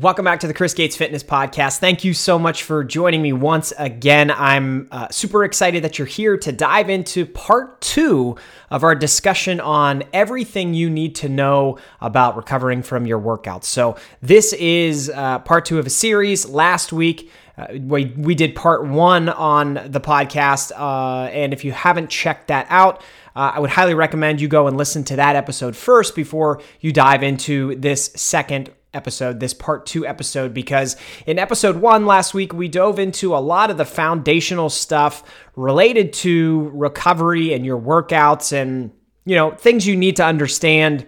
Welcome 0.00 0.26
back 0.26 0.38
to 0.40 0.46
the 0.46 0.54
Chris 0.54 0.74
Gates 0.74 0.96
Fitness 0.96 1.24
Podcast. 1.24 1.78
Thank 1.78 2.04
you 2.04 2.14
so 2.14 2.38
much 2.38 2.62
for 2.62 2.84
joining 2.84 3.20
me 3.20 3.32
once 3.32 3.72
again. 3.80 4.30
I'm 4.30 4.86
uh, 4.92 5.08
super 5.10 5.42
excited 5.42 5.82
that 5.82 5.98
you're 5.98 6.06
here 6.06 6.36
to 6.36 6.52
dive 6.52 6.88
into 6.88 7.26
part 7.26 7.80
two 7.80 8.36
of 8.70 8.84
our 8.84 8.94
discussion 8.94 9.58
on 9.58 10.04
everything 10.12 10.72
you 10.72 10.88
need 10.88 11.16
to 11.16 11.28
know 11.28 11.78
about 12.00 12.36
recovering 12.36 12.80
from 12.80 13.06
your 13.06 13.18
workouts. 13.18 13.64
So, 13.64 13.96
this 14.22 14.52
is 14.52 15.10
uh, 15.10 15.40
part 15.40 15.64
two 15.64 15.80
of 15.80 15.86
a 15.88 15.90
series. 15.90 16.48
Last 16.48 16.92
week, 16.92 17.32
uh, 17.56 17.66
we, 17.80 18.14
we 18.16 18.36
did 18.36 18.54
part 18.54 18.86
one 18.86 19.28
on 19.28 19.80
the 19.84 20.00
podcast. 20.00 20.70
Uh, 20.76 21.28
and 21.30 21.52
if 21.52 21.64
you 21.64 21.72
haven't 21.72 22.08
checked 22.08 22.46
that 22.48 22.68
out, 22.70 23.02
uh, 23.34 23.50
I 23.56 23.58
would 23.58 23.70
highly 23.70 23.94
recommend 23.94 24.40
you 24.40 24.46
go 24.46 24.68
and 24.68 24.76
listen 24.76 25.02
to 25.04 25.16
that 25.16 25.34
episode 25.34 25.74
first 25.74 26.14
before 26.14 26.62
you 26.80 26.92
dive 26.92 27.24
into 27.24 27.74
this 27.74 28.12
second 28.14 28.70
episode, 28.98 29.40
this 29.40 29.54
part 29.54 29.86
two 29.86 30.06
episode, 30.06 30.52
because 30.52 30.96
in 31.26 31.38
episode 31.38 31.76
one 31.76 32.04
last 32.04 32.34
week, 32.34 32.52
we 32.52 32.68
dove 32.68 32.98
into 32.98 33.34
a 33.34 33.38
lot 33.38 33.70
of 33.70 33.78
the 33.78 33.86
foundational 33.86 34.68
stuff 34.68 35.24
related 35.56 36.12
to 36.12 36.70
recovery 36.74 37.54
and 37.54 37.64
your 37.64 37.80
workouts 37.80 38.52
and, 38.52 38.90
you 39.24 39.36
know, 39.36 39.52
things 39.52 39.86
you 39.86 39.96
need 39.96 40.16
to 40.16 40.24
understand 40.24 41.06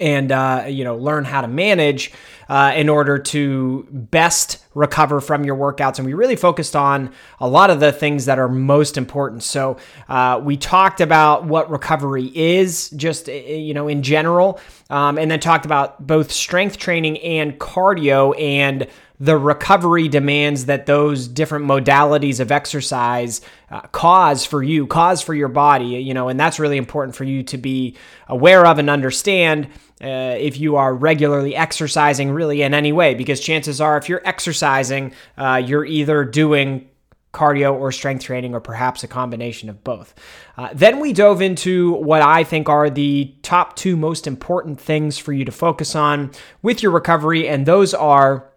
and 0.00 0.32
uh, 0.32 0.66
you 0.68 0.84
know 0.84 0.96
learn 0.96 1.24
how 1.24 1.40
to 1.40 1.48
manage 1.48 2.12
uh, 2.48 2.72
in 2.74 2.88
order 2.88 3.18
to 3.18 3.86
best 3.90 4.64
recover 4.74 5.20
from 5.20 5.44
your 5.44 5.56
workouts. 5.56 5.98
And 5.98 6.06
we 6.06 6.14
really 6.14 6.36
focused 6.36 6.74
on 6.74 7.12
a 7.40 7.48
lot 7.48 7.70
of 7.70 7.80
the 7.80 7.92
things 7.92 8.26
that 8.26 8.38
are 8.38 8.48
most 8.48 8.96
important. 8.96 9.42
So 9.42 9.76
uh, 10.08 10.40
we 10.42 10.56
talked 10.56 11.00
about 11.00 11.44
what 11.44 11.70
recovery 11.70 12.30
is 12.34 12.90
just 12.90 13.28
you 13.28 13.74
know 13.74 13.88
in 13.88 14.02
general 14.02 14.60
um, 14.90 15.18
and 15.18 15.30
then 15.30 15.40
talked 15.40 15.66
about 15.66 16.06
both 16.06 16.32
strength 16.32 16.78
training 16.78 17.18
and 17.18 17.58
cardio 17.58 18.38
and 18.40 18.86
the 19.20 19.36
recovery 19.36 20.08
demands 20.08 20.66
that 20.66 20.86
those 20.86 21.26
different 21.26 21.64
modalities 21.64 22.38
of 22.38 22.52
exercise 22.52 23.40
uh, 23.70 23.80
cause 23.88 24.44
for 24.44 24.62
you, 24.62 24.86
cause 24.86 25.20
for 25.20 25.34
your 25.34 25.48
body, 25.48 25.86
you 25.86 26.14
know, 26.14 26.28
and 26.28 26.38
that's 26.38 26.60
really 26.60 26.76
important 26.76 27.16
for 27.16 27.24
you 27.24 27.42
to 27.42 27.58
be 27.58 27.96
aware 28.28 28.64
of 28.64 28.78
and 28.78 28.88
understand 28.88 29.68
uh, 30.02 30.36
if 30.38 30.58
you 30.58 30.76
are 30.76 30.94
regularly 30.94 31.56
exercising 31.56 32.30
really 32.30 32.62
in 32.62 32.74
any 32.74 32.92
way, 32.92 33.14
because 33.14 33.40
chances 33.40 33.80
are 33.80 33.96
if 33.96 34.08
you're 34.08 34.22
exercising, 34.24 35.12
uh, 35.36 35.62
you're 35.64 35.84
either 35.84 36.24
doing 36.24 36.88
cardio 37.32 37.74
or 37.74 37.92
strength 37.92 38.24
training, 38.24 38.54
or 38.54 38.60
perhaps 38.60 39.04
a 39.04 39.08
combination 39.08 39.68
of 39.68 39.84
both. 39.84 40.14
Uh, 40.56 40.70
then 40.72 40.98
we 40.98 41.12
dove 41.12 41.42
into 41.42 41.92
what 41.92 42.22
I 42.22 42.42
think 42.42 42.68
are 42.68 42.88
the 42.88 43.34
top 43.42 43.76
two 43.76 43.96
most 43.96 44.26
important 44.26 44.80
things 44.80 45.18
for 45.18 45.32
you 45.32 45.44
to 45.44 45.52
focus 45.52 45.94
on 45.94 46.30
with 46.62 46.82
your 46.82 46.90
recovery, 46.90 47.46
and 47.46 47.66
those 47.66 47.92
are 47.92 48.50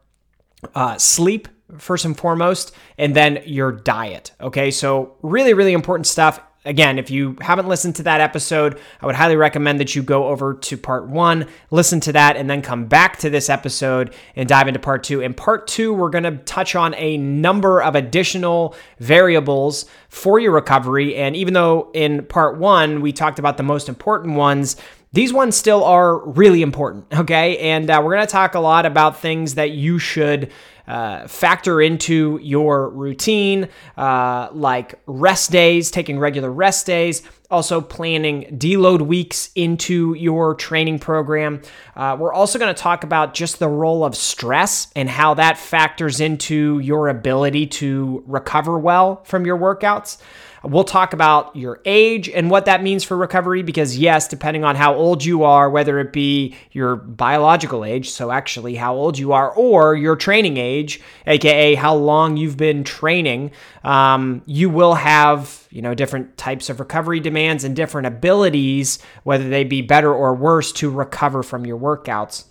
uh, 0.74 0.98
sleep 0.98 1.48
first 1.78 2.06
and 2.06 2.18
foremost, 2.18 2.74
and 2.98 3.16
then 3.16 3.42
your 3.46 3.72
diet. 3.72 4.32
Okay, 4.40 4.72
so 4.72 5.18
really, 5.22 5.54
really 5.54 5.74
important 5.74 6.08
stuff. 6.08 6.40
Again, 6.64 7.00
if 7.00 7.10
you 7.10 7.38
haven't 7.42 7.68
listened 7.68 7.96
to 7.96 8.04
that 8.04 8.22
episode, 8.22 8.80
I 9.02 9.08
would 9.08 9.16
highly 9.16 9.36
recommend 9.36 9.80
that 9.80 9.96
you 9.96 10.04
go 10.04 10.28
over 10.28 10.54
to 10.54 10.78
part 10.78 11.08
one, 11.08 11.48
listen 11.72 12.00
to 12.02 12.14
that, 12.14 12.38
and 12.38 12.48
then 12.48 12.62
come 12.62 12.86
back 12.86 13.18
to 13.20 13.32
this 13.32 13.50
episode 13.50 14.14
and 14.36 14.48
dive 14.48 14.68
into 14.68 14.80
part 14.80 15.04
two. 15.04 15.22
In 15.22 15.34
part 15.34 15.66
two, 15.66 15.92
we're 15.92 16.12
going 16.12 16.24
to 16.24 16.38
touch 16.38 16.76
on 16.76 16.94
a 16.96 17.18
number 17.18 17.82
of 17.82 17.96
additional 17.96 18.76
variables 19.00 19.88
for 20.10 20.38
your 20.38 20.52
recovery. 20.52 21.16
And 21.16 21.36
even 21.36 21.56
though 21.56 21.90
in 21.96 22.26
part 22.28 22.60
one, 22.60 23.02
we 23.02 23.12
talked 23.12 23.40
about 23.40 23.58
the 23.58 23.64
most 23.64 23.90
important 23.90 24.36
ones, 24.36 24.76
these 25.14 25.34
ones 25.34 25.58
still 25.58 25.84
are 25.84 26.20
really 26.20 26.62
important, 26.62 27.06
okay? 27.12 27.58
And 27.58 27.90
uh, 27.90 28.02
we're 28.04 28.14
going 28.14 28.28
to 28.28 28.32
talk 28.32 28.54
a 28.54 28.60
lot 28.60 28.86
about 28.86 29.20
things 29.20 29.56
that 29.56 29.72
you 29.72 29.98
should 29.98 30.52
uh, 30.88 31.28
factor 31.28 31.82
into 31.82 32.40
your 32.42 32.90
routine, 32.90 33.70
uh, 33.98 34.50
like 34.52 35.00
rest 35.06 35.52
days, 35.52 35.92
taking 35.92 36.20
regular 36.20 36.52
rest 36.52 36.86
days, 36.86 37.22
also 37.50 37.82
planning 37.82 38.44
deload 38.58 39.02
weeks 39.02 39.52
into 39.56 40.14
your 40.14 40.56
training 40.56 41.00
program. 41.00 41.62
Uh, 41.96 42.16
we're 42.20 42.34
also 42.34 42.58
going 42.58 42.74
to 42.74 42.82
talk 42.82 43.04
about 43.04 43.34
just 43.34 43.60
the 43.60 43.68
role 43.68 44.04
of 44.04 44.16
stress 44.16 44.88
and 44.96 45.10
how 45.10 45.34
that 45.34 45.58
factors 45.58 46.20
into 46.20 46.80
your 46.80 47.10
ability 47.10 47.68
to 47.68 48.24
recover 48.26 48.80
well 48.80 49.24
from 49.26 49.46
your 49.46 49.58
workouts. 49.58 50.18
We'll 50.64 50.84
talk 50.84 51.14
about 51.14 51.56
your 51.56 51.82
age 51.86 52.30
and 52.30 52.52
what 52.52 52.66
that 52.66 52.84
means 52.84 53.04
for 53.04 53.18
recovery 53.18 53.64
because, 53.64 53.98
yes, 53.98 54.28
depending 54.28 54.64
on 54.64 54.76
how 54.76 54.94
old 54.94 55.26
you 55.26 55.44
are, 55.44 55.70
whether 55.70 56.00
it 56.00 56.14
be 56.14 56.56
your 56.72 56.98
biological 56.98 57.84
age, 57.84 58.12
so 58.12 58.30
actually 58.30 58.76
how 58.76 58.94
old 58.94 59.18
you 59.18 59.32
are, 59.32 59.52
or 59.52 59.96
your 59.96 60.16
training 60.16 60.58
age, 60.58 61.02
aka 61.26 61.74
how 61.74 61.96
long 61.96 62.38
you've 62.38 62.58
been 62.58 62.84
training, 62.84 63.52
um, 63.84 64.44
you 64.46 64.70
will 64.70 64.94
have 64.94 65.68
you 65.72 65.82
know 65.82 65.96
different 65.96 66.38
types 66.38 66.70
of 66.70 66.80
recovery 66.80 67.20
demands 67.20 67.64
and 67.64 67.76
different 67.76 68.06
abilities, 68.06 69.00
whether 69.24 69.50
they 69.50 69.64
be 69.64 69.82
better 69.82 70.14
or 70.14 70.36
worse, 70.36 70.72
to 70.74 70.92
recover 70.92 71.42
from 71.42 71.66
your 71.66 71.80
workouts. 71.80 72.46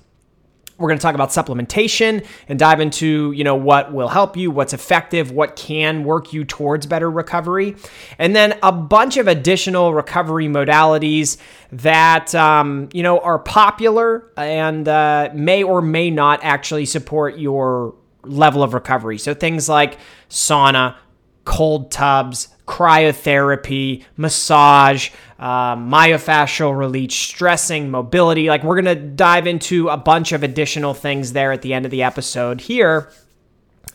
We're 0.81 0.89
going 0.89 0.99
to 0.99 1.03
talk 1.03 1.15
about 1.15 1.29
supplementation 1.29 2.27
and 2.49 2.59
dive 2.59 2.81
into, 2.81 3.33
you 3.33 3.45
know, 3.45 3.55
what 3.55 3.93
will 3.93 4.09
help 4.09 4.37
you, 4.37 4.51
what's 4.51 4.73
effective, 4.73 5.31
what 5.31 5.55
can 5.55 6.05
work 6.05 6.33
you 6.33 6.45
towards 6.45 6.87
better 6.87 7.11
recovery, 7.11 7.77
and 8.19 8.35
then 8.35 8.59
a 8.63 8.73
bunch 8.73 9.19
of 9.19 9.29
additional 9.29 9.93
recovery 9.93 10.47
modalities 10.47 11.37
that, 11.71 12.35
um, 12.35 12.89
you 12.95 13.03
know, 13.03 13.19
are 13.21 13.39
popular 13.39 14.33
and 14.37 14.89
uh, 14.89 15.29
may 15.35 15.63
or 15.63 15.83
may 15.83 16.11
not 16.11 16.41
actually 16.43 16.87
support 16.87 17.39
your 17.39 17.95
level 18.25 18.63
of 18.63 18.75
recovery. 18.75 19.19
So 19.19 19.35
things 19.35 19.69
like 19.69 19.99
sauna, 20.29 20.97
cold 21.45 21.91
tubs, 21.91 22.49
cryotherapy, 22.67 24.05
massage, 24.17 25.11
uh, 25.39 25.75
myofascial 25.75 26.77
release, 26.79 27.15
stressing, 27.15 27.91
mobility. 27.91 28.49
Like, 28.49 28.63
we're 28.63 28.81
going 28.81 28.97
to 28.97 29.03
dive 29.03 29.47
into 29.47 29.89
a 29.89 29.97
bunch 29.97 30.33
of 30.33 30.43
additional 30.43 30.95
things 30.95 31.33
there 31.33 31.53
at 31.53 31.63
the 31.63 31.75
end 31.75 31.85
of 31.85 31.91
the 31.91 32.03
episode 32.03 32.61
here 32.61 33.11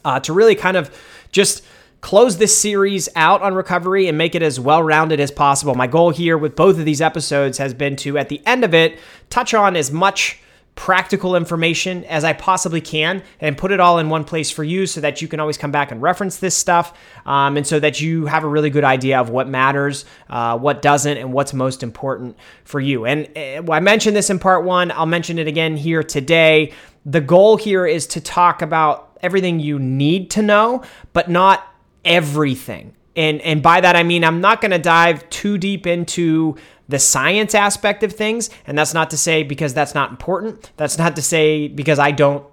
uh, 0.04 0.20
to 0.22 0.34
really 0.34 0.56
kind 0.56 0.76
of 0.78 0.96
just 1.32 1.64
close 2.02 2.38
this 2.38 2.56
series 2.56 3.10
out 3.16 3.42
on 3.42 3.54
recovery 3.54 4.08
and 4.08 4.18
make 4.18 4.36
it 4.36 4.44
as 4.44 4.60
well 4.60 4.84
rounded 4.84 5.20
as 5.20 5.32
possible. 5.32 5.74
My 5.74 5.88
goal 5.88 6.12
here 6.12 6.38
with 6.38 6.56
both 6.56 6.78
of 6.78 6.86
these 6.86 7.02
episodes 7.02 7.58
has 7.58 7.74
been 7.74 7.96
to, 7.98 8.18
at 8.18 8.30
the 8.30 8.46
end 8.46 8.64
of 8.64 8.74
it, 8.74 9.00
touch 9.30 9.54
on 9.54 9.76
as 9.76 9.92
much 9.92 10.40
practical 10.76 11.38
information 11.38 12.04
as 12.06 12.26
I 12.26 12.34
possibly 12.34 12.82
can 12.82 13.24
and 13.40 13.58
put 13.58 13.72
it 13.72 13.80
all 13.80 13.98
in 13.98 14.10
one 14.10 14.26
place 14.26 14.52
for 14.52 14.64
you 14.64 14.86
so 14.86 15.00
that 15.02 15.22
you 15.22 15.28
can 15.28 15.40
always 15.40 15.58
come 15.58 15.72
back 15.72 15.92
and 15.92 16.02
reference 16.02 16.38
this 16.38 16.56
stuff 16.56 16.98
um, 17.26 17.56
and 17.56 17.66
so 17.66 17.80
that 17.80 18.02
you 18.02 18.26
have 18.26 18.44
a 18.44 18.48
really 18.48 18.70
good 18.70 18.84
idea 18.84 19.20
of 19.20 19.30
what 19.30 19.48
matters, 19.48 20.04
uh, 20.30 20.58
what 20.58 20.82
doesn't, 20.82 21.18
and 21.18 21.32
what's 21.32 21.54
most 21.54 21.82
important 21.82 22.38
for 22.66 22.82
you. 22.82 23.06
And 23.06 23.30
uh, 23.38 23.72
I 23.72 23.80
mentioned 23.80 24.18
this 24.18 24.30
in 24.30 24.38
part 24.38 24.66
one, 24.66 24.92
I'll 24.92 25.06
mention 25.06 25.40
it 25.40 25.48
again 25.48 25.78
here 25.78 26.04
today. 26.04 26.74
The 27.06 27.22
goal 27.22 27.56
here 27.56 27.86
is 27.86 28.06
to 28.08 28.22
talk 28.22 28.62
about 28.62 29.18
everything 29.22 29.62
you 29.62 29.80
need 29.80 30.30
to 30.32 30.42
know, 30.42 30.84
but 31.14 31.30
not 31.30 31.66
everything. 32.04 32.96
And, 33.16 33.40
and 33.42 33.64
by 33.64 33.80
that 33.80 33.96
I 33.96 34.04
mean 34.04 34.26
I'm 34.26 34.42
not 34.42 34.60
going 34.60 34.72
to 34.72 34.80
dive 34.80 35.30
too 35.30 35.58
deep 35.58 35.88
into 35.88 36.58
the 36.88 37.00
science 37.00 37.56
aspect 37.56 38.04
of 38.04 38.14
things. 38.14 38.50
And 38.68 38.78
that's 38.78 38.94
not 38.94 39.10
to 39.12 39.18
say 39.18 39.44
because 39.44 39.74
that's 39.74 39.96
not 39.96 40.12
important. 40.12 40.72
That's 40.78 40.98
not 40.98 41.16
to 41.16 41.22
say 41.22 41.68
because 41.68 42.00
I 42.00 42.12
don't 42.12 42.46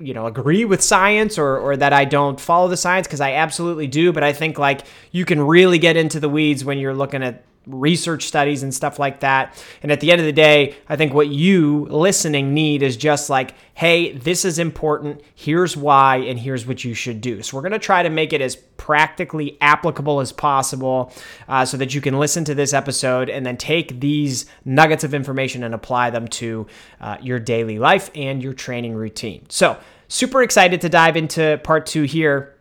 you 0.00 0.12
know 0.14 0.26
agree 0.26 0.64
with 0.64 0.82
science 0.82 1.38
or 1.38 1.56
or 1.56 1.76
that 1.76 1.92
I 1.92 2.04
don't 2.04 2.40
follow 2.40 2.66
the 2.66 2.76
science 2.76 3.06
because 3.06 3.20
I 3.20 3.34
absolutely 3.34 3.86
do 3.86 4.12
but 4.12 4.24
I 4.24 4.32
think 4.32 4.58
like 4.58 4.80
you 5.12 5.24
can 5.24 5.40
really 5.40 5.78
get 5.78 5.96
into 5.96 6.18
the 6.18 6.28
weeds 6.28 6.64
when 6.64 6.78
you're 6.78 6.92
looking 6.92 7.22
at 7.22 7.44
research 7.66 8.24
studies 8.24 8.62
and 8.62 8.74
stuff 8.74 8.98
like 8.98 9.20
that. 9.20 9.62
And 9.82 9.92
at 9.92 10.00
the 10.00 10.10
end 10.10 10.20
of 10.20 10.26
the 10.26 10.32
day, 10.32 10.76
I 10.88 10.96
think 10.96 11.12
what 11.12 11.28
you 11.28 11.86
listening 11.90 12.54
need 12.54 12.82
is 12.82 12.96
just 12.96 13.30
like, 13.30 13.54
hey, 13.74 14.12
this 14.12 14.44
is 14.44 14.58
important. 14.58 15.20
Here's 15.34 15.76
why, 15.76 16.16
and 16.16 16.38
here's 16.38 16.66
what 16.66 16.84
you 16.84 16.94
should 16.94 17.20
do. 17.20 17.42
So 17.42 17.56
we're 17.56 17.62
going 17.62 17.72
to 17.72 17.78
try 17.78 18.02
to 18.02 18.10
make 18.10 18.32
it 18.32 18.40
as 18.40 18.56
practically 18.56 19.58
applicable 19.60 20.20
as 20.20 20.32
possible 20.32 21.12
uh, 21.48 21.64
so 21.64 21.76
that 21.76 21.94
you 21.94 22.00
can 22.00 22.18
listen 22.18 22.44
to 22.46 22.54
this 22.54 22.72
episode 22.72 23.28
and 23.28 23.44
then 23.44 23.56
take 23.56 24.00
these 24.00 24.46
nuggets 24.64 25.04
of 25.04 25.14
information 25.14 25.62
and 25.62 25.74
apply 25.74 26.10
them 26.10 26.26
to 26.28 26.66
uh, 27.00 27.18
your 27.20 27.38
daily 27.38 27.78
life 27.78 28.10
and 28.14 28.42
your 28.42 28.54
training 28.54 28.94
routine. 28.94 29.44
So, 29.48 29.78
super 30.08 30.42
excited 30.42 30.80
to 30.80 30.88
dive 30.88 31.16
into 31.16 31.60
part 31.62 31.86
two 31.86 32.02
here. 32.02 32.56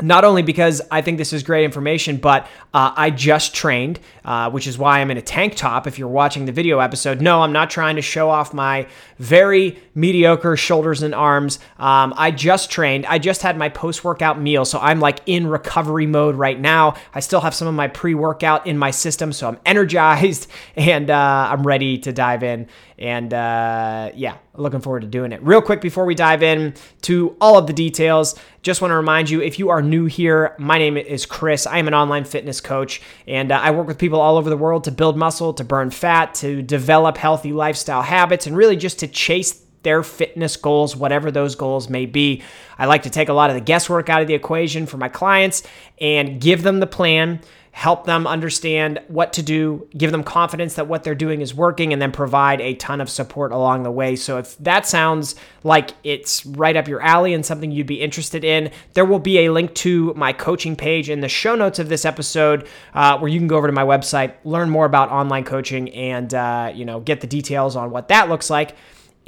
Not 0.00 0.24
only 0.24 0.42
because 0.42 0.80
I 0.90 1.02
think 1.02 1.18
this 1.18 1.32
is 1.32 1.42
great 1.42 1.64
information, 1.64 2.18
but 2.18 2.46
uh, 2.72 2.92
I 2.94 3.10
just 3.10 3.54
trained, 3.54 3.98
uh, 4.24 4.50
which 4.50 4.66
is 4.66 4.78
why 4.78 5.00
I'm 5.00 5.10
in 5.10 5.16
a 5.16 5.22
tank 5.22 5.56
top. 5.56 5.86
If 5.86 5.98
you're 5.98 6.08
watching 6.08 6.44
the 6.44 6.52
video 6.52 6.78
episode, 6.78 7.20
no, 7.20 7.42
I'm 7.42 7.52
not 7.52 7.68
trying 7.68 7.96
to 7.96 8.02
show 8.02 8.30
off 8.30 8.54
my 8.54 8.86
very 9.18 9.78
mediocre 9.94 10.56
shoulders 10.56 11.02
and 11.02 11.14
arms. 11.14 11.58
Um, 11.78 12.14
I 12.16 12.30
just 12.30 12.70
trained. 12.70 13.06
I 13.06 13.18
just 13.18 13.42
had 13.42 13.58
my 13.58 13.68
post 13.68 14.04
workout 14.04 14.40
meal, 14.40 14.64
so 14.64 14.78
I'm 14.78 15.00
like 15.00 15.20
in 15.26 15.48
recovery 15.48 16.06
mode 16.06 16.36
right 16.36 16.58
now. 16.58 16.94
I 17.12 17.20
still 17.20 17.40
have 17.40 17.54
some 17.54 17.66
of 17.66 17.74
my 17.74 17.88
pre 17.88 18.14
workout 18.14 18.66
in 18.68 18.78
my 18.78 18.92
system, 18.92 19.32
so 19.32 19.48
I'm 19.48 19.58
energized 19.66 20.46
and 20.76 21.10
uh, 21.10 21.48
I'm 21.50 21.66
ready 21.66 21.98
to 21.98 22.12
dive 22.12 22.44
in. 22.44 22.68
And 22.98 23.34
uh, 23.34 24.10
yeah, 24.14 24.36
looking 24.58 24.80
forward 24.80 25.00
to 25.00 25.06
doing 25.06 25.32
it. 25.32 25.42
Real 25.42 25.62
quick 25.62 25.80
before 25.80 26.04
we 26.04 26.14
dive 26.14 26.42
in 26.42 26.74
to 27.02 27.36
all 27.40 27.56
of 27.56 27.66
the 27.66 27.72
details, 27.72 28.34
just 28.62 28.80
want 28.80 28.90
to 28.90 28.96
remind 28.96 29.30
you 29.30 29.40
if 29.40 29.58
you 29.58 29.70
are 29.70 29.80
new 29.80 30.06
here, 30.06 30.54
my 30.58 30.78
name 30.78 30.96
is 30.96 31.26
Chris. 31.26 31.66
I 31.66 31.78
am 31.78 31.88
an 31.88 31.94
online 31.94 32.24
fitness 32.24 32.60
coach, 32.60 33.00
and 33.26 33.52
uh, 33.52 33.60
I 33.62 33.70
work 33.70 33.86
with 33.86 33.98
people 33.98 34.20
all 34.20 34.36
over 34.36 34.50
the 34.50 34.56
world 34.56 34.84
to 34.84 34.90
build 34.90 35.16
muscle, 35.16 35.54
to 35.54 35.64
burn 35.64 35.90
fat, 35.90 36.34
to 36.36 36.62
develop 36.62 37.16
healthy 37.16 37.52
lifestyle 37.52 38.02
habits, 38.02 38.46
and 38.46 38.56
really 38.56 38.76
just 38.76 38.98
to 39.00 39.08
chase 39.08 39.62
their 39.82 40.02
fitness 40.02 40.56
goals, 40.56 40.96
whatever 40.96 41.30
those 41.30 41.54
goals 41.54 41.88
may 41.88 42.04
be. 42.04 42.42
I 42.78 42.86
like 42.86 43.04
to 43.04 43.10
take 43.10 43.28
a 43.28 43.32
lot 43.32 43.50
of 43.50 43.54
the 43.54 43.60
guesswork 43.60 44.08
out 44.08 44.20
of 44.20 44.28
the 44.28 44.34
equation 44.34 44.86
for 44.86 44.96
my 44.96 45.08
clients 45.08 45.62
and 46.00 46.40
give 46.40 46.62
them 46.62 46.80
the 46.80 46.86
plan 46.86 47.40
help 47.78 48.06
them 48.06 48.26
understand 48.26 49.00
what 49.06 49.32
to 49.32 49.40
do, 49.40 49.86
give 49.96 50.10
them 50.10 50.24
confidence 50.24 50.74
that 50.74 50.88
what 50.88 51.04
they're 51.04 51.14
doing 51.14 51.40
is 51.40 51.54
working, 51.54 51.92
and 51.92 52.02
then 52.02 52.10
provide 52.10 52.60
a 52.60 52.74
ton 52.74 53.00
of 53.00 53.08
support 53.08 53.52
along 53.52 53.84
the 53.84 53.90
way. 53.90 54.16
So, 54.16 54.36
if 54.36 54.58
that 54.58 54.84
sounds 54.84 55.36
like 55.62 55.92
it's 56.02 56.44
right 56.44 56.76
up 56.76 56.88
your 56.88 57.00
alley 57.00 57.34
and 57.34 57.46
something 57.46 57.70
you'd 57.70 57.86
be 57.86 58.00
interested 58.00 58.42
in, 58.42 58.72
there 58.94 59.04
will 59.04 59.20
be 59.20 59.46
a 59.46 59.52
link 59.52 59.72
to 59.76 60.12
my 60.14 60.32
coaching 60.32 60.74
page 60.74 61.08
in 61.08 61.20
the 61.20 61.28
show 61.28 61.54
notes 61.54 61.78
of 61.78 61.88
this 61.88 62.04
episode 62.04 62.66
uh, 62.94 63.16
where 63.18 63.28
you 63.28 63.38
can 63.38 63.46
go 63.46 63.56
over 63.56 63.68
to 63.68 63.72
my 63.72 63.84
website, 63.84 64.34
learn 64.42 64.68
more 64.68 64.84
about 64.84 65.12
online 65.12 65.44
coaching, 65.44 65.88
and 65.90 66.34
uh, 66.34 66.72
you 66.74 66.84
know 66.84 66.98
get 66.98 67.20
the 67.20 67.28
details 67.28 67.76
on 67.76 67.92
what 67.92 68.08
that 68.08 68.28
looks 68.28 68.50
like. 68.50 68.74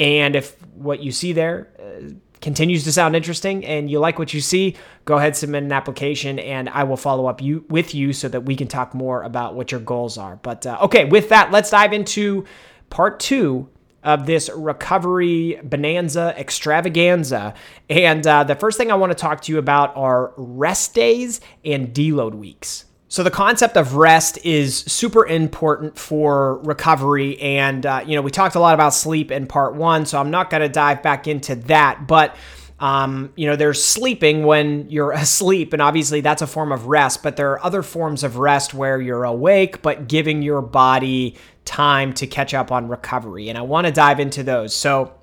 And 0.01 0.35
if 0.35 0.61
what 0.75 1.01
you 1.01 1.13
see 1.13 1.33
there, 1.33 1.69
uh, 1.79 2.15
continues 2.41 2.85
to 2.85 2.93
sound 2.93 3.15
interesting 3.15 3.65
and 3.65 3.91
you 3.91 3.99
like 3.99 4.19
what 4.19 4.33
you 4.33 4.41
see, 4.41 4.77
go 5.05 5.17
ahead 5.17 5.37
submit 5.37 5.63
an 5.63 5.73
application 5.73 6.39
and 6.39 6.69
I 6.69 6.85
will 6.85 6.97
follow 6.97 7.27
up 7.27 7.43
you 7.43 7.65
with 7.69 7.95
you 7.95 8.13
so 8.13 8.29
that 8.29 8.43
we 8.43 8.57
can 8.57 8.69
talk 8.69 8.95
more 8.95 9.23
about 9.23 9.55
what 9.55 9.73
your 9.73 9.81
goals 9.81 10.17
are. 10.19 10.37
But 10.37 10.67
uh, 10.67 10.79
okay, 10.83 11.05
with 11.05 11.29
that, 11.29 11.51
let's 11.51 11.71
dive 11.71 11.93
into 11.93 12.45
part 12.89 13.21
two 13.21 13.69
of 14.03 14.27
this 14.27 14.49
recovery 14.55 15.61
bonanza 15.63 16.35
extravaganza. 16.39 17.55
And 17.89 18.27
uh, 18.27 18.45
the 18.45 18.55
first 18.55 18.79
thing 18.79 18.91
I 18.91 18.95
want 18.95 19.13
to 19.13 19.19
talk 19.19 19.43
to 19.43 19.53
you 19.53 19.59
about 19.59 19.95
are 19.97 20.33
rest 20.37 20.95
days 20.95 21.41
and 21.65 21.93
deload 21.93 22.35
weeks. 22.35 22.87
So 23.11 23.25
the 23.25 23.31
concept 23.31 23.77
of 23.77 23.97
rest 23.97 24.39
is 24.45 24.79
super 24.87 25.27
important 25.27 25.99
for 25.99 26.59
recovery, 26.59 27.41
and 27.41 27.85
uh, 27.85 28.05
you 28.07 28.15
know 28.15 28.23
we 28.23 28.31
talked 28.31 28.55
a 28.55 28.61
lot 28.61 28.73
about 28.73 28.95
sleep 28.95 29.33
in 29.33 29.49
part 29.49 29.75
one, 29.75 30.07
so 30.07 30.21
I'm 30.21 30.31
not 30.31 30.49
going 30.49 30.63
to 30.63 30.69
dive 30.69 31.03
back 31.03 31.27
into 31.27 31.57
that. 31.57 32.07
But 32.07 32.37
um, 32.79 33.33
you 33.35 33.49
know, 33.49 33.57
there's 33.57 33.83
sleeping 33.83 34.45
when 34.45 34.89
you're 34.91 35.11
asleep, 35.27 35.73
and 35.73 35.83
obviously 35.83 36.21
that's 36.21 36.41
a 36.41 36.47
form 36.47 36.71
of 36.71 36.87
rest. 36.87 37.25
But 37.25 37.35
there 37.35 37.51
are 37.51 37.65
other 37.65 37.83
forms 37.83 38.23
of 38.23 38.37
rest 38.37 38.75
where 38.75 39.01
you're 39.01 39.25
awake, 39.25 39.83
but 39.83 40.07
giving 40.07 40.41
your 40.41 40.63
body 40.63 41.37
time 41.65 42.13
to 42.15 42.29
catch 42.29 42.55
up 42.55 42.71
on 42.71 42.87
recovery. 42.87 43.49
And 43.49 43.59
I 43.59 43.63
want 43.63 43.89
to 43.89 43.93
dive 43.93 44.21
into 44.21 44.45
those. 44.45 44.73
So 44.73 45.15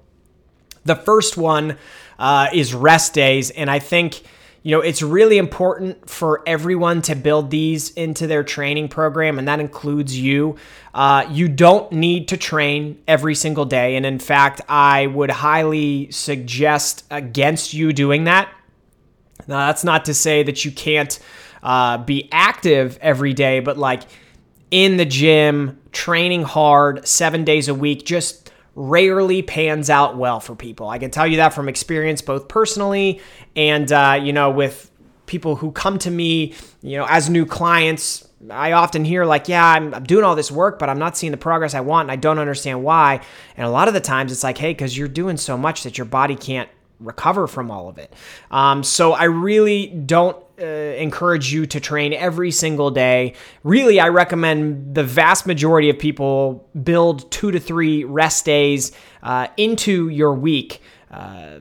the 0.83 0.97
first 0.97 1.37
one 1.37 1.77
uh, 2.19 2.49
is 2.51 2.73
rest 2.73 3.13
days, 3.13 3.49
and 3.49 3.71
I 3.71 3.79
think 3.79 4.23
you 4.63 4.75
know, 4.75 4.81
it's 4.81 5.01
really 5.01 5.37
important 5.37 6.09
for 6.09 6.41
everyone 6.45 7.01
to 7.03 7.15
build 7.15 7.51
these 7.51 7.91
into 7.91 8.27
their 8.27 8.43
training 8.43 8.89
program, 8.89 9.39
and 9.39 9.47
that 9.47 9.59
includes 9.59 10.17
you. 10.17 10.57
Uh, 10.93 11.25
you 11.31 11.47
don't 11.47 11.91
need 11.91 12.27
to 12.29 12.37
train 12.37 13.01
every 13.07 13.35
single 13.35 13.65
day. 13.65 13.95
And 13.95 14.05
in 14.05 14.19
fact, 14.19 14.61
I 14.67 15.07
would 15.07 15.29
highly 15.29 16.11
suggest 16.11 17.05
against 17.11 17.73
you 17.73 17.93
doing 17.93 18.25
that. 18.25 18.49
Now, 19.47 19.67
that's 19.67 19.83
not 19.83 20.05
to 20.05 20.13
say 20.13 20.43
that 20.43 20.65
you 20.65 20.71
can't 20.71 21.17
uh, 21.63 21.99
be 21.99 22.27
active 22.31 22.97
every 23.01 23.33
day, 23.33 23.59
but 23.59 23.77
like 23.77 24.03
in 24.71 24.97
the 24.97 25.05
gym, 25.05 25.79
training 25.91 26.43
hard 26.43 27.07
seven 27.07 27.43
days 27.43 27.67
a 27.67 27.73
week, 27.73 28.05
just 28.05 28.46
rarely 28.79 29.41
pans 29.41 29.89
out 29.89 30.17
well 30.17 30.39
for 30.39 30.55
people. 30.55 30.87
I 30.87 30.99
can 30.99 31.09
tell 31.09 31.25
you 31.25 31.37
that 31.37 31.51
from 31.51 31.67
experience, 31.67 32.21
both 32.21 32.47
personally 32.47 33.19
and, 33.55 33.91
uh, 33.91 34.19
you 34.21 34.31
know, 34.31 34.51
with 34.51 34.91
people 35.25 35.55
who 35.55 35.71
come 35.71 35.97
to 35.97 36.11
me, 36.11 36.53
you 36.83 36.95
know, 36.95 37.07
as 37.09 37.27
new 37.27 37.45
clients. 37.45 38.29
I 38.51 38.73
often 38.73 39.03
hear, 39.03 39.25
like, 39.25 39.47
yeah, 39.47 39.65
I'm, 39.65 39.95
I'm 39.95 40.03
doing 40.03 40.23
all 40.23 40.35
this 40.35 40.51
work, 40.51 40.77
but 40.77 40.89
I'm 40.89 40.99
not 40.99 41.17
seeing 41.17 41.31
the 41.31 41.37
progress 41.37 41.73
I 41.73 41.81
want, 41.81 42.05
and 42.05 42.11
I 42.11 42.17
don't 42.17 42.37
understand 42.37 42.83
why. 42.83 43.19
And 43.57 43.65
a 43.65 43.69
lot 43.71 43.87
of 43.87 43.95
the 43.95 43.99
times 43.99 44.31
it's 44.31 44.43
like, 44.43 44.59
hey, 44.59 44.73
because 44.73 44.95
you're 44.95 45.07
doing 45.07 45.37
so 45.37 45.57
much 45.57 45.81
that 45.81 45.97
your 45.97 46.05
body 46.05 46.35
can't 46.35 46.69
recover 46.99 47.47
from 47.47 47.71
all 47.71 47.89
of 47.89 47.97
it. 47.97 48.13
Um, 48.51 48.83
so 48.83 49.13
I 49.13 49.25
really 49.25 49.87
don't 49.87 50.37
uh, 50.59 50.65
encourage 50.65 51.53
you 51.53 51.65
to 51.67 51.79
train 51.79 52.13
every 52.13 52.51
single 52.51 52.89
day. 52.91 53.33
Really, 53.63 53.99
I 53.99 54.09
recommend 54.09 54.95
the 54.95 55.03
vast 55.03 55.45
majority 55.45 55.89
of 55.89 55.99
people 55.99 56.67
build 56.83 57.29
two 57.31 57.51
to 57.51 57.59
three 57.59 58.03
rest 58.03 58.45
days 58.45 58.91
uh, 59.21 59.47
into 59.57 60.09
your 60.09 60.33
week. 60.33 60.81
Uh, 61.11 61.59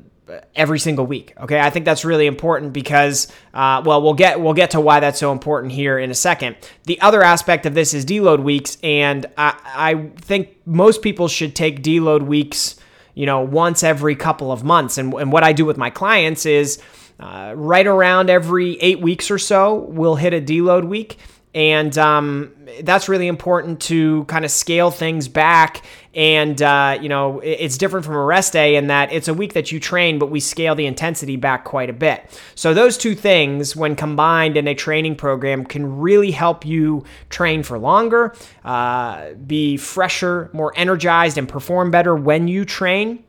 every 0.55 0.79
single 0.79 1.07
week. 1.07 1.33
Okay, 1.41 1.61
I 1.61 1.71
think 1.71 1.85
that's 1.85 2.05
really 2.05 2.27
important 2.27 2.73
because, 2.73 3.29
uh, 3.55 3.83
well, 3.85 4.03
we'll 4.03 4.15
get 4.15 4.41
we'll 4.41 4.55
get 4.55 4.73
to 4.73 4.81
why 4.81 5.01
that's 5.01 5.21
so 5.21 5.33
important 5.33 5.73
here 5.73 5.99
in 5.99 6.11
a 6.11 6.15
second. 6.15 6.57
The 6.85 7.01
other 7.01 7.23
aspect 7.23 7.67
of 7.67 7.75
this 7.75 7.95
is 7.95 8.05
deload 8.05 8.43
weeks, 8.43 8.77
and 8.83 9.27
I, 9.37 9.57
I 9.65 10.11
think 10.17 10.57
most 10.67 11.03
people 11.03 11.29
should 11.29 11.55
take 11.55 11.83
deload 11.83 12.23
weeks, 12.23 12.77
you 13.17 13.27
know, 13.27 13.41
once 13.41 13.83
every 13.83 14.15
couple 14.15 14.53
of 14.53 14.63
months. 14.63 14.99
And, 14.99 15.13
and 15.15 15.33
what 15.33 15.43
I 15.43 15.53
do 15.53 15.65
with 15.65 15.79
my 15.79 15.91
clients 15.91 16.47
is 16.47 16.81
uh, 17.19 17.55
right 17.57 17.87
around 17.87 18.29
every 18.29 18.77
eight 18.81 19.01
weeks 19.01 19.31
or 19.31 19.39
so, 19.39 19.75
we'll 19.75 20.17
hit 20.17 20.35
a 20.35 20.41
deload 20.41 20.87
week. 20.87 21.19
And 21.57 21.97
um, 21.97 22.53
that's 22.83 23.09
really 23.09 23.29
important 23.29 23.81
to 23.83 24.25
kind 24.25 24.45
of 24.45 24.51
scale 24.51 24.91
things 24.91 25.27
back. 25.27 25.83
And, 26.13 26.61
uh, 26.61 26.99
you 27.01 27.09
know, 27.09 27.41
it's 27.41 27.79
different 27.79 28.05
from 28.05 28.15
a 28.15 28.23
rest 28.23 28.53
day 28.53 28.77
in 28.77 28.89
that 28.89 29.11
it's 29.11 29.27
a 29.27 29.33
week 29.33 29.55
that 29.55 29.73
you 29.73 29.81
train, 29.81 30.19
but 30.19 30.31
we 30.31 30.39
scale 30.39 30.75
the 30.75 30.85
intensity 30.85 31.37
back 31.37 31.65
quite 31.65 31.89
a 31.89 31.95
bit. 31.95 32.39
So, 32.55 32.75
those 32.75 32.99
two 32.99 33.15
things, 33.15 33.75
when 33.75 33.97
combined 33.97 34.59
in 34.59 34.69
a 34.69 34.75
training 34.75 35.17
program, 35.17 35.65
can 35.65 35.99
really 35.99 36.31
help 36.31 36.67
you 36.67 37.05
train 37.31 37.63
for 37.63 37.79
longer, 37.79 38.35
uh, 38.63 39.33
be 39.47 39.79
fresher, 39.79 40.51
more 40.53 40.75
energized, 40.77 41.39
and 41.39 41.49
perform 41.49 41.91
better 41.91 42.15
when 42.15 42.49
you 42.49 42.67
train, 42.67 43.25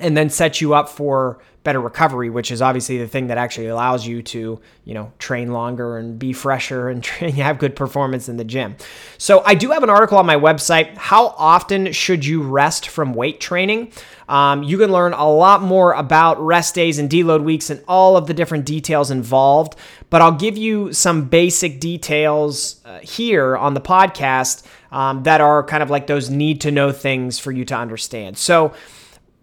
and 0.00 0.16
then 0.16 0.28
set 0.30 0.60
you 0.60 0.74
up 0.74 0.88
for 0.88 1.38
better 1.64 1.80
recovery, 1.80 2.28
which 2.28 2.50
is 2.50 2.60
obviously 2.60 2.98
the 2.98 3.08
thing 3.08 3.28
that 3.28 3.38
actually 3.38 3.68
allows 3.68 4.06
you 4.06 4.22
to, 4.22 4.60
you 4.84 4.92
know, 4.92 5.10
train 5.18 5.50
longer 5.50 5.96
and 5.96 6.18
be 6.18 6.32
fresher 6.32 6.90
and 6.90 7.02
train, 7.02 7.32
have 7.32 7.58
good 7.58 7.74
performance 7.74 8.28
in 8.28 8.36
the 8.36 8.44
gym. 8.44 8.76
So 9.16 9.42
I 9.46 9.54
do 9.54 9.70
have 9.70 9.82
an 9.82 9.88
article 9.88 10.18
on 10.18 10.26
my 10.26 10.36
website. 10.36 10.94
How 10.96 11.28
often 11.38 11.92
should 11.92 12.24
you 12.24 12.42
rest 12.42 12.88
from 12.88 13.14
weight 13.14 13.40
training? 13.40 13.92
Um, 14.28 14.62
you 14.62 14.76
can 14.76 14.92
learn 14.92 15.14
a 15.14 15.28
lot 15.28 15.62
more 15.62 15.92
about 15.94 16.38
rest 16.38 16.74
days 16.74 16.98
and 16.98 17.08
deload 17.08 17.42
weeks 17.42 17.70
and 17.70 17.82
all 17.88 18.16
of 18.16 18.26
the 18.26 18.34
different 18.34 18.66
details 18.66 19.10
involved. 19.10 19.74
But 20.10 20.20
I'll 20.20 20.32
give 20.32 20.58
you 20.58 20.92
some 20.92 21.28
basic 21.28 21.80
details 21.80 22.80
uh, 22.84 22.98
here 22.98 23.56
on 23.56 23.72
the 23.72 23.80
podcast 23.80 24.66
um, 24.92 25.22
that 25.22 25.40
are 25.40 25.62
kind 25.64 25.82
of 25.82 25.88
like 25.88 26.06
those 26.06 26.28
need 26.28 26.60
to 26.60 26.70
know 26.70 26.92
things 26.92 27.38
for 27.38 27.50
you 27.52 27.64
to 27.64 27.74
understand. 27.74 28.36
So 28.36 28.74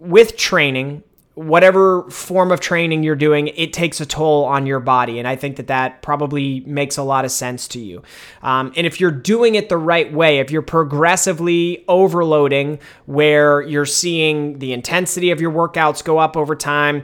with 0.02 0.36
training, 0.36 1.04
whatever 1.36 2.10
form 2.10 2.52
of 2.52 2.60
training 2.60 3.04
you're 3.04 3.16
doing, 3.16 3.50
it 3.50 3.72
takes 3.72 4.02
a 4.02 4.06
toll 4.06 4.44
on 4.46 4.66
your 4.66 4.80
body. 4.80 5.20
And 5.20 5.28
I 5.28 5.36
think 5.36 5.58
that 5.58 5.68
that 5.68 6.02
probably 6.02 6.62
makes 6.62 6.98
a 6.98 7.04
lot 7.04 7.24
of 7.24 7.32
sense 7.32 7.68
to 7.70 7.80
you. 7.80 8.02
Um, 8.42 8.74
and 8.76 8.88
if 8.88 9.00
you're 9.00 9.12
doing 9.12 9.54
it 9.56 9.70
the 9.70 9.78
right 9.78 10.12
way, 10.12 10.40
if 10.40 10.50
you're 10.50 10.64
progressively 10.64 11.86
overloading 11.88 12.80
where 13.06 13.62
you're 13.62 13.86
seeing 13.86 14.58
the 14.58 14.74
intensity 14.74 15.30
of 15.30 15.40
your 15.40 15.52
workouts 15.52 16.04
go 16.04 16.18
up 16.18 16.36
over 16.36 16.56
time 16.56 17.04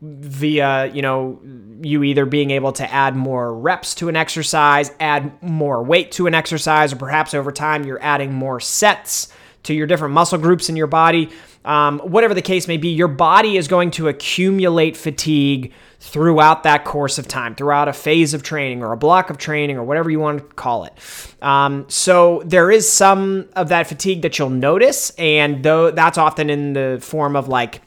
via, 0.00 0.86
you 0.86 1.02
know, 1.02 1.40
you 1.82 2.02
either 2.02 2.24
being 2.24 2.50
able 2.50 2.72
to 2.72 2.90
add 2.90 3.14
more 3.14 3.54
reps 3.54 3.94
to 3.96 4.08
an 4.08 4.16
exercise, 4.16 4.92
add 4.98 5.30
more 5.42 5.82
weight 5.82 6.10
to 6.12 6.26
an 6.26 6.34
exercise, 6.34 6.92
or 6.92 6.96
perhaps 6.96 7.34
over 7.34 7.52
time 7.52 7.84
you're 7.84 8.02
adding 8.02 8.32
more 8.32 8.60
sets 8.60 9.28
to 9.64 9.74
your 9.74 9.86
different 9.86 10.14
muscle 10.14 10.38
groups 10.38 10.68
in 10.68 10.76
your 10.76 10.86
body 10.86 11.30
um, 11.64 11.98
whatever 12.00 12.32
the 12.32 12.42
case 12.42 12.66
may 12.66 12.78
be, 12.78 12.88
your 12.88 13.08
body 13.08 13.56
is 13.56 13.68
going 13.68 13.90
to 13.92 14.08
accumulate 14.08 14.96
fatigue 14.96 15.72
throughout 15.98 16.62
that 16.62 16.86
course 16.86 17.18
of 17.18 17.28
time, 17.28 17.54
throughout 17.54 17.86
a 17.86 17.92
phase 17.92 18.32
of 18.32 18.42
training 18.42 18.82
or 18.82 18.92
a 18.92 18.96
block 18.96 19.28
of 19.28 19.36
training 19.36 19.76
or 19.76 19.84
whatever 19.84 20.10
you 20.10 20.18
want 20.18 20.38
to 20.38 20.44
call 20.54 20.84
it. 20.84 20.94
Um, 21.42 21.84
so 21.88 22.42
there 22.46 22.70
is 22.70 22.90
some 22.90 23.48
of 23.54 23.68
that 23.68 23.86
fatigue 23.86 24.22
that 24.22 24.38
you'll 24.38 24.48
notice, 24.48 25.10
and 25.18 25.62
though 25.62 25.90
that's 25.90 26.16
often 26.16 26.48
in 26.48 26.72
the 26.72 26.98
form 27.02 27.36
of 27.36 27.48
like 27.48 27.82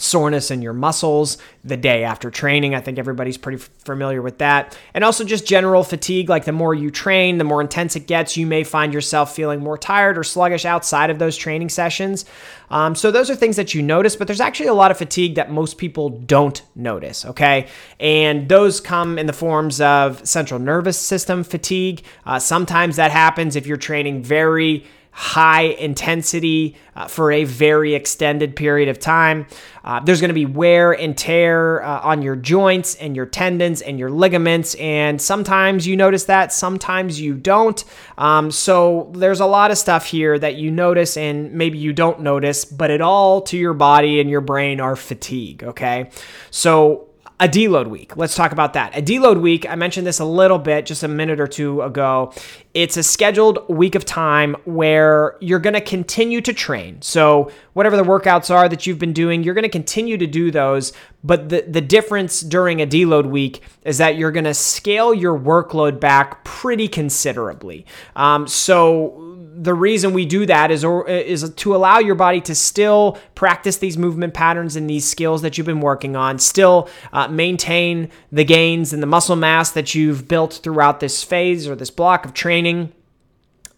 soreness 0.00 0.50
in 0.50 0.62
your 0.62 0.72
muscles 0.72 1.38
the 1.64 1.76
day 1.76 2.04
after 2.04 2.30
training. 2.30 2.74
I 2.74 2.80
think 2.80 2.98
everybody's 2.98 3.36
pretty 3.36 3.58
familiar 3.58 4.22
with 4.22 4.38
that. 4.38 4.76
And 4.94 5.04
also 5.04 5.24
just 5.24 5.46
general 5.46 5.84
fatigue. 5.84 6.28
Like 6.28 6.44
the 6.44 6.52
more 6.52 6.74
you 6.74 6.90
train, 6.90 7.38
the 7.38 7.44
more 7.44 7.60
intense 7.60 7.96
it 7.96 8.06
gets, 8.06 8.36
you 8.36 8.46
may 8.46 8.64
find 8.64 8.92
yourself 8.92 9.34
feeling 9.34 9.60
more 9.60 9.78
tired 9.78 10.16
or 10.16 10.24
sluggish 10.24 10.64
outside 10.64 11.10
of 11.10 11.18
those 11.18 11.36
training 11.36 11.68
sessions. 11.68 12.24
Um, 12.70 12.94
so 12.94 13.10
those 13.10 13.30
are 13.30 13.34
things 13.34 13.56
that 13.56 13.74
you 13.74 13.82
notice, 13.82 14.16
but 14.16 14.26
there's 14.26 14.40
actually 14.40 14.68
a 14.68 14.74
lot 14.74 14.90
of 14.90 14.96
fatigue 14.96 15.34
that 15.34 15.50
most 15.50 15.76
people 15.76 16.08
don't 16.10 16.62
notice, 16.74 17.24
okay? 17.24 17.66
And 17.98 18.48
those 18.48 18.80
come 18.80 19.18
in 19.18 19.26
the 19.26 19.32
forms 19.32 19.80
of 19.80 20.26
central 20.26 20.60
nervous 20.60 20.98
system 20.98 21.42
fatigue. 21.42 22.02
Uh, 22.24 22.38
sometimes 22.38 22.96
that 22.96 23.10
happens 23.10 23.56
if 23.56 23.66
you're 23.66 23.76
training 23.76 24.22
very 24.22 24.84
high 25.12 25.62
intensity 25.62 26.76
uh, 26.94 27.06
for 27.06 27.32
a 27.32 27.44
very 27.44 27.94
extended 27.94 28.54
period 28.56 28.88
of 28.88 28.98
time. 28.98 29.46
Uh, 29.82 30.00
there's 30.00 30.20
going 30.20 30.28
to 30.28 30.34
be 30.34 30.46
wear 30.46 30.92
and 30.92 31.16
tear 31.16 31.82
uh, 31.82 32.00
on 32.02 32.22
your 32.22 32.36
joints 32.36 32.94
and 32.96 33.16
your 33.16 33.26
tendons 33.26 33.82
and 33.82 33.98
your 33.98 34.10
ligaments, 34.10 34.74
and 34.76 35.20
sometimes 35.20 35.86
you 35.86 35.96
notice 35.96 36.24
that, 36.24 36.52
sometimes 36.52 37.20
you 37.20 37.34
don't. 37.34 37.84
Um, 38.18 38.50
so 38.50 39.10
there's 39.14 39.40
a 39.40 39.46
lot 39.46 39.70
of 39.70 39.78
stuff 39.78 40.06
here 40.06 40.38
that 40.38 40.56
you 40.56 40.70
notice 40.70 41.16
and 41.16 41.52
maybe 41.52 41.78
you 41.78 41.92
don't 41.92 42.20
notice, 42.20 42.64
but 42.64 42.90
it 42.90 43.00
all 43.00 43.42
to 43.42 43.58
your 43.58 43.74
body 43.74 44.20
and 44.20 44.30
your 44.30 44.40
brain 44.40 44.80
are 44.80 44.96
fatigue, 44.96 45.64
okay? 45.64 46.10
So 46.50 47.09
a 47.40 47.48
deload 47.48 47.88
week. 47.88 48.16
Let's 48.18 48.34
talk 48.34 48.52
about 48.52 48.74
that. 48.74 48.96
A 48.96 49.00
deload 49.00 49.40
week, 49.40 49.68
I 49.68 49.74
mentioned 49.74 50.06
this 50.06 50.20
a 50.20 50.26
little 50.26 50.58
bit 50.58 50.84
just 50.84 51.02
a 51.02 51.08
minute 51.08 51.40
or 51.40 51.46
two 51.46 51.80
ago. 51.80 52.34
It's 52.74 52.98
a 52.98 53.02
scheduled 53.02 53.66
week 53.68 53.94
of 53.94 54.04
time 54.04 54.56
where 54.66 55.38
you're 55.40 55.58
going 55.58 55.74
to 55.74 55.80
continue 55.80 56.42
to 56.42 56.52
train. 56.52 57.00
So, 57.00 57.50
whatever 57.72 57.96
the 57.96 58.02
workouts 58.02 58.54
are 58.54 58.68
that 58.68 58.86
you've 58.86 58.98
been 58.98 59.14
doing, 59.14 59.42
you're 59.42 59.54
going 59.54 59.62
to 59.62 59.70
continue 59.70 60.18
to 60.18 60.26
do 60.26 60.50
those. 60.50 60.92
But 61.24 61.48
the, 61.48 61.62
the 61.62 61.80
difference 61.80 62.42
during 62.42 62.82
a 62.82 62.86
deload 62.86 63.26
week 63.30 63.62
is 63.84 63.98
that 63.98 64.16
you're 64.16 64.32
going 64.32 64.44
to 64.44 64.54
scale 64.54 65.14
your 65.14 65.38
workload 65.38 65.98
back 65.98 66.44
pretty 66.44 66.88
considerably. 66.88 67.86
Um, 68.16 68.46
so, 68.46 69.29
the 69.60 69.74
reason 69.74 70.14
we 70.14 70.24
do 70.24 70.46
that 70.46 70.70
is 70.70 70.84
or 70.84 71.06
is 71.06 71.52
to 71.54 71.76
allow 71.76 71.98
your 71.98 72.14
body 72.14 72.40
to 72.40 72.54
still 72.54 73.18
practice 73.34 73.76
these 73.76 73.98
movement 73.98 74.32
patterns 74.32 74.74
and 74.74 74.88
these 74.88 75.06
skills 75.06 75.42
that 75.42 75.58
you've 75.58 75.66
been 75.66 75.82
working 75.82 76.16
on, 76.16 76.38
still 76.38 76.88
uh, 77.12 77.28
maintain 77.28 78.10
the 78.32 78.44
gains 78.44 78.94
and 78.94 79.02
the 79.02 79.06
muscle 79.06 79.36
mass 79.36 79.70
that 79.72 79.94
you've 79.94 80.26
built 80.26 80.60
throughout 80.62 81.00
this 81.00 81.22
phase 81.22 81.68
or 81.68 81.76
this 81.76 81.90
block 81.90 82.24
of 82.24 82.32
training. 82.32 82.90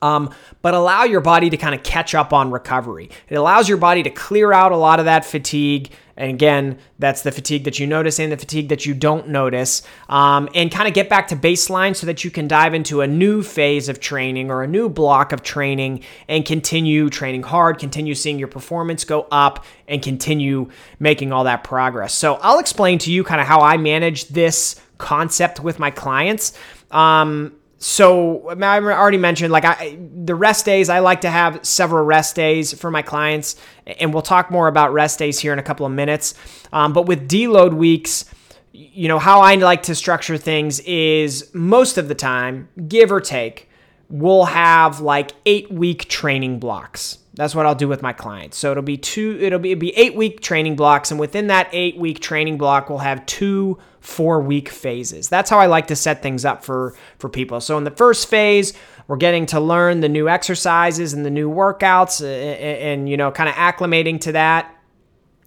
Um, 0.03 0.33
but 0.63 0.75
allow 0.75 1.03
your 1.03 1.21
body 1.21 1.51
to 1.51 1.57
kind 1.57 1.75
of 1.75 1.83
catch 1.83 2.15
up 2.15 2.33
on 2.33 2.53
recovery. 2.53 3.11
It 3.29 3.35
allows 3.35 3.69
your 3.69 3.79
body 3.79 4.05
to 4.05 4.11
clear 4.11 4.53
out 4.53 4.71
a 4.71 4.77
lot 4.77 5.01
of 5.01 5.07
that 5.07 5.25
fatigue. 5.25 5.91
And 6.17 6.31
again, 6.31 6.79
that's 6.99 7.23
the 7.23 7.33
fatigue 7.33 7.65
that 7.65 7.79
you 7.79 7.87
notice 7.87 8.19
and 8.19 8.31
the 8.31 8.37
fatigue 8.37 8.69
that 8.69 8.85
you 8.87 8.95
don't 8.95 9.29
notice, 9.29 9.83
um, 10.09 10.49
and 10.55 10.71
kind 10.71 10.87
of 10.89 10.95
get 10.95 11.09
back 11.09 11.29
to 11.29 11.37
baseline 11.37 11.97
so 11.97 12.07
that 12.07 12.25
you 12.25 12.31
can 12.31 12.49
dive 12.49 12.75
into 12.75 13.01
a 13.01 13.07
new 13.07 13.43
phase 13.43 13.89
of 13.89 14.01
training 14.01 14.51
or 14.51 14.63
a 14.63 14.67
new 14.67 14.89
block 14.89 15.33
of 15.33 15.43
training 15.43 16.03
and 16.29 16.45
continue 16.45 17.09
training 17.09 17.43
hard, 17.43 17.79
continue 17.79 18.15
seeing 18.15 18.39
your 18.39 18.49
performance 18.49 19.05
go 19.05 19.27
up, 19.31 19.65
and 19.89 20.03
continue 20.03 20.69
making 20.99 21.33
all 21.33 21.45
that 21.45 21.65
progress. 21.65 22.15
So, 22.15 22.35
I'll 22.37 22.59
explain 22.59 22.99
to 23.01 23.13
you 23.13 23.25
kind 23.25 23.41
of 23.41 23.47
how 23.47 23.61
I 23.61 23.77
manage 23.77 24.29
this 24.29 24.81
concept 24.99 25.61
with 25.61 25.79
my 25.79 25.91
clients. 25.91 26.53
Um, 26.91 27.55
so 27.83 28.49
I 28.49 28.79
already 28.79 29.19
mentioned 29.19 29.51
like 29.51 29.65
I 29.65 29.99
the 30.25 30.37
rest 30.37 30.65
days 30.65 30.89
I 30.89 31.01
like 31.01 31.23
to 31.23 31.31
have 31.31 31.67
several 31.67 32.05
rest 32.05 32.37
days 32.37 32.73
for 32.73 32.93
my 32.93 33.03
clients 33.03 33.57
and 33.85 34.13
we'll 34.13 34.23
talk 34.23 34.53
more 34.53 34.69
about 34.69 34.93
rest 34.93 35.19
days 35.19 35.41
here 35.41 35.53
in 35.53 35.59
a 35.59 35.65
couple 35.65 35.85
of 35.85 35.91
minutes. 35.91 36.35
Um, 36.73 36.93
but 36.93 37.07
with 37.07 37.29
deload 37.29 37.75
weeks 37.75 38.25
you 38.71 39.09
know 39.09 39.19
how 39.19 39.41
I 39.41 39.57
like 39.57 39.83
to 39.85 39.97
structure 39.97 40.39
things 40.39 40.79
is 40.81 41.51
most 41.55 41.99
of 41.99 42.07
the 42.07 42.15
time 42.15 42.69
give 42.87 43.11
or 43.11 43.21
take 43.21 43.69
we'll 44.09 44.45
have 44.45 45.01
like 45.01 45.33
8 45.45 45.73
week 45.73 46.09
training 46.09 46.61
blocks. 46.61 47.19
That's 47.35 47.53
what 47.53 47.67
I'll 47.67 47.75
do 47.75 47.89
with 47.89 48.03
my 48.03 48.13
clients. 48.13 48.59
So 48.59 48.71
it'll 48.71 48.85
be 48.85 48.97
two 48.97 49.39
it'll 49.41 49.59
be, 49.59 49.73
it'll 49.73 49.81
be 49.81 49.97
8 49.97 50.15
week 50.15 50.41
training 50.41 50.77
blocks 50.77 51.11
and 51.11 51.19
within 51.19 51.49
that 51.49 51.69
8 51.73 51.97
week 51.97 52.21
training 52.21 52.59
block 52.59 52.89
we'll 52.89 52.99
have 52.99 53.27
two 53.27 53.79
four 54.03 54.41
week 54.41 54.69
phases. 54.69 55.29
That's 55.29 55.49
how 55.49 55.59
I 55.59 55.67
like 55.67 55.87
to 55.87 55.97
set 55.97 56.23
things 56.23 56.45
up 56.45 56.65
for, 56.65 56.95
for 57.19 57.29
people. 57.29 57.61
So 57.61 57.79
in 57.79 57.85
the 57.85 57.91
first 57.91 58.29
phase, 58.29 58.75
we're 59.07 59.17
getting 59.17 59.47
to 59.47 59.61
learn 59.61 60.01
the 60.01 60.09
new 60.09 60.29
exercises 60.29 61.13
and 61.13 61.25
the 61.25 61.31
new 61.31 61.49
workouts 61.49 62.21
and, 62.21 62.59
and 62.83 63.09
you 63.09 63.17
know, 63.17 63.31
kind 63.31 63.49
of 63.49 63.55
acclimating 63.55 64.21
to 64.23 64.33
that. 64.33 64.77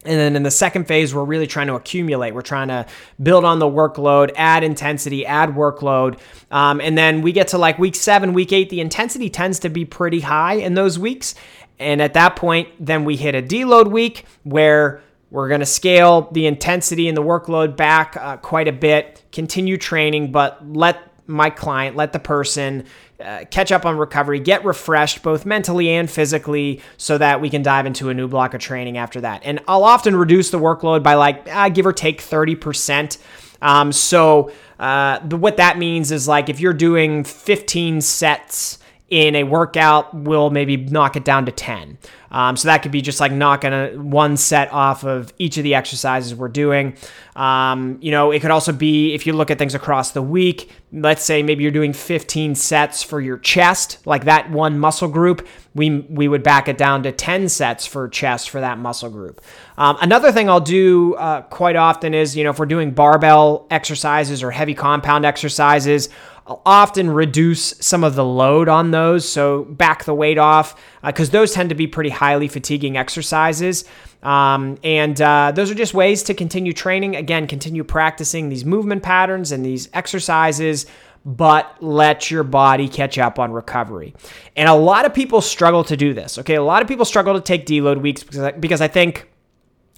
And 0.06 0.20
then 0.20 0.36
in 0.36 0.44
the 0.44 0.52
second 0.52 0.88
phase, 0.88 1.14
we're 1.14 1.26
really 1.26 1.48
trying 1.48 1.68
to 1.68 1.74
accumulate. 1.74 2.34
We're 2.34 2.44
trying 2.44 2.68
to 2.70 2.86
build 3.22 3.44
on 3.44 3.60
the 3.60 3.66
workload, 3.66 4.32
add 4.36 4.64
intensity, 4.64 5.26
add 5.26 5.50
workload. 5.50 6.20
Um, 6.52 6.80
and 6.80 6.98
then 6.98 7.24
we 7.24 7.32
get 7.32 7.50
to 7.50 7.58
like 7.58 7.80
week 7.80 7.96
seven, 7.96 8.34
week 8.34 8.54
eight, 8.54 8.70
the 8.70 8.82
intensity 8.82 9.30
tends 9.30 9.60
to 9.60 9.70
be 9.70 9.84
pretty 9.84 10.22
high 10.22 10.54
in 10.54 10.76
those 10.76 10.98
weeks. 11.00 11.36
And 11.80 12.02
at 12.02 12.14
that 12.14 12.36
point, 12.36 12.70
then 12.80 13.04
we 13.04 13.18
hit 13.18 13.36
a 13.36 13.42
deload 13.42 13.92
week 13.92 14.26
where 14.44 15.02
we're 15.36 15.50
going 15.50 15.60
to 15.60 15.66
scale 15.66 16.30
the 16.32 16.48
intensity 16.48 17.10
and 17.10 17.18
the 17.18 17.22
workload 17.22 17.76
back 17.76 18.16
uh, 18.16 18.38
quite 18.38 18.70
a 18.70 18.72
bit, 18.72 19.22
continue 19.34 19.78
training, 19.78 20.32
but 20.32 20.66
let 20.66 20.98
my 21.28 21.50
client, 21.50 21.98
let 21.98 22.14
the 22.14 22.20
person 22.20 22.86
uh, 23.20 23.44
catch 23.52 23.72
up 23.72 23.86
on 23.86 23.98
recovery, 23.98 24.40
get 24.40 24.64
refreshed 24.64 25.22
both 25.24 25.46
mentally 25.46 25.90
and 25.90 26.10
physically 26.10 26.82
so 26.96 27.18
that 27.18 27.42
we 27.42 27.50
can 27.50 27.62
dive 27.62 27.86
into 27.86 28.10
a 28.10 28.14
new 28.14 28.30
block 28.30 28.54
of 28.54 28.62
training 28.62 28.98
after 28.98 29.20
that. 29.20 29.42
And 29.44 29.60
I'll 29.68 29.84
often 29.84 30.16
reduce 30.16 30.52
the 30.52 30.60
workload 30.60 31.04
by 31.04 31.16
like, 31.16 31.48
uh, 31.54 31.68
give 31.68 31.86
or 31.86 31.94
take 31.94 32.22
30%. 32.22 33.18
Um, 33.62 33.92
so 33.92 34.52
uh, 34.80 35.20
what 35.20 35.58
that 35.58 35.78
means 35.78 36.12
is 36.14 36.30
like 36.30 36.48
if 36.48 36.62
you're 36.62 36.74
doing 36.74 37.26
15 37.26 38.00
sets 38.00 38.78
in 39.10 39.36
a 39.36 39.44
workout, 39.44 40.14
we'll 40.16 40.50
maybe 40.50 40.78
knock 40.78 41.16
it 41.16 41.24
down 41.24 41.46
to 41.46 41.52
10. 41.52 41.98
Um, 42.32 42.58
so 42.58 42.68
that 42.68 42.82
could 42.82 42.92
be 42.92 43.02
just 43.02 43.20
like 43.20 43.32
knocking 43.32 43.72
a, 43.72 43.92
one 43.96 44.36
set 44.36 44.74
off 44.74 45.06
of 45.06 45.32
each 45.38 45.58
of 45.58 45.64
the 45.64 45.76
exercises 45.76 46.34
we're 46.34 46.50
doing. 46.50 46.98
Um, 47.36 47.98
you 48.02 48.12
know, 48.12 48.32
it 48.32 48.42
could 48.42 48.52
also 48.52 48.74
be 48.74 49.14
if 49.14 49.28
you 49.28 49.34
look 49.34 49.52
at 49.52 49.60
things 49.60 49.76
across 49.76 50.12
the 50.12 50.22
week, 50.22 50.72
let's 50.92 51.24
say 51.24 51.44
maybe 51.44 51.64
you're 51.64 51.72
doing 51.72 51.94
15 51.94 52.56
sets 52.56 53.04
for 53.04 53.22
your 53.22 53.38
chest, 53.38 54.06
like 54.06 54.26
that 54.26 54.50
one 54.50 54.80
muscle 54.80 55.08
group, 55.08 55.48
we, 55.76 56.00
we 56.10 56.28
would 56.28 56.44
back 56.44 56.68
it 56.68 56.78
down 56.78 57.04
to 57.04 57.12
10 57.12 57.48
sets 57.48 57.86
for 57.86 58.10
chest 58.10 58.50
for 58.50 58.60
that 58.60 58.80
muscle 58.80 59.10
group. 59.10 59.42
Um, 59.78 59.98
another 60.02 60.32
thing 60.32 60.50
I'll 60.50 60.60
do 60.60 61.14
uh, 61.16 61.42
quite 61.44 61.76
often 61.76 62.14
is, 62.14 62.36
you 62.36 62.44
know, 62.44 62.50
if 62.50 62.60
we're 62.60 62.66
doing 62.66 62.92
barbell 62.92 63.68
exercises 63.70 64.42
or 64.42 64.52
heavy 64.52 64.74
compound 64.74 65.26
exercises, 65.26 66.10
I'll 66.48 66.62
often 66.66 67.10
reduce 67.10 67.74
some 67.80 68.04
of 68.04 68.14
the 68.16 68.24
load 68.24 68.70
on 68.70 68.92
those, 68.92 69.28
so 69.28 69.64
back 69.64 70.04
the 70.04 70.14
weight 70.14 70.38
off, 70.38 70.80
because 71.04 71.30
uh, 71.30 71.32
those 71.32 71.54
tend 71.54 71.70
to 71.70 71.76
be 71.76 71.88
pretty 71.88 72.12
highly 72.12 72.48
fatiguing 72.48 72.98
exercises. 72.98 73.84
Um, 74.22 74.78
and 74.84 75.20
uh, 75.20 75.54
those 75.56 75.72
are 75.72 75.76
just 75.76 75.94
ways 75.94 76.24
to 76.24 76.34
continue 76.36 76.72
training. 76.72 77.16
Again, 77.16 77.48
continue 77.48 77.84
practicing 77.84 78.50
these 78.50 78.64
movement 78.64 79.02
patterns 79.02 79.52
and 79.52 79.66
these 79.66 79.90
exercises, 79.94 80.86
but 81.26 81.76
let 81.82 82.30
your 82.30 82.44
body 82.44 82.88
catch 82.88 83.18
up 83.18 83.40
on 83.40 83.52
recovery. 83.52 84.14
And 84.56 84.70
a 84.70 84.76
lot 84.76 85.06
of 85.06 85.14
people 85.16 85.42
struggle 85.42 85.84
to 85.86 85.98
do 85.98 86.14
this. 86.14 86.38
Okay, 86.38 86.56
a 86.56 86.64
lot 86.64 86.84
of 86.84 86.88
people 86.88 87.06
struggle 87.06 87.34
to 87.34 87.42
take 87.42 87.66
deload 87.66 88.02
weeks 88.02 88.24
because 88.24 88.40
I, 88.40 88.52
because 88.52 88.82
I 88.82 88.88
think 88.88 89.28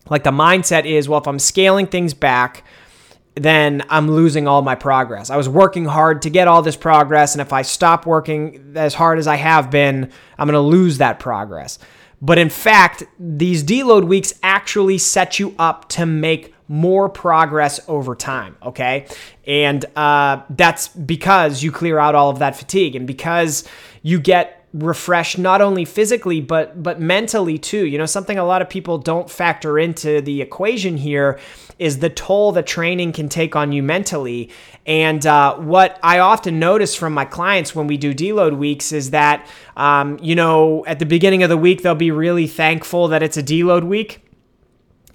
like 0.10 0.24
the 0.24 0.32
mindset 0.32 0.86
is, 0.86 1.10
well, 1.10 1.20
if 1.20 1.28
I'm 1.28 1.40
scaling 1.40 1.88
things 1.88 2.14
back, 2.14 2.64
then 3.38 3.84
I'm 3.90 4.10
losing 4.10 4.48
all 4.48 4.62
my 4.62 4.76
progress. 4.76 5.30
I 5.30 5.38
was 5.38 5.48
working 5.48 5.86
hard 5.86 6.22
to 6.24 6.30
get 6.30 6.48
all 6.48 6.62
this 6.62 6.76
progress, 6.76 7.34
and 7.34 7.42
if 7.42 7.54
I 7.54 7.62
stop 7.62 8.06
working 8.06 8.74
as 8.76 8.94
hard 8.94 9.20
as 9.20 9.28
I 9.28 9.36
have 9.36 9.70
been, 9.72 10.12
I'm 10.38 10.48
going 10.48 10.54
to 10.54 10.60
lose 10.60 10.98
that 10.98 11.20
progress. 11.20 11.80
But 12.22 12.38
in 12.38 12.50
fact, 12.50 13.04
these 13.20 13.64
deload 13.64 14.06
weeks 14.06 14.34
actually 14.42 14.98
set 14.98 15.40
you 15.40 15.54
up 15.60 15.88
to 15.90 16.06
make 16.06 16.54
more 16.68 17.08
progress 17.08 17.80
over 17.88 18.16
time, 18.16 18.58
okay? 18.62 19.08
And 19.46 19.86
uh, 19.96 20.42
that's 20.50 20.90
because 20.90 21.64
you 21.64 21.72
clear 21.72 22.00
out 22.00 22.16
all 22.16 22.30
of 22.30 22.40
that 22.40 22.56
fatigue 22.56 22.96
and 22.96 23.08
because 23.08 23.68
you 24.02 24.20
get 24.20 24.57
refreshed 24.78 25.38
not 25.38 25.62
only 25.62 25.86
physically 25.86 26.42
but 26.42 26.82
but 26.82 27.00
mentally 27.00 27.58
too. 27.58 27.86
You 27.86 27.98
know, 27.98 28.06
something 28.06 28.38
a 28.38 28.46
lot 28.46 28.62
of 28.62 28.70
people 28.70 28.98
don't 28.98 29.30
factor 29.30 29.80
into 29.80 30.22
the 30.22 30.42
equation 30.42 30.98
here 30.98 31.40
is 31.80 32.00
the 32.00 32.10
toll 32.10 32.52
that 32.54 32.66
training 32.66 33.12
can 33.12 33.30
take 33.30 33.56
on 33.56 33.72
you 33.72 33.84
mentally. 33.84 34.50
And 34.86 35.26
uh, 35.26 35.56
what 35.58 36.00
I 36.02 36.20
often 36.20 36.60
notice 36.60 36.96
from 36.96 37.14
my 37.14 37.26
clients 37.26 37.76
when 37.76 37.88
we 37.88 37.98
do 37.98 38.14
deload 38.14 38.58
weeks 38.58 38.92
is 38.92 39.12
that, 39.12 39.48
um, 39.76 40.18
you 40.22 40.36
know, 40.36 40.86
at 40.86 41.00
the 41.00 41.06
beginning 41.06 41.44
of 41.44 41.50
the 41.50 41.58
week, 41.58 41.84
they'll 41.84 41.94
be 41.94 42.12
really 42.12 42.48
thankful 42.48 43.10
that 43.10 43.22
it's 43.22 43.38
a 43.38 43.44
deload 43.44 43.84
week 43.84 44.24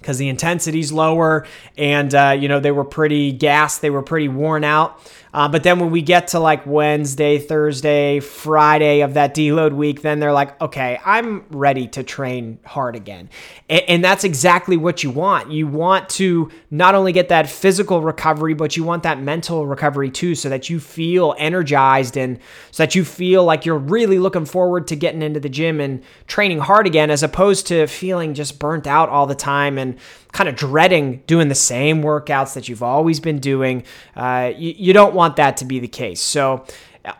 because 0.03 0.17
the 0.17 0.27
intensity's 0.27 0.91
lower 0.91 1.47
and 1.77 2.13
uh, 2.13 2.35
you 2.37 2.49
know 2.49 2.59
they 2.59 2.71
were 2.71 2.83
pretty 2.83 3.31
gassed 3.31 3.81
they 3.81 3.89
were 3.89 4.03
pretty 4.03 4.27
worn 4.27 4.65
out 4.65 4.99
uh, 5.33 5.47
but 5.47 5.63
then 5.63 5.79
when 5.79 5.89
we 5.89 6.01
get 6.01 6.27
to 6.29 6.39
like 6.39 6.65
Wednesday, 6.65 7.39
Thursday, 7.39 8.19
Friday 8.19 9.01
of 9.01 9.15
that 9.15 9.33
deload 9.33 9.73
week, 9.73 10.01
then 10.01 10.19
they're 10.19 10.31
like, 10.31 10.59
okay, 10.61 10.99
I'm 11.03 11.43
ready 11.49 11.87
to 11.89 12.03
train 12.03 12.59
hard 12.65 12.95
again. 12.95 13.29
And, 13.69 13.81
and 13.87 14.03
that's 14.03 14.23
exactly 14.23 14.77
what 14.77 15.03
you 15.03 15.09
want. 15.09 15.51
You 15.51 15.67
want 15.67 16.09
to 16.09 16.51
not 16.69 16.95
only 16.95 17.11
get 17.11 17.29
that 17.29 17.49
physical 17.49 18.01
recovery, 18.01 18.53
but 18.53 18.77
you 18.77 18.83
want 18.83 19.03
that 19.03 19.19
mental 19.19 19.65
recovery 19.65 20.11
too, 20.11 20.35
so 20.35 20.49
that 20.49 20.69
you 20.69 20.79
feel 20.79 21.35
energized 21.37 22.15
and 22.17 22.39
so 22.71 22.83
that 22.83 22.95
you 22.95 23.03
feel 23.03 23.43
like 23.43 23.65
you're 23.65 23.77
really 23.77 24.19
looking 24.19 24.45
forward 24.45 24.87
to 24.87 24.95
getting 24.95 25.21
into 25.21 25.39
the 25.39 25.49
gym 25.49 25.81
and 25.81 26.03
training 26.27 26.59
hard 26.59 26.85
again, 26.85 27.09
as 27.09 27.23
opposed 27.23 27.67
to 27.67 27.87
feeling 27.87 28.33
just 28.33 28.59
burnt 28.59 28.87
out 28.87 29.09
all 29.09 29.25
the 29.25 29.35
time 29.35 29.77
and 29.77 29.97
kind 30.33 30.49
of 30.49 30.55
dreading 30.55 31.23
doing 31.27 31.47
the 31.47 31.55
same 31.55 32.03
workouts 32.03 32.53
that 32.55 32.67
you've 32.67 32.83
always 32.83 33.19
been 33.19 33.39
doing. 33.39 33.83
Uh, 34.15 34.51
you, 34.57 34.73
you 34.77 34.93
don't 34.93 35.13
want 35.13 35.37
that 35.37 35.57
to 35.57 35.65
be 35.65 35.79
the 35.79 35.87
case. 35.87 36.19
So, 36.19 36.65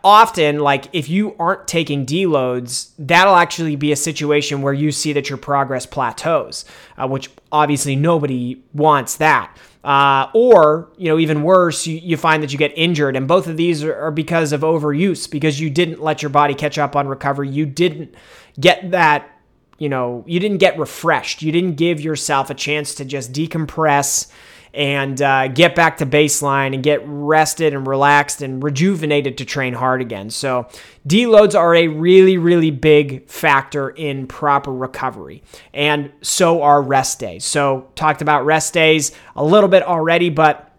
often 0.03 0.60
like 0.60 0.88
if 0.93 1.10
you 1.10 1.36
aren't 1.38 1.67
taking 1.67 2.05
deloads 2.05 2.91
that'll 2.98 3.36
actually 3.36 3.75
be 3.75 3.91
a 3.91 3.96
situation 3.96 4.62
where 4.62 4.74
you 4.74 4.91
see 4.91 5.12
that 5.12 5.29
your 5.29 5.38
progress 5.38 5.86
plateaus 5.86 6.63
uh, 6.98 7.05
which 7.05 7.29
obviously 7.51 7.96
nobody 7.96 8.63
wants 8.74 9.17
that 9.17 9.55
uh, 9.84 10.27
or 10.34 10.89
you 10.98 11.10
know 11.10 11.20
even 11.20 11.43
worse 11.43 11.86
you, 11.86 11.98
you 11.98 12.15
find 12.15 12.41
that 12.41 12.53
you 12.53 12.58
get 12.58 12.72
injured 12.77 13.17
and 13.17 13.27
both 13.27 13.46
of 13.46 13.58
these 13.58 13.84
are, 13.84 13.93
are 13.93 14.12
because 14.12 14.53
of 14.53 14.62
overuse 14.62 15.29
because 15.29 15.60
you 15.60 15.70
didn't 15.70 16.01
let 16.01 16.22
your 16.22 16.29
body 16.29 16.53
catch 16.53 16.77
up 16.77 16.96
on 16.96 17.05
recovery 17.05 17.50
you 17.50 17.65
didn't 17.65 18.15
get 18.58 18.91
that 18.91 19.33
you 19.77 19.89
know, 19.89 20.24
you 20.27 20.39
didn't 20.39 20.58
get 20.58 20.77
refreshed. 20.77 21.42
You 21.42 21.51
didn't 21.51 21.75
give 21.75 22.00
yourself 22.00 22.50
a 22.50 22.53
chance 22.53 22.96
to 22.96 23.06
just 23.06 23.32
decompress 23.32 24.32
and 24.74 25.22
uh, 25.22 25.48
get 25.50 25.75
back 25.75 25.98
to 25.98 26.06
baseline 26.06 26.74
and 26.74 26.82
get 26.82 27.01
rested 27.06 27.74
and 27.74 27.86
relaxed 27.86 28.42
and 28.42 28.63
rejuvenated 28.63 29.38
to 29.38 29.46
train 29.46 29.74
hard 29.74 30.01
again. 30.01 30.30
So, 30.30 30.68
deloads 31.08 31.58
are 31.58 31.75
a 31.75 31.88
really, 31.88 32.38
really 32.38 32.72
big 32.72 33.30
factor 33.30 33.89
in 33.89 34.25
proper 34.25 34.74
recovery, 34.74 35.44
and 35.74 36.12
so 36.22 36.63
are 36.63 36.82
rest 36.82 37.20
days. 37.20 37.46
So, 37.46 37.88
talked 37.96 38.24
about 38.24 38.46
rest 38.46 38.74
days 38.74 39.12
a 39.36 39.44
little 39.44 39.70
bit 39.70 39.84
already, 39.84 40.30
but 40.30 40.72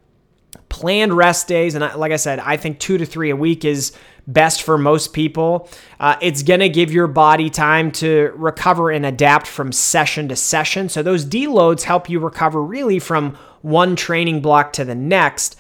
planned 0.68 1.16
rest 1.16 1.46
days, 1.46 1.76
and 1.76 1.96
like 1.96 2.10
I 2.10 2.16
said, 2.16 2.40
I 2.40 2.56
think 2.56 2.80
two 2.80 2.98
to 2.98 3.06
three 3.06 3.30
a 3.30 3.36
week 3.36 3.64
is 3.64 3.92
best 4.26 4.62
for 4.62 4.78
most 4.78 5.12
people. 5.12 5.69
Uh, 6.00 6.16
it's 6.21 6.43
going 6.43 6.61
to 6.61 6.69
give 6.69 6.93
your 6.93 7.07
body 7.07 7.50
time 7.50 7.90
to 7.93 8.33
recover 8.37 8.90
and 8.90 9.04
adapt 9.04 9.47
from 9.47 9.73
session 9.73 10.28
to 10.28 10.37
session. 10.37 10.88
So, 10.88 11.02
those 11.02 11.25
deloads 11.25 11.83
help 11.83 12.09
you 12.09 12.21
recover 12.21 12.62
really 12.62 12.99
from 12.99 13.37
one 13.62 13.97
training 13.97 14.40
block 14.40 14.73
to 14.75 14.85
the 14.85 14.95
next. 14.95 15.57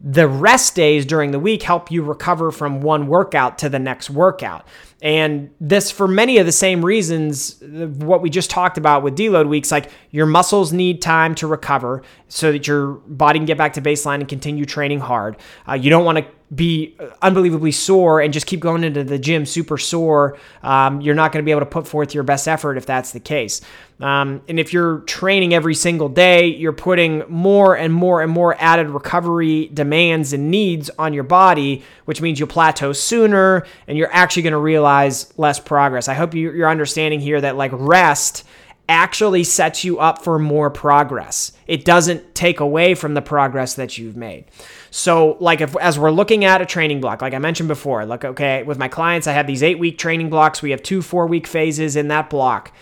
The 0.00 0.28
rest 0.28 0.76
days 0.76 1.04
during 1.04 1.32
the 1.32 1.40
week 1.40 1.64
help 1.64 1.90
you 1.90 2.02
recover 2.02 2.52
from 2.52 2.80
one 2.80 3.08
workout 3.08 3.58
to 3.58 3.68
the 3.68 3.80
next 3.80 4.10
workout. 4.10 4.66
And 5.00 5.50
this, 5.60 5.92
for 5.92 6.08
many 6.08 6.38
of 6.38 6.46
the 6.46 6.52
same 6.52 6.84
reasons, 6.84 7.62
what 7.62 8.20
we 8.20 8.30
just 8.30 8.50
talked 8.50 8.78
about 8.78 9.04
with 9.04 9.16
deload 9.16 9.48
weeks, 9.48 9.70
like 9.70 9.90
your 10.10 10.26
muscles 10.26 10.72
need 10.72 11.00
time 11.00 11.36
to 11.36 11.46
recover 11.46 12.02
so 12.26 12.50
that 12.50 12.66
your 12.66 12.94
body 13.06 13.38
can 13.38 13.46
get 13.46 13.56
back 13.56 13.74
to 13.74 13.80
baseline 13.80 14.16
and 14.16 14.28
continue 14.28 14.64
training 14.64 14.98
hard. 15.00 15.36
Uh, 15.68 15.74
you 15.74 15.88
don't 15.88 16.04
want 16.04 16.18
to 16.18 16.26
be 16.54 16.96
unbelievably 17.20 17.72
sore 17.72 18.20
and 18.20 18.32
just 18.32 18.46
keep 18.46 18.60
going 18.60 18.82
into 18.82 19.04
the 19.04 19.18
gym 19.18 19.44
super 19.44 19.76
sore, 19.76 20.38
um, 20.62 21.00
you're 21.02 21.14
not 21.14 21.30
going 21.30 21.42
to 21.42 21.44
be 21.44 21.50
able 21.50 21.60
to 21.60 21.66
put 21.66 21.86
forth 21.86 22.14
your 22.14 22.22
best 22.22 22.48
effort 22.48 22.78
if 22.78 22.86
that's 22.86 23.12
the 23.12 23.20
case. 23.20 23.60
Um, 24.00 24.40
and 24.48 24.58
if 24.58 24.72
you're 24.72 25.00
training 25.00 25.52
every 25.52 25.74
single 25.74 26.08
day, 26.08 26.46
you're 26.46 26.72
putting 26.72 27.24
more 27.28 27.76
and 27.76 27.92
more 27.92 28.22
and 28.22 28.32
more 28.32 28.56
added 28.58 28.88
recovery 28.88 29.68
demands 29.74 30.32
and 30.32 30.50
needs 30.50 30.88
on 30.98 31.12
your 31.12 31.24
body, 31.24 31.82
which 32.06 32.22
means 32.22 32.38
you'll 32.38 32.48
plateau 32.48 32.92
sooner 32.92 33.66
and 33.86 33.98
you're 33.98 34.12
actually 34.12 34.42
going 34.42 34.52
to 34.52 34.58
realize 34.58 34.87
less 35.36 35.60
progress. 35.60 36.08
I 36.08 36.14
hope 36.14 36.34
you're 36.34 36.68
understanding 36.68 37.20
here 37.20 37.40
that 37.40 37.56
like 37.56 37.70
rest 37.74 38.44
actually 38.88 39.44
sets 39.44 39.84
you 39.84 39.98
up 39.98 40.24
for 40.24 40.38
more 40.38 40.70
progress. 40.70 41.52
It 41.66 41.84
doesn't 41.84 42.34
take 42.34 42.60
away 42.60 42.94
from 42.94 43.14
the 43.14 43.20
progress 43.20 43.74
that 43.74 43.98
you've 43.98 44.16
made. 44.16 44.46
So, 44.90 45.36
like, 45.40 45.60
if 45.60 45.76
as 45.76 45.98
we're 45.98 46.10
looking 46.10 46.44
at 46.44 46.62
a 46.62 46.66
training 46.66 47.00
block, 47.00 47.20
like 47.20 47.34
I 47.34 47.38
mentioned 47.38 47.68
before, 47.68 48.06
look, 48.06 48.24
okay, 48.24 48.62
with 48.62 48.78
my 48.78 48.88
clients, 48.88 49.26
I 49.26 49.32
have 49.32 49.46
these 49.46 49.62
eight 49.62 49.78
week 49.78 49.98
training 49.98 50.30
blocks. 50.30 50.62
We 50.62 50.70
have 50.70 50.82
two 50.82 51.02
four 51.02 51.26
week 51.26 51.46
phases 51.46 51.96
in 51.96 52.08
that 52.08 52.30
block. 52.30 52.72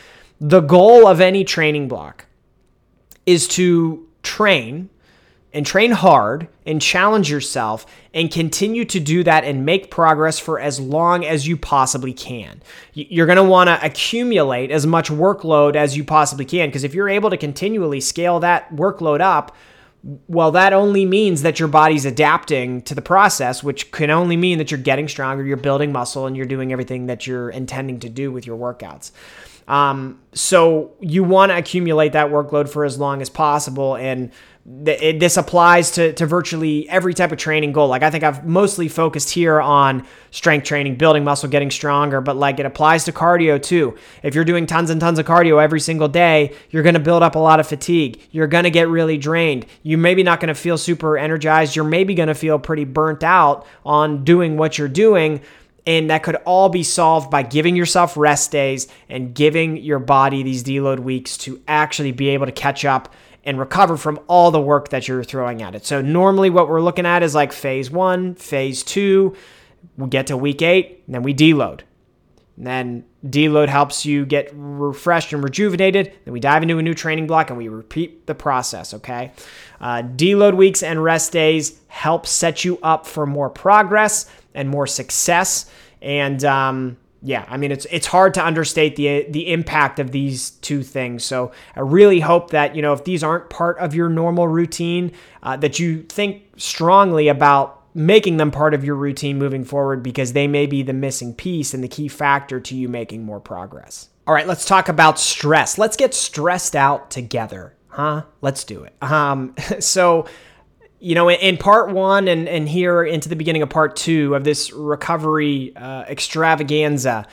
The 0.41 0.61
goal 0.61 1.09
of 1.09 1.21
any 1.21 1.45
training 1.45 1.89
block 1.89 2.27
is 3.25 3.49
to 3.49 4.07
train 4.23 4.91
and 5.53 5.65
train 5.65 5.91
hard 5.91 6.49
and 6.67 6.83
challenge 6.83 7.31
yourself 7.31 7.87
and 8.13 8.31
continue 8.31 8.85
to 8.85 9.01
do 9.01 9.23
that 9.23 9.45
and 9.45 9.65
make 9.65 9.91
progress 9.91 10.39
for 10.39 10.61
as 10.61 10.79
long 10.79 11.25
as 11.25 11.47
you 11.49 11.57
possibly 11.57 12.13
can. 12.13 12.63
You're 12.93 13.27
going 13.27 13.37
to 13.37 13.45
want 13.45 13.69
to 13.69 13.85
accumulate 13.85 14.71
as 14.71 14.87
much 14.87 15.09
workload 15.09 15.77
as 15.77 15.97
you 15.97 16.05
possibly 16.05 16.45
can 16.45 16.69
because 16.69 16.85
if 16.85 16.95
you're 16.95 17.09
able 17.09 17.31
to 17.31 17.37
continually 17.37 18.01
scale 18.01 18.41
that 18.41 18.71
workload 18.75 19.21
up, 19.21 19.57
well, 20.29 20.53
that 20.53 20.73
only 20.73 21.05
means 21.05 21.43
that 21.43 21.59
your 21.59 21.69
body's 21.69 22.05
adapting 22.05 22.83
to 22.83 22.95
the 22.95 23.03
process, 23.03 23.65
which 23.65 23.91
can 23.91 24.11
only 24.11 24.37
mean 24.37 24.59
that 24.59 24.71
you're 24.71 24.79
getting 24.79 25.09
stronger, 25.09 25.45
you're 25.45 25.57
building 25.57 25.91
muscle, 25.91 26.27
and 26.27 26.37
you're 26.37 26.47
doing 26.47 26.71
everything 26.71 27.07
that 27.07 27.27
you're 27.27 27.51
intending 27.51 27.99
to 28.01 28.09
do 28.09 28.31
with 28.31 28.47
your 28.47 28.57
workouts. 28.57 29.11
Um, 29.67 30.21
so 30.33 30.93
you 31.01 31.25
want 31.25 31.51
to 31.51 31.59
accumulate 31.59 32.13
that 32.13 32.29
workload 32.29 32.69
for 32.69 32.85
as 32.85 32.99
long 32.99 33.21
as 33.21 33.29
possible. 33.29 33.97
And 33.97 34.31
this 34.69 35.37
applies 35.37 35.93
to, 35.93 36.13
to 36.15 36.27
virtually 36.27 36.89
every 36.89 37.15
type 37.15 37.31
of 37.31 37.39
training 37.39 37.71
goal. 37.71 37.87
Like 37.87 38.03
I 38.03 38.11
think 38.11 38.25
I've 38.25 38.45
mostly 38.45 38.89
focused 38.89 39.31
here 39.31 39.61
on 39.61 40.05
strength 40.33 40.65
training, 40.65 40.97
building 40.97 41.23
muscle, 41.23 41.49
getting 41.49 41.71
stronger, 41.71 42.21
but 42.21 42.37
like 42.37 42.59
it 42.59 42.67
applies 42.67 43.05
to 43.05 43.13
cardio 43.13 43.63
too. 43.63 43.97
If 44.25 44.35
you're 44.35 44.45
doing 44.45 44.67
tons 44.67 44.91
and 44.91 45.01
tons 45.01 45.21
of 45.21 45.27
cardio 45.27 45.63
every 45.63 45.79
single 45.79 46.09
day, 46.09 46.53
you're 46.71 46.83
going 46.83 46.95
to 46.95 47.01
build 47.01 47.23
up 47.23 47.37
a 47.37 47.39
lot 47.39 47.61
of 47.61 47.69
fatigue. 47.69 48.21
You're 48.33 48.49
going 48.49 48.65
to 48.65 48.71
get 48.71 48.89
really 48.89 49.19
drained. 49.19 49.67
You're 49.85 50.01
maybe 50.01 50.25
not 50.25 50.41
going 50.41 50.49
to 50.49 50.55
feel 50.55 50.79
super 50.79 51.17
energized. 51.17 51.77
You're 51.77 51.85
maybe 51.85 52.17
going 52.17 52.29
to 52.29 52.35
feel 52.35 52.59
pretty 52.59 52.85
burnt 52.85 53.23
out 53.23 53.69
on 53.85 54.25
doing 54.25 54.57
what 54.57 54.79
you're 54.79 54.89
doing. 54.89 55.43
And 55.87 56.11
that 56.11 56.25
could 56.25 56.35
all 56.45 56.69
be 56.71 56.83
solved 56.83 57.31
by 57.31 57.45
giving 57.45 57.77
yourself 57.77 58.17
rest 58.17 58.51
days 58.51 58.89
and 59.09 59.33
giving 59.33 59.77
your 59.77 60.01
body 60.01 60.43
these 60.43 60.65
deload 60.65 60.99
weeks 60.99 61.37
to 61.39 61.63
actually 61.69 62.11
be 62.11 62.31
able 62.31 62.47
to 62.47 62.53
catch 62.53 62.85
up 62.85 63.15
and 63.47 63.59
recover 63.59 63.97
from 63.97 64.19
all 64.27 64.51
the 64.51 64.61
work 64.61 64.91
that 64.91 65.07
you're 65.07 65.25
throwing 65.25 65.63
at 65.63 65.75
it. 65.75 65.87
So 65.87 66.03
normally 66.03 66.51
what 66.51 66.69
we're 66.69 66.83
looking 66.83 67.07
at 67.07 67.23
is 67.23 67.35
like 67.35 67.53
phase 67.53 67.91
one, 67.91 68.35
phase 68.35 68.83
two. 68.83 69.35
We 69.97 70.09
get 70.09 70.27
to 70.27 70.37
week 70.37 70.61
eight, 70.63 71.05
and 71.07 71.15
then 71.15 71.23
we 71.23 71.33
deload. 71.33 71.83
And 72.57 72.67
then 72.67 73.05
deload 73.25 73.69
helps 73.69 74.05
you 74.05 74.27
get 74.27 74.51
refreshed 74.53 75.33
and 75.33 75.45
rejuvenated. 75.45 76.13
Then 76.25 76.33
we 76.33 76.41
dive 76.41 76.63
into 76.63 76.79
a 76.79 76.83
new 76.83 76.95
training 76.95 77.27
block 77.27 77.51
and 77.51 77.59
we 77.59 77.69
repeat 77.69 78.27
the 78.27 78.35
process. 78.35 78.95
Okay. 78.95 79.33
Uh, 79.81 80.03
deload 80.03 80.57
weeks 80.57 80.83
and 80.83 81.03
rest 81.05 81.33
days 81.33 81.79
help 81.89 82.27
set 82.27 82.65
you 82.65 82.79
up 82.83 83.07
for 83.07 83.27
more 83.27 83.51
progress 83.51 84.29
and 84.55 84.69
more 84.69 84.87
success. 84.87 85.71
And 86.01 86.43
um, 86.45 86.97
yeah, 87.23 87.45
I 87.49 87.57
mean 87.57 87.73
it's 87.73 87.87
it's 87.91 88.07
hard 88.07 88.35
to 88.35 88.45
understate 88.45 88.97
the 88.97 89.27
the 89.29 89.53
impact 89.53 89.99
of 89.99 90.11
these 90.11 90.51
two 90.51 90.83
things. 90.83 91.25
So 91.25 91.53
I 91.75 91.81
really 91.81 92.21
hope 92.21 92.51
that 92.51 92.77
you 92.77 92.83
know 92.83 92.93
if 92.93 93.05
these 93.05 93.23
aren't 93.25 93.51
part 93.51 93.79
of 93.79 93.95
your 93.95 94.09
normal 94.09 94.49
routine, 94.49 95.13
uh, 95.43 95.57
that 95.59 95.79
you 95.79 96.03
think 96.03 96.43
strongly 96.57 97.29
about 97.29 97.83
making 97.95 98.37
them 98.37 98.51
part 98.51 98.75
of 98.75 98.85
your 98.85 98.95
routine 98.95 99.39
moving 99.39 99.65
forward 99.65 100.03
because 100.03 100.35
they 100.35 100.47
may 100.47 100.67
be 100.67 100.83
the 100.83 100.93
missing 100.93 101.35
piece 101.35 101.73
and 101.73 101.83
the 101.83 101.89
key 101.89 102.09
factor 102.09 102.61
to 102.61 102.77
you 102.77 102.89
making 102.89 103.25
more 103.25 103.41
progress. 103.41 104.11
All 104.27 104.35
right, 104.35 104.47
let's 104.47 104.67
talk 104.67 104.89
about 104.89 105.19
stress. 105.19 105.79
Let's 105.79 105.97
get 105.97 106.13
stressed 106.13 106.77
out 106.77 107.11
together, 107.11 107.75
huh? 107.89 108.25
Let's 108.43 108.65
do 108.65 108.85
it. 108.85 108.95
Um, 109.01 109.55
so 109.81 110.27
you 111.07 111.15
know, 111.15 111.31
in 111.31 111.57
part 111.57 111.93
one 111.93 112.27
and, 112.27 112.49
and 112.49 112.69
here 112.69 113.05
into 113.05 113.29
the 113.29 113.37
beginning 113.37 113.63
of 113.63 113.69
part 113.71 113.95
two 113.95 114.35
of 114.35 114.43
this 114.43 114.73
recovery 114.73 115.73
uh, 115.77 116.03
extravaganza, 116.09 117.25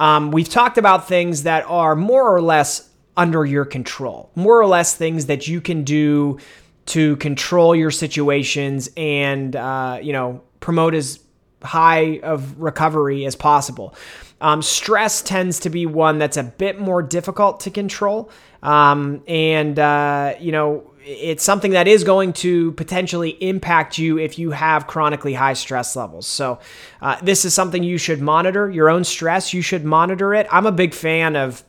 um, 0.00 0.32
we've 0.32 0.48
talked 0.48 0.78
about 0.78 1.06
things 1.06 1.44
that 1.44 1.64
are 1.68 1.94
more 1.94 2.34
or 2.34 2.42
less 2.42 2.90
under 3.16 3.44
your 3.44 3.64
control, 3.64 4.32
more 4.34 4.60
or 4.60 4.66
less 4.66 4.96
things 4.96 5.26
that 5.26 5.46
you 5.46 5.60
can 5.60 5.84
do 5.84 6.40
to 6.86 7.14
control 7.18 7.76
your 7.76 7.92
situations 7.92 8.90
and, 8.96 9.54
uh, 9.54 10.00
you 10.02 10.12
know, 10.12 10.42
promote 10.58 10.92
as 10.92 11.20
high 11.62 12.18
of 12.24 12.60
recovery 12.60 13.26
as 13.26 13.36
possible. 13.36 13.94
Um, 14.40 14.60
stress 14.60 15.22
tends 15.22 15.60
to 15.60 15.70
be 15.70 15.86
one 15.86 16.18
that's 16.18 16.36
a 16.36 16.42
bit 16.42 16.80
more 16.80 17.00
difficult 17.00 17.60
to 17.60 17.70
control. 17.70 18.28
Um, 18.60 19.22
and, 19.28 19.78
uh, 19.78 20.34
you 20.40 20.50
know, 20.50 20.89
it's 21.02 21.42
something 21.42 21.72
that 21.72 21.88
is 21.88 22.04
going 22.04 22.32
to 22.34 22.72
potentially 22.72 23.30
impact 23.42 23.98
you 23.98 24.18
if 24.18 24.38
you 24.38 24.50
have 24.50 24.86
chronically 24.86 25.34
high 25.34 25.54
stress 25.54 25.96
levels. 25.96 26.26
So, 26.26 26.58
uh, 27.00 27.16
this 27.22 27.44
is 27.44 27.54
something 27.54 27.82
you 27.82 27.98
should 27.98 28.20
monitor 28.20 28.70
your 28.70 28.90
own 28.90 29.04
stress. 29.04 29.54
You 29.54 29.62
should 29.62 29.84
monitor 29.84 30.34
it. 30.34 30.46
I'm 30.50 30.66
a 30.66 30.72
big 30.72 30.94
fan 30.94 31.36
of 31.36 31.64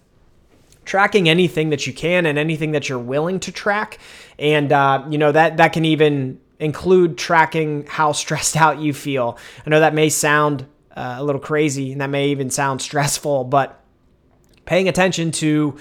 tracking 0.86 1.30
anything 1.30 1.70
that 1.70 1.88
you 1.88 1.94
can 1.94 2.26
and 2.26 2.38
anything 2.38 2.72
that 2.72 2.89
you're 2.89 3.00
willing 3.00 3.39
to 3.41 3.52
track. 3.52 4.00
And, 4.38 4.72
uh, 4.72 5.06
you 5.10 5.17
know, 5.17 5.32
that, 5.32 5.58
that 5.58 5.74
can 5.74 5.86
even 5.86 6.39
include 6.60 7.17
tracking 7.17 7.86
how 7.88 8.12
stressed 8.12 8.58
out 8.58 8.80
you 8.80 8.94
feel. 8.94 9.38
I 9.65 9.70
know 9.70 9.80
that 9.80 9.94
may 9.94 10.10
sound 10.10 10.65
uh, 10.96 11.15
a 11.17 11.24
little 11.24 11.41
crazy 11.41 11.91
and 11.91 12.02
that 12.02 12.10
may 12.10 12.30
even 12.30 12.50
sound 12.50 12.82
stressful, 12.82 13.46
but 13.46 13.82
paying 14.65 14.88
attention 14.88 15.32
to 15.32 15.78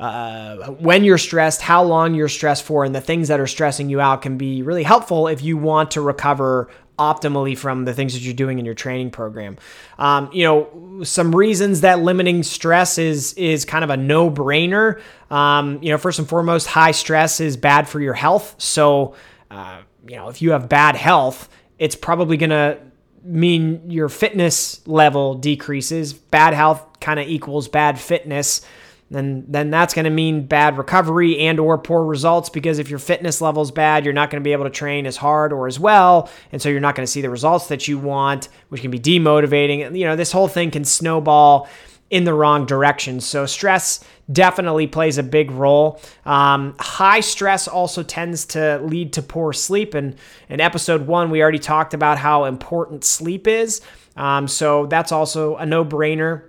uh, 0.00 0.56
when 0.72 1.04
you're 1.04 1.18
stressed, 1.18 1.60
how 1.60 1.82
long 1.82 2.14
you're 2.14 2.28
stressed 2.28 2.64
for, 2.64 2.84
and 2.84 2.94
the 2.94 3.00
things 3.00 3.28
that 3.28 3.40
are 3.40 3.46
stressing 3.46 3.88
you 3.88 4.00
out 4.00 4.22
can 4.22 4.38
be 4.38 4.62
really 4.62 4.84
helpful 4.84 5.26
if 5.26 5.42
you 5.42 5.56
want 5.56 5.92
to 5.92 6.00
recover 6.00 6.68
optimally 6.98 7.56
from 7.56 7.84
the 7.84 7.94
things 7.94 8.12
that 8.12 8.20
you're 8.20 8.34
doing 8.34 8.58
in 8.58 8.64
your 8.64 8.74
training 8.74 9.10
program. 9.10 9.56
Um, 9.98 10.30
you 10.32 10.44
know, 10.44 11.02
some 11.04 11.34
reasons 11.34 11.82
that 11.82 12.00
limiting 12.00 12.42
stress 12.42 12.98
is 12.98 13.34
is 13.34 13.64
kind 13.64 13.84
of 13.84 13.90
a 13.90 13.96
no 13.96 14.30
brainer. 14.30 15.00
Um, 15.30 15.82
you 15.82 15.90
know, 15.90 15.98
first 15.98 16.18
and 16.18 16.28
foremost, 16.28 16.66
high 16.66 16.90
stress 16.92 17.40
is 17.40 17.56
bad 17.56 17.88
for 17.88 18.00
your 18.00 18.14
health. 18.14 18.54
So, 18.58 19.14
uh, 19.50 19.82
you 20.06 20.16
know, 20.16 20.28
if 20.28 20.42
you 20.42 20.52
have 20.52 20.68
bad 20.68 20.96
health, 20.96 21.48
it's 21.78 21.94
probably 21.94 22.36
to 22.50 22.78
mean 23.22 23.90
your 23.90 24.08
fitness 24.08 24.86
level 24.86 25.34
decreases. 25.34 26.12
Bad 26.12 26.54
health 26.54 27.00
kind 27.00 27.20
of 27.20 27.28
equals 27.28 27.68
bad 27.68 27.98
fitness 27.98 28.62
then 29.10 29.44
then 29.48 29.70
that's 29.70 29.94
going 29.94 30.04
to 30.04 30.10
mean 30.10 30.46
bad 30.46 30.76
recovery 30.76 31.38
and 31.38 31.58
or 31.58 31.78
poor 31.78 32.04
results 32.04 32.48
because 32.48 32.78
if 32.78 32.90
your 32.90 32.98
fitness 32.98 33.40
level 33.40 33.62
is 33.62 33.70
bad 33.70 34.04
you're 34.04 34.14
not 34.14 34.30
going 34.30 34.42
to 34.42 34.44
be 34.44 34.52
able 34.52 34.64
to 34.64 34.70
train 34.70 35.06
as 35.06 35.16
hard 35.16 35.52
or 35.52 35.66
as 35.66 35.80
well 35.80 36.30
and 36.52 36.60
so 36.60 36.68
you're 36.68 36.80
not 36.80 36.94
going 36.94 37.06
to 37.06 37.10
see 37.10 37.22
the 37.22 37.30
results 37.30 37.68
that 37.68 37.88
you 37.88 37.98
want 37.98 38.48
which 38.68 38.82
can 38.82 38.90
be 38.90 39.00
demotivating 39.00 39.86
And 39.86 39.96
you 39.96 40.04
know 40.04 40.16
this 40.16 40.32
whole 40.32 40.48
thing 40.48 40.70
can 40.70 40.84
snowball 40.84 41.68
in 42.10 42.24
the 42.24 42.32
wrong 42.32 42.64
direction. 42.64 43.20
So 43.20 43.44
stress 43.46 44.02
definitely 44.32 44.86
plays 44.86 45.18
a 45.18 45.22
big 45.22 45.50
role. 45.50 46.00
Um, 46.24 46.74
high 46.78 47.20
stress 47.20 47.68
also 47.68 48.02
tends 48.02 48.46
to 48.46 48.78
lead 48.82 49.12
to 49.14 49.22
poor 49.22 49.52
sleep 49.52 49.94
and 49.94 50.16
in 50.48 50.60
episode 50.60 51.06
one 51.06 51.30
we 51.30 51.42
already 51.42 51.58
talked 51.58 51.94
about 51.94 52.18
how 52.18 52.44
important 52.44 53.04
sleep 53.04 53.46
is. 53.46 53.80
Um, 54.16 54.48
so 54.48 54.86
that's 54.86 55.12
also 55.12 55.56
a 55.56 55.66
no-brainer 55.66 56.47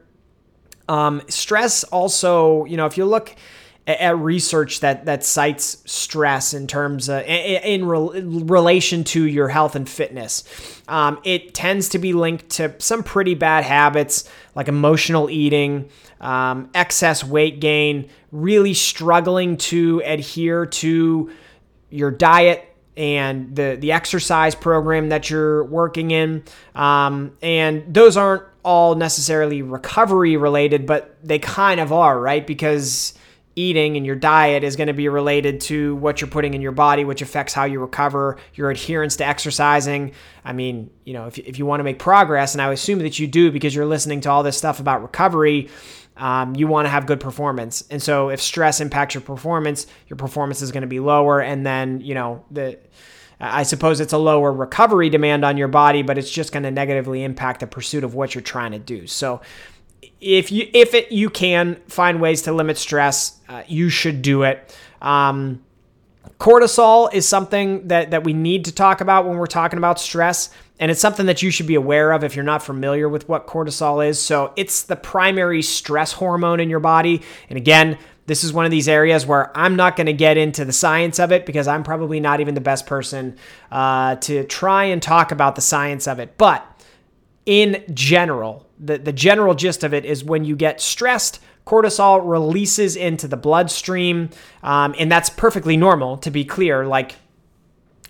um, 0.90 1.22
stress 1.30 1.86
also, 1.86 2.66
you 2.66 2.76
know, 2.76 2.86
if 2.86 2.98
you 2.98 3.06
look 3.06 3.36
at 3.88 4.16
research 4.18 4.82
that 4.82 5.06
that 5.06 5.24
cites 5.24 5.82
stress 5.86 6.54
in 6.54 6.68
terms 6.68 7.10
of 7.10 7.24
in, 7.24 7.84
in 7.84 7.86
relation 7.86 9.04
to 9.04 9.26
your 9.26 9.48
health 9.48 9.76
and 9.76 9.90
fitness. 9.90 10.44
Um, 10.88 11.20
it 11.24 11.56
tends 11.56 11.90
to 11.90 12.00
be 12.00 12.14
linked 12.14 12.50
to 12.52 12.76
some 12.78 13.02
pretty 13.02 13.34
bad 13.34 13.64
habits 13.64 14.30
like 14.54 14.68
emotional 14.68 15.30
eating, 15.30 15.90
um, 16.22 16.70
excess 16.76 17.24
weight 17.24 17.60
gain, 17.60 18.10
really 18.32 18.76
struggling 18.76 19.58
to 19.58 20.04
adhere 20.06 20.68
to 20.68 21.32
your 21.90 22.12
diet 22.12 22.69
and 23.00 23.56
the 23.56 23.78
the 23.80 23.94
exercise 23.94 24.54
program 24.54 25.08
that 25.08 25.30
you're 25.30 25.64
working 25.64 26.12
in, 26.12 26.44
um, 26.76 27.32
and 27.42 27.92
those 27.92 28.18
aren't 28.18 28.44
all 28.62 28.94
necessarily 28.96 29.62
recovery 29.62 30.36
related, 30.36 30.86
but 30.86 31.16
they 31.24 31.40
kind 31.40 31.80
of 31.80 31.94
are, 31.94 32.20
right? 32.20 32.46
Because 32.46 33.14
eating 33.56 33.96
and 33.96 34.06
your 34.06 34.18
diet 34.18 34.66
is 34.66 34.76
going 34.76 34.88
to 34.88 34.94
be 34.94 35.08
related 35.08 35.62
to 35.62 35.96
what 35.96 36.20
you're 36.20 36.30
putting 36.30 36.54
in 36.54 36.62
your 36.62 36.74
body, 36.74 37.06
which 37.06 37.22
affects 37.22 37.54
how 37.54 37.64
you 37.64 37.80
recover, 37.80 38.38
your 38.54 38.70
adherence 38.70 39.16
to 39.16 39.26
exercising. 39.26 40.12
I 40.44 40.52
mean, 40.52 40.90
you 41.06 41.14
know, 41.14 41.28
if, 41.28 41.38
if 41.38 41.58
you 41.58 41.66
want 41.66 41.80
to 41.80 41.86
make 41.86 42.00
progress, 42.00 42.54
and 42.54 42.62
I 42.62 42.72
assume 42.74 43.00
that 43.00 43.18
you 43.18 43.28
do 43.28 43.50
because 43.50 43.74
you're 43.74 43.86
listening 43.86 44.20
to 44.22 44.30
all 44.30 44.44
this 44.44 44.58
stuff 44.58 44.82
about 44.82 45.02
recovery, 45.02 45.70
um, 46.20 46.56
you 46.56 46.68
want 46.68 46.86
to 46.86 46.90
have 46.90 47.06
good 47.06 47.20
performance. 47.20 47.84
And 47.90 48.04
so 48.04 48.30
if 48.30 48.42
stress 48.42 48.82
impacts 48.82 49.16
your 49.16 49.22
performance, 49.22 49.88
your 50.08 50.18
performance 50.18 50.62
is 50.62 50.72
going 50.72 50.82
to 50.82 50.88
be 50.88 51.00
lower. 51.00 51.42
And 51.42 51.66
then, 51.66 52.02
you 52.02 52.14
know, 52.14 52.46
the 52.52 52.78
I 53.42 53.64
suppose 53.64 54.02
it's 54.02 54.12
a 54.12 54.18
lower 54.18 54.52
recovery 54.52 55.10
demand 55.10 55.46
on 55.46 55.56
your 55.56 55.70
body, 55.70 56.02
but 56.02 56.18
it's 56.18 56.30
just 56.30 56.52
going 56.52 56.64
to 56.64 56.72
negatively 56.72 57.24
impact 57.24 57.62
the 57.62 57.68
pursuit 57.68 58.04
of 58.04 58.14
what 58.14 58.36
you're 58.36 58.42
trying 58.42 58.74
to 58.74 58.80
do. 58.80 59.08
So 59.08 59.40
if 60.20 60.52
you 60.52 60.70
if 60.74 60.94
it 60.94 61.12
you 61.12 61.30
can 61.30 61.78
find 61.88 62.20
ways 62.20 62.42
to 62.44 62.52
limit 62.52 62.78
stress, 62.78 63.40
uh, 63.48 63.64
you 63.68 63.90
should 63.90 64.22
do 64.22 64.44
it. 64.44 64.76
Um, 65.02 65.64
cortisol 66.40 67.14
is 67.14 67.28
something 67.28 67.88
that 67.88 68.12
that 68.12 68.24
we 68.24 68.34
need 68.34 68.66
to 68.66 68.72
talk 68.72 69.02
about 69.02 69.26
when 69.26 69.38
we're 69.38 69.48
talking 69.48 69.78
about 69.78 70.00
stress. 70.00 70.50
And 70.82 70.90
it's 70.90 71.02
something 71.02 71.26
that 71.26 71.42
you 71.42 71.52
should 71.52 71.68
be 71.68 71.76
aware 71.76 72.14
of 72.14 72.24
if 72.24 72.36
you're 72.36 72.46
not 72.46 72.64
familiar 72.64 73.10
with 73.10 73.28
what 73.28 73.48
cortisol 73.48 74.06
is. 74.08 74.22
So, 74.22 74.54
it's 74.56 74.84
the 74.84 74.96
primary 74.96 75.62
stress 75.62 76.14
hormone 76.14 76.60
in 76.60 76.70
your 76.70 76.80
body. 76.80 77.22
And 77.50 77.58
again, 77.58 77.98
this 78.30 78.44
is 78.44 78.54
one 78.54 78.64
of 78.64 78.70
these 78.70 78.88
areas 78.88 79.26
where 79.26 79.52
I'm 79.58 79.76
not 79.76 79.96
going 79.96 80.06
to 80.06 80.14
get 80.14 80.38
into 80.38 80.64
the 80.64 80.72
science 80.72 81.20
of 81.20 81.32
it 81.32 81.48
because 81.48 81.68
I'm 81.68 81.82
probably 81.82 82.20
not 82.20 82.40
even 82.40 82.54
the 82.54 82.62
best 82.62 82.86
person 82.86 83.36
uh, 83.72 84.18
to 84.18 84.44
try 84.44 84.84
and 84.86 85.02
talk 85.02 85.32
about 85.32 85.56
the 85.56 85.62
science 85.62 86.08
of 86.08 86.20
it. 86.20 86.38
But 86.38 86.64
in 87.48 87.84
general, 87.92 88.68
the, 88.80 89.00
the 89.00 89.12
general 89.12 89.56
gist 89.56 89.84
of 89.84 89.96
it 89.96 90.06
is 90.06 90.24
when 90.24 90.46
you 90.46 90.56
get 90.56 90.80
stressed, 90.80 91.40
cortisol 91.70 92.22
releases 92.24 92.96
into 92.96 93.28
the 93.28 93.38
bloodstream. 93.38 94.30
Um, 94.64 94.96
and 94.98 95.12
that's 95.12 95.30
perfectly 95.30 95.78
normal, 95.78 96.18
to 96.18 96.32
be 96.32 96.44
clear. 96.44 96.86
Like, 96.86 97.16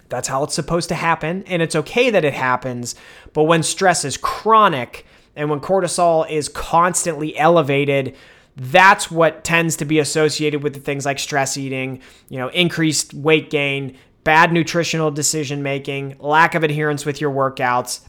that's 0.07 0.29
how 0.29 0.43
it's 0.43 0.53
supposed 0.53 0.87
to 0.89 0.95
happen. 0.95 1.43
And 1.45 1.61
it's 1.61 1.75
okay 1.75 2.09
that 2.09 2.23
it 2.23 2.33
happens. 2.33 2.95
But 3.33 3.43
when 3.43 3.61
stress 3.63 4.05
is 4.05 4.15
chronic 4.15 5.05
and 5.35 5.49
when 5.49 5.59
cortisol 5.59 6.29
is 6.29 6.47
constantly 6.47 7.37
elevated, 7.37 8.15
that's 8.55 9.11
what 9.11 9.43
tends 9.43 9.75
to 9.77 9.85
be 9.85 9.99
associated 9.99 10.63
with 10.63 10.73
the 10.73 10.79
things 10.79 11.05
like 11.05 11.19
stress 11.19 11.57
eating, 11.57 12.01
you 12.29 12.37
know, 12.37 12.47
increased 12.49 13.13
weight 13.13 13.49
gain, 13.49 13.97
bad 14.23 14.53
nutritional 14.53 15.11
decision 15.11 15.63
making, 15.63 16.15
lack 16.19 16.55
of 16.55 16.63
adherence 16.63 17.05
with 17.05 17.19
your 17.19 17.31
workouts. 17.31 18.07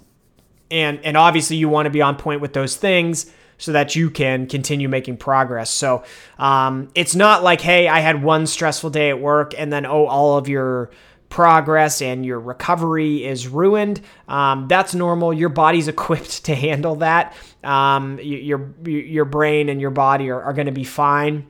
And 0.71 1.01
and 1.05 1.17
obviously 1.17 1.57
you 1.57 1.69
want 1.69 1.87
to 1.87 1.91
be 1.91 2.03
on 2.03 2.17
point 2.17 2.41
with 2.41 2.53
those 2.53 2.77
things 2.77 3.33
so 3.61 3.73
that 3.73 3.95
you 3.95 4.11
can 4.11 4.47
continue 4.47 4.89
making 4.89 5.19
progress. 5.19 5.71
So 5.71 6.03
um, 6.39 6.89
it's 6.97 7.15
not 7.15 7.45
like, 7.45 7.61
hey, 7.61 7.87
I 7.87 8.01
had 8.01 8.25
one 8.25 8.47
stressful 8.47 8.91
day 8.91 9.11
at 9.11 9.21
work 9.21 9.55
and 9.57 9.73
then 9.73 9.87
oh, 9.87 10.07
all 10.07 10.37
of 10.37 10.49
your 10.49 10.91
progress 11.29 12.03
and 12.03 12.27
your 12.27 12.41
recovery 12.41 13.25
is 13.25 13.47
ruined. 13.47 14.01
Um, 14.27 14.67
that's 14.67 14.95
normal. 14.95 15.33
Your 15.33 15.51
body's 15.51 15.87
equipped 15.95 16.47
to 16.47 16.55
handle 16.55 16.97
that. 16.97 17.37
Um, 17.63 18.19
your 18.21 18.75
your 18.85 19.27
brain 19.27 19.69
and 19.69 19.81
your 19.81 19.91
body 19.91 20.31
are, 20.31 20.43
are 20.43 20.55
going 20.55 20.67
to 20.67 20.73
be 20.73 20.85
fine. 20.85 21.47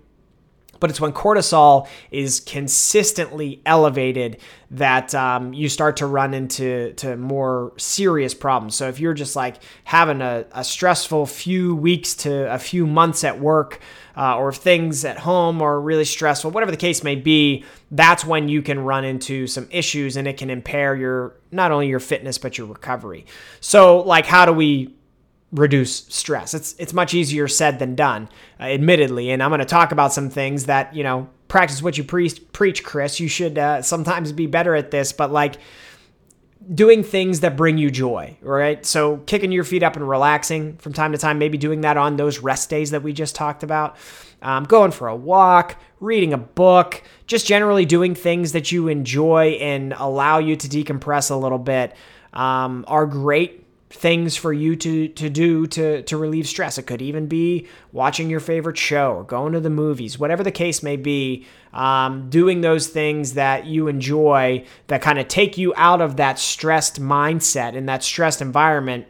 But 0.81 0.91
it's 0.91 1.01
when 1.01 1.13
cortisol 1.13 1.87
is 2.11 2.41
consistently 2.41 3.63
elevated 3.65 4.39
that 4.73 5.15
um, 5.15 5.53
you 5.53 5.69
start 5.69 5.99
to 5.99 6.07
run 6.07 6.33
into 6.33 6.93
to 6.95 7.17
more 7.17 7.73
serious 7.77 8.35
problems. 8.35 8.75
So 8.75 8.89
if 8.89 8.99
you're 8.99 9.15
just 9.15 9.37
like 9.37 9.57
having 9.85 10.21
a, 10.21 10.47
a 10.53 10.65
stressful 10.65 11.27
few 11.27 11.75
weeks 11.75 12.15
to 12.17 12.53
a 12.53 12.59
few 12.59 12.87
months 12.87 13.25
at 13.25 13.41
work, 13.41 13.81
uh, 14.17 14.37
or 14.37 14.51
if 14.51 14.57
things 14.57 15.05
at 15.05 15.19
home 15.19 15.63
are 15.63 15.81
really 15.81 16.05
stressful, 16.05 16.51
whatever 16.51 16.71
the 16.71 16.77
case 16.77 17.03
may 17.03 17.17
be, 17.17 17.65
that's 17.91 18.25
when 18.25 18.49
you 18.49 18.63
can 18.63 18.81
run 18.81 19.05
into 19.05 19.47
some 19.47 19.67
issues 19.71 20.17
and 20.17 20.29
it 20.29 20.37
can 20.37 20.51
impair 20.51 20.95
your 20.95 21.37
not 21.51 21.73
only 21.73 21.89
your 21.89 22.01
fitness 22.01 22.39
but 22.39 22.57
your 22.57 22.67
recovery. 22.67 23.27
So, 23.61 24.01
like, 24.01 24.27
how 24.27 24.47
do 24.47 24.53
we 24.53 24.95
reduce 25.53 26.05
stress? 26.09 26.55
It's 26.55 26.75
it's 26.79 26.93
much 26.93 27.15
easier 27.15 27.49
said 27.49 27.79
than 27.79 27.95
done, 27.95 28.29
uh, 28.59 28.65
admittedly. 28.65 29.31
And 29.31 29.43
I'm 29.43 29.51
going 29.51 29.61
to 29.61 29.65
talk 29.65 29.93
about 29.93 30.13
some 30.13 30.31
things 30.31 30.67
that 30.67 30.95
you 30.95 31.03
know 31.03 31.29
practice 31.49 31.83
what 31.83 31.99
you 31.99 32.05
pre- 32.05 32.31
preach, 32.53 32.85
Chris. 32.85 33.21
You 33.21 33.29
should 33.29 33.59
uh, 33.59 33.83
sometimes 33.83 34.33
be 34.33 34.47
better 34.47 34.75
at 34.75 34.91
this, 34.91 35.13
but 35.13 35.31
like 35.31 35.57
doing 36.75 37.03
things 37.03 37.41
that 37.41 37.57
bring 37.57 37.79
you 37.79 37.91
joy, 37.91 38.37
right? 38.43 38.85
So 38.85 39.19
kicking 39.19 39.51
your 39.51 39.65
feet 39.65 39.83
up 39.83 39.97
and 39.97 40.09
relaxing 40.09 40.77
from 40.77 40.93
time 40.93 41.13
to 41.13 41.19
time, 41.19 41.39
maybe 41.39 41.59
doing 41.59 41.81
that 41.83 41.97
on 41.97 42.17
those 42.17 42.41
rest 42.41 42.69
days 42.69 42.91
that 42.91 43.03
we 43.03 43.13
just 43.13 43.35
talked 43.35 43.63
about, 43.63 43.97
um, 44.43 44.65
going 44.65 44.91
for 44.91 45.09
a 45.09 45.17
walk, 45.17 45.81
reading 46.01 46.33
a 46.33 46.39
book, 46.39 47.03
just 47.27 47.47
generally 47.47 47.87
doing 47.87 48.15
things 48.15 48.53
that 48.53 48.71
you 48.71 48.89
enjoy 48.89 49.59
and 49.61 49.95
allow 49.95 50.39
you 50.39 50.55
to 50.57 50.69
decompress 50.69 51.31
a 51.31 51.35
little 51.35 51.59
bit 51.59 51.95
um, 52.33 52.85
are 52.87 53.07
great 53.07 53.60
things 53.91 54.37
for 54.37 54.53
you 54.53 54.77
to 54.77 55.09
to 55.09 55.29
do 55.29 55.67
to 55.67 56.03
to 56.03 56.17
relieve 56.17 56.47
stress. 56.47 56.79
It 56.79 56.85
could 56.85 57.03
even 57.03 57.27
be 57.27 57.67
watching 57.93 58.31
your 58.31 58.41
favorite 58.41 58.79
show 58.79 59.13
or 59.13 59.25
going 59.25 59.53
to 59.53 59.61
the 59.61 59.71
movies, 59.71 60.19
whatever 60.19 60.43
the 60.43 60.53
case 60.53 60.83
may 60.83 60.97
be. 60.97 61.47
Um, 61.73 62.31
doing 62.31 62.63
those 62.63 62.89
things 62.89 63.35
that 63.35 63.65
you 63.65 63.87
enjoy 63.87 64.65
that 64.89 65.03
kind 65.03 65.21
of 65.21 65.29
take 65.29 65.57
you 65.57 65.73
out 65.77 66.01
of 66.01 66.17
that 66.17 66.41
stressed 66.41 67.01
mindset 67.01 67.77
and 67.77 67.89
that 67.89 68.03
stressed 68.03 68.43
environment 68.43 69.07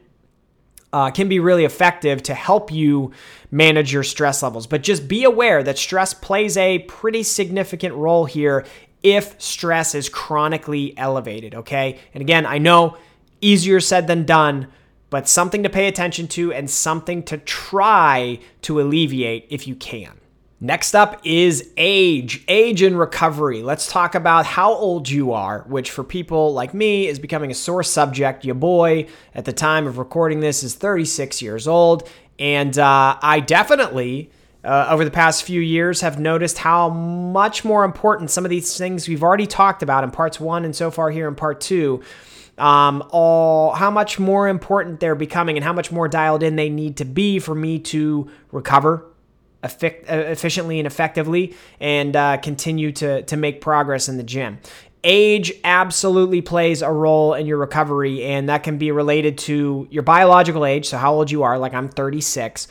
uh, 0.93 1.11
can 1.11 1.29
be 1.29 1.40
really 1.40 1.64
effective 1.64 2.23
to 2.25 2.35
help 2.35 2.71
you 2.71 3.12
manage 3.51 3.93
your 3.93 4.03
stress 4.03 4.43
levels. 4.43 4.66
But 4.66 4.83
just 4.83 5.09
be 5.09 5.25
aware 5.25 5.62
that 5.62 5.79
stress 5.79 6.12
plays 6.12 6.57
a 6.59 6.81
pretty 6.81 7.23
significant 7.23 7.95
role 7.95 8.27
here 8.27 8.66
if 9.03 9.40
stress 9.40 9.95
is 9.95 10.11
chronically 10.11 10.97
elevated. 10.99 11.55
Okay, 11.55 11.99
and 12.12 12.21
again, 12.21 12.45
I 12.45 12.59
know 12.59 12.99
easier 13.40 13.81
said 13.81 14.07
than 14.07 14.24
done, 14.24 14.68
but 15.11 15.29
something 15.29 15.62
to 15.62 15.68
pay 15.68 15.88
attention 15.88 16.29
to 16.29 16.53
and 16.53 16.70
something 16.70 17.22
to 17.24 17.38
try 17.38 18.38
to 18.62 18.81
alleviate 18.81 19.46
if 19.50 19.66
you 19.66 19.74
can. 19.74 20.20
Next 20.62 20.94
up 20.94 21.22
is 21.24 21.70
age, 21.79 22.44
age 22.46 22.83
and 22.83 22.98
recovery. 22.98 23.62
Let's 23.62 23.90
talk 23.90 24.14
about 24.14 24.44
how 24.44 24.74
old 24.74 25.09
you 25.09 25.33
are, 25.33 25.64
which 25.66 25.90
for 25.90 26.05
people 26.05 26.53
like 26.53 26.74
me 26.74 27.07
is 27.07 27.18
becoming 27.18 27.50
a 27.50 27.55
sore 27.55 27.83
subject. 27.83 28.44
Your 28.44 28.57
boy 28.57 29.07
at 29.35 29.46
the 29.46 29.55
time 29.55 29.87
of 29.87 29.96
recording 29.96 30.40
this 30.40 30.62
is 30.62 30.74
36 30.74 31.40
years 31.40 31.66
old. 31.66 32.07
And 32.38 32.79
uh, 32.79 33.16
I 33.22 33.40
definitely, 33.40 34.31
uh, 34.62 34.88
over 34.90 35.03
the 35.03 35.11
past 35.11 35.44
few 35.44 35.62
years, 35.62 36.03
have 36.03 36.20
noticed 36.20 36.59
how 36.59 36.90
much 36.90 37.64
more 37.64 37.85
important 37.85 38.31
some 38.31 38.44
of 38.44 38.50
these 38.50 38.76
things 38.76 39.09
we've 39.09 39.22
already 39.22 39.46
talked 39.46 39.83
about 39.83 40.05
in 40.05 40.11
parts 40.11 40.38
one 40.38 40.66
and 40.66 40.76
so 40.76 40.90
far 40.90 41.11
here 41.11 41.26
in 41.26 41.37
part 41.37 41.62
two. 41.62 42.03
Um, 42.61 43.03
all 43.11 43.73
how 43.73 43.90
much 43.90 44.18
more 44.18 44.46
important 44.46 45.01
they're 45.01 45.14
becoming 45.14 45.57
and 45.57 45.64
how 45.64 45.73
much 45.73 45.90
more 45.90 46.09
dialed 46.09 46.42
in 46.42 46.57
they 46.57 46.68
need 46.68 46.99
to 46.99 47.07
be 47.07 47.38
for 47.38 47.55
me 47.55 47.79
to 47.79 48.31
recover 48.53 49.07
efficiently 49.62 50.79
and 50.79 50.87
effectively 50.87 51.55
and 51.81 52.16
uh, 52.16 52.37
continue 52.38 52.92
to, 52.92 53.23
to 53.23 53.37
make 53.37 53.61
progress 53.61 54.09
in 54.09 54.16
the 54.16 54.23
gym. 54.23 54.59
Age 55.03 55.53
absolutely 55.64 56.42
plays 56.42 56.83
a 56.83 56.92
role 56.92 57.33
in 57.33 57.46
your 57.46 57.57
recovery, 57.57 58.23
and 58.23 58.51
that 58.51 58.62
can 58.62 58.77
be 58.77 58.90
related 58.90 59.38
to 59.38 59.88
your 59.90 60.03
biological 60.03 60.66
age, 60.66 60.87
so 60.87 60.99
how 60.99 61.14
old 61.14 61.31
you 61.31 61.42
are, 61.42 61.59
like 61.59 61.73
I'm 61.73 61.88
36, 61.88 62.68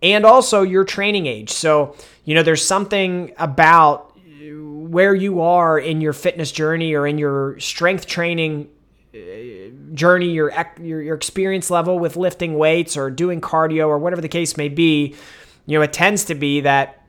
and 0.00 0.24
also 0.24 0.62
your 0.62 0.84
training 0.84 1.26
age. 1.26 1.50
So, 1.50 1.96
you 2.24 2.36
know, 2.36 2.44
there's 2.44 2.64
something 2.64 3.32
about 3.38 4.16
where 4.94 5.14
you 5.14 5.40
are 5.40 5.76
in 5.76 6.00
your 6.00 6.12
fitness 6.12 6.52
journey 6.52 6.94
or 6.94 7.08
in 7.08 7.18
your 7.18 7.58
strength 7.58 8.06
training 8.06 8.68
Uh, 9.14 9.94
journey, 9.94 10.30
your, 10.30 10.52
your, 10.80 11.00
your 11.00 11.14
experience 11.14 11.70
level 11.70 11.98
with 12.00 12.16
lifting 12.16 12.58
weights 12.58 12.96
or 12.96 13.10
doing 13.10 13.40
cardio 13.40 13.86
or 13.86 13.98
whatever 13.98 14.20
the 14.20 14.28
case 14.28 14.56
may 14.56 14.68
be 14.68 15.14
you 15.66 15.78
know, 15.78 15.82
it 15.82 15.92
tends 15.92 16.24
to 16.26 16.34
be 16.34 16.60
that 16.60 17.02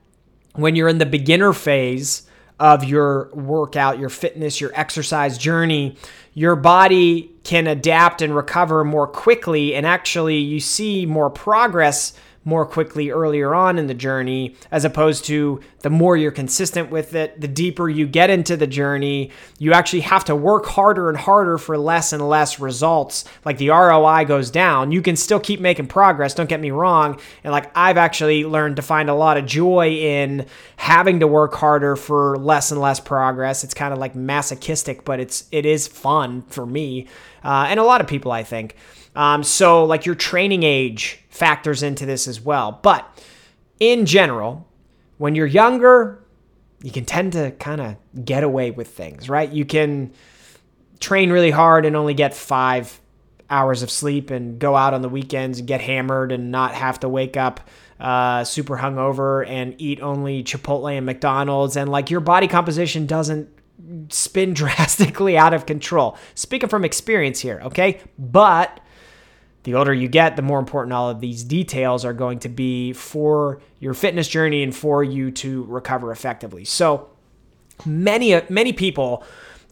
when 0.53 0.75
you're 0.75 0.87
in 0.87 0.97
the 0.97 1.05
beginner 1.05 1.53
phase 1.53 2.23
of 2.59 2.85
your 2.85 3.29
workout, 3.33 3.99
your 3.99 4.09
fitness, 4.09 4.61
your 4.61 4.71
exercise 4.73 5.37
journey, 5.37 5.97
your 6.33 6.55
body 6.55 7.31
can 7.43 7.67
adapt 7.67 8.21
and 8.21 8.33
recover 8.33 8.85
more 8.85 9.07
quickly. 9.07 9.75
And 9.75 9.85
actually, 9.85 10.37
you 10.37 10.61
see 10.61 11.05
more 11.05 11.29
progress 11.29 12.13
more 12.45 12.65
quickly 12.65 13.09
earlier 13.09 13.55
on 13.55 13.79
in 13.79 13.87
the 13.87 13.93
journey, 13.93 14.55
as 14.71 14.85
opposed 14.85 15.25
to 15.25 15.59
the 15.79 15.89
more 15.89 16.15
you're 16.15 16.31
consistent 16.31 16.91
with 16.91 17.15
it, 17.15 17.41
the 17.41 17.47
deeper 17.47 17.89
you 17.89 18.07
get 18.07 18.29
into 18.29 18.55
the 18.55 18.67
journey, 18.67 19.31
you 19.57 19.73
actually 19.73 20.01
have 20.01 20.23
to 20.25 20.35
work 20.35 20.67
harder 20.67 21.09
and 21.09 21.17
harder 21.17 21.57
for 21.57 21.75
less 21.77 22.13
and 22.13 22.29
less 22.29 22.59
results. 22.59 23.25
Like 23.43 23.57
the 23.57 23.69
ROI 23.69 24.25
goes 24.25 24.51
down. 24.51 24.91
You 24.91 25.01
can 25.01 25.15
still 25.15 25.39
keep 25.39 25.59
making 25.59 25.87
progress, 25.87 26.35
don't 26.35 26.47
get 26.47 26.59
me 26.61 26.71
wrong. 26.71 27.19
And 27.43 27.51
like 27.51 27.71
I've 27.75 27.97
actually 27.97 28.45
learned 28.45 28.75
to 28.75 28.83
find 28.83 29.09
a 29.09 29.15
lot 29.15 29.37
of 29.37 29.47
joy 29.47 29.89
in 29.89 30.45
having 30.77 31.19
to 31.21 31.27
work 31.27 31.55
harder 31.55 31.95
for 31.95 32.37
less 32.37 32.71
and 32.71 32.79
less 32.79 32.99
progress. 32.99 33.63
It's 33.63 33.73
kind 33.73 33.91
of 33.91 33.99
like 33.99 34.15
masochistic, 34.15 35.03
but 35.03 35.19
it's 35.19 35.45
it 35.51 35.65
is 35.65 35.87
fun 35.87 36.43
for 36.43 36.65
me. 36.65 37.07
Uh, 37.43 37.65
and 37.69 37.79
a 37.79 37.83
lot 37.83 38.01
of 38.01 38.07
people, 38.07 38.31
I 38.31 38.43
think. 38.43 38.75
Um, 39.15 39.43
so, 39.43 39.85
like 39.85 40.05
your 40.05 40.15
training 40.15 40.63
age 40.63 41.24
factors 41.35 41.83
into 41.83 42.05
this 42.05 42.27
as 42.27 42.39
well. 42.41 42.79
But 42.81 43.23
in 43.79 44.05
general, 44.05 44.67
when 45.17 45.35
you're 45.35 45.45
younger, 45.45 46.23
you 46.81 46.91
can 46.91 47.05
tend 47.05 47.33
to 47.33 47.51
kind 47.51 47.81
of 47.81 48.25
get 48.25 48.43
away 48.43 48.71
with 48.71 48.87
things, 48.87 49.29
right? 49.29 49.51
You 49.51 49.65
can 49.65 50.13
train 50.99 51.31
really 51.31 51.51
hard 51.51 51.85
and 51.85 51.95
only 51.95 52.13
get 52.13 52.33
five 52.33 52.99
hours 53.49 53.83
of 53.83 53.91
sleep 53.91 54.31
and 54.31 54.59
go 54.59 54.75
out 54.75 54.93
on 54.93 55.01
the 55.01 55.09
weekends 55.09 55.59
and 55.59 55.67
get 55.67 55.81
hammered 55.81 56.31
and 56.31 56.51
not 56.51 56.73
have 56.73 56.99
to 57.01 57.09
wake 57.09 57.37
up 57.37 57.69
uh, 57.99 58.43
super 58.43 58.77
hungover 58.77 59.47
and 59.47 59.75
eat 59.77 60.01
only 60.01 60.43
Chipotle 60.43 60.95
and 60.95 61.05
McDonald's. 61.05 61.77
And 61.77 61.89
like 61.89 62.09
your 62.09 62.21
body 62.21 62.47
composition 62.47 63.05
doesn't 63.05 63.49
spin 64.09 64.53
drastically 64.55 65.37
out 65.37 65.53
of 65.53 65.65
control. 65.65 66.17
Speaking 66.33 66.69
from 66.69 66.85
experience 66.85 67.39
here, 67.39 67.61
okay? 67.65 68.01
But 68.17 68.79
the 69.65 69.73
older 69.73 69.93
you 69.93 70.07
get, 70.07 70.35
the 70.35 70.43
more 70.43 70.59
important 70.59 70.93
all 70.93 71.09
of 71.09 71.19
these 71.19 71.43
details 71.43 72.05
are 72.05 72.13
going 72.13 72.39
to 72.39 72.49
be 72.49 72.93
for 72.93 73.59
your 73.79 73.95
fitness 73.95 74.27
journey 74.27 74.61
and 74.61 74.73
for 74.73 75.03
you 75.03 75.31
to 75.31 75.63
recover 75.63 76.11
effectively. 76.11 76.63
So 76.63 77.09
many 77.83 78.39
many 78.49 78.73
people 78.73 79.23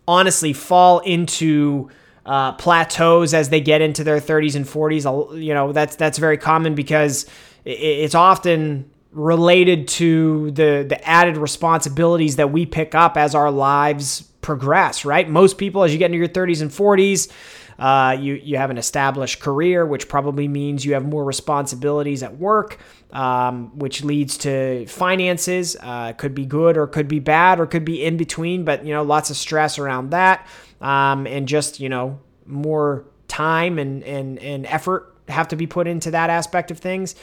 honestly 0.07 0.51
fall 0.51 0.99
into 0.99 1.89
uh, 2.25 2.53
plateaus 2.53 3.35
as 3.35 3.49
they 3.49 3.61
get 3.61 3.81
into 3.81 4.03
their 4.03 4.17
30s 4.17 4.55
and 4.55 4.65
40s. 4.65 5.41
You 5.41 5.53
know 5.53 5.71
that's 5.71 5.95
that's 5.95 6.17
very 6.17 6.39
common 6.39 6.73
because 6.73 7.27
it's 7.63 8.15
often 8.15 8.89
related 9.11 9.87
to 9.89 10.49
the 10.51 10.85
the 10.89 11.07
added 11.07 11.37
responsibilities 11.37 12.37
that 12.37 12.51
we 12.51 12.65
pick 12.65 12.95
up 12.95 13.15
as 13.15 13.35
our 13.35 13.51
lives 13.51 14.21
progress. 14.41 15.05
Right, 15.05 15.29
most 15.29 15.59
people 15.59 15.83
as 15.83 15.93
you 15.93 15.99
get 15.99 16.07
into 16.07 16.17
your 16.17 16.27
30s 16.27 16.63
and 16.63 16.71
40s 16.71 17.31
uh, 17.79 18.15
you 18.19 18.35
you 18.35 18.57
have 18.57 18.69
an 18.69 18.77
established 18.77 19.39
career, 19.39 19.85
which 19.85 20.07
probably 20.07 20.47
means 20.47 20.85
you 20.85 20.93
have 20.93 21.05
more 21.05 21.23
responsibilities 21.23 22.23
at 22.23 22.37
work, 22.37 22.77
um, 23.11 23.77
which 23.77 24.03
leads 24.03 24.37
to 24.39 24.85
finances. 24.87 25.75
Uh, 25.79 26.13
could 26.13 26.35
be 26.35 26.45
good 26.45 26.77
or 26.77 26.87
could 26.87 27.07
be 27.07 27.19
bad 27.19 27.59
or 27.59 27.65
could 27.65 27.85
be 27.85 28.03
in 28.03 28.17
between, 28.17 28.63
but 28.63 28.85
you 28.85 28.93
know 28.93 29.03
lots 29.03 29.29
of 29.29 29.37
stress 29.37 29.79
around 29.79 30.11
that, 30.11 30.47
um, 30.81 31.25
and 31.27 31.47
just 31.47 31.79
you 31.79 31.89
know 31.89 32.19
more 32.45 33.05
time 33.27 33.79
and 33.79 34.03
and 34.03 34.39
and 34.39 34.65
effort 34.67 35.15
have 35.27 35.47
to 35.47 35.55
be 35.55 35.67
put 35.67 35.87
into 35.87 36.11
that 36.11 36.29
aspect 36.29 36.71
of 36.71 36.79
things. 36.79 37.15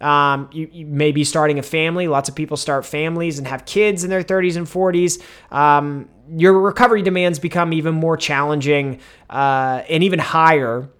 Um, 0.00 0.50
you, 0.52 0.68
you, 0.70 0.86
may 0.86 1.10
be 1.10 1.24
starting 1.24 1.58
a 1.58 1.62
family. 1.62 2.06
Lots 2.06 2.28
of 2.28 2.34
people 2.34 2.58
start 2.58 2.84
families 2.84 3.38
and 3.38 3.48
have 3.48 3.64
kids 3.64 4.04
in 4.04 4.10
their 4.10 4.22
30s 4.22 4.56
and 4.56 4.66
40s. 4.66 5.22
Um, 5.50 6.08
your 6.36 6.60
recovery 6.60 7.02
demands 7.02 7.38
become 7.38 7.72
even 7.72 7.94
more 7.94 8.16
challenging 8.16 9.00
uh, 9.30 9.82
and 9.88 10.02
even 10.02 10.18
higher 10.18 10.90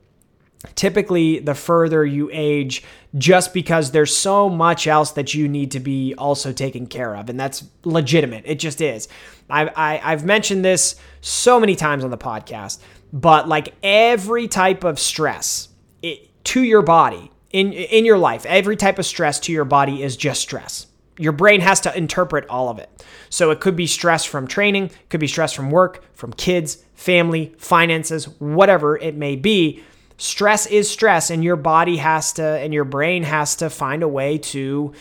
typically 0.75 1.39
the 1.39 1.55
further 1.55 2.05
you 2.05 2.31
age 2.33 2.83
just 3.17 3.55
because 3.55 3.93
there's 3.93 4.15
so 4.17 4.49
much 4.49 4.87
else 4.87 5.13
that 5.13 5.35
you 5.35 5.49
need 5.49 5.71
to 5.71 5.81
be 5.81 6.15
also 6.17 6.53
taken 6.53 6.87
care 6.87 7.15
of 7.15 7.29
and 7.29 7.39
that's 7.39 7.65
legitimate 7.85 8.43
it 8.47 8.59
just 8.59 8.81
is 8.81 9.09
I, 9.49 9.69
I, 9.69 10.13
i've 10.13 10.25
mentioned 10.25 10.65
this 10.65 10.97
so 11.21 11.61
many 11.61 11.77
times 11.77 12.05
on 12.05 12.11
the 12.11 12.19
podcast 12.19 12.81
but 13.13 13.49
like 13.49 13.75
every 13.83 14.49
type 14.49 14.83
of 14.83 14.99
stress 14.99 15.69
it, 16.03 16.45
to 16.45 16.63
your 16.63 16.83
body 16.83 17.31
in 17.51 17.73
in 17.73 18.05
your 18.05 18.19
life 18.19 18.45
every 18.47 18.77
type 18.77 18.99
of 18.99 19.07
stress 19.07 19.41
to 19.41 19.53
your 19.53 19.65
body 19.65 20.03
is 20.03 20.17
just 20.17 20.41
stress 20.41 20.87
your 21.19 21.33
brain 21.33 21.61
has 21.61 21.81
to 21.81 21.97
interpret 21.97 22.47
all 22.49 22.69
of 22.69 22.79
it. 22.79 23.05
So 23.31 23.51
it 23.51 23.61
could 23.61 23.77
be 23.77 23.87
stress 23.87 24.25
from 24.25 24.47
training, 24.47 24.91
could 25.09 25.21
be 25.21 25.27
stress 25.27 25.53
from 25.53 25.71
work, 25.71 26.05
from 26.15 26.33
kids, 26.33 26.85
family, 26.95 27.55
finances, 27.59 28.27
whatever 28.39 28.97
it 28.97 29.15
may 29.17 29.37
be. 29.37 29.83
Stress 30.19 30.67
is 30.67 30.89
stress, 30.91 31.31
and 31.31 31.45
your 31.45 31.57
body 31.57 31.99
has 31.99 32.33
to, 32.35 32.43
and 32.43 32.73
your 32.73 32.85
brain 32.85 33.23
has 33.23 33.57
to 33.57 33.69
find 33.69 34.03
a 34.03 34.09
way 34.09 34.39
to 34.39 34.93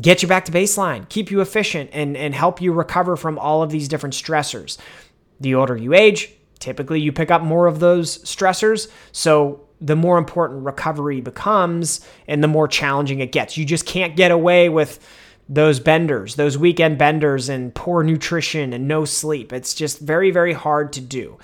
get 0.00 0.22
you 0.22 0.28
back 0.28 0.44
to 0.46 0.52
baseline, 0.52 1.08
keep 1.08 1.30
you 1.30 1.40
efficient, 1.40 1.90
and, 1.92 2.16
and 2.16 2.34
help 2.34 2.60
you 2.60 2.72
recover 2.72 3.16
from 3.16 3.38
all 3.38 3.62
of 3.62 3.70
these 3.70 3.88
different 3.88 4.14
stressors. 4.14 4.78
The 5.40 5.54
older 5.54 5.76
you 5.76 5.94
age, 5.94 6.32
typically 6.58 7.00
you 7.00 7.12
pick 7.12 7.30
up 7.30 7.42
more 7.42 7.66
of 7.66 7.80
those 7.80 8.18
stressors. 8.18 8.90
So 9.12 9.65
the 9.80 9.96
more 9.96 10.18
important 10.18 10.64
recovery 10.64 11.20
becomes 11.20 12.00
and 12.26 12.42
the 12.42 12.48
more 12.48 12.66
challenging 12.68 13.20
it 13.20 13.32
gets. 13.32 13.56
You 13.56 13.64
just 13.64 13.86
can't 13.86 14.16
get 14.16 14.30
away 14.30 14.68
with 14.68 15.04
those 15.48 15.78
benders, 15.78 16.34
those 16.34 16.58
weekend 16.58 16.98
benders, 16.98 17.48
and 17.48 17.74
poor 17.74 18.02
nutrition 18.02 18.72
and 18.72 18.88
no 18.88 19.04
sleep. 19.04 19.52
It's 19.52 19.74
just 19.74 20.00
very, 20.00 20.30
very 20.30 20.52
hard 20.52 20.92
to 20.94 21.00
do. 21.00 21.38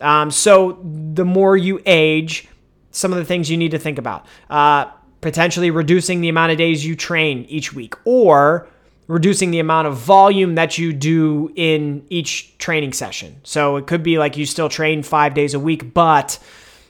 Um, 0.00 0.30
so, 0.30 0.78
the 0.82 1.24
more 1.24 1.56
you 1.56 1.80
age, 1.86 2.48
some 2.90 3.12
of 3.12 3.18
the 3.18 3.24
things 3.24 3.50
you 3.50 3.56
need 3.56 3.70
to 3.70 3.78
think 3.78 3.98
about 3.98 4.26
uh, 4.50 4.86
potentially 5.22 5.70
reducing 5.70 6.20
the 6.20 6.28
amount 6.28 6.52
of 6.52 6.58
days 6.58 6.84
you 6.84 6.94
train 6.94 7.46
each 7.48 7.72
week, 7.72 7.94
or 8.04 8.68
reducing 9.06 9.52
the 9.52 9.60
amount 9.60 9.88
of 9.88 9.96
volume 9.96 10.56
that 10.56 10.76
you 10.76 10.92
do 10.92 11.50
in 11.54 12.04
each 12.10 12.58
training 12.58 12.92
session. 12.92 13.36
So, 13.42 13.76
it 13.76 13.86
could 13.86 14.02
be 14.02 14.18
like 14.18 14.36
you 14.36 14.44
still 14.44 14.68
train 14.68 15.02
five 15.02 15.32
days 15.32 15.54
a 15.54 15.60
week, 15.60 15.94
but 15.94 16.38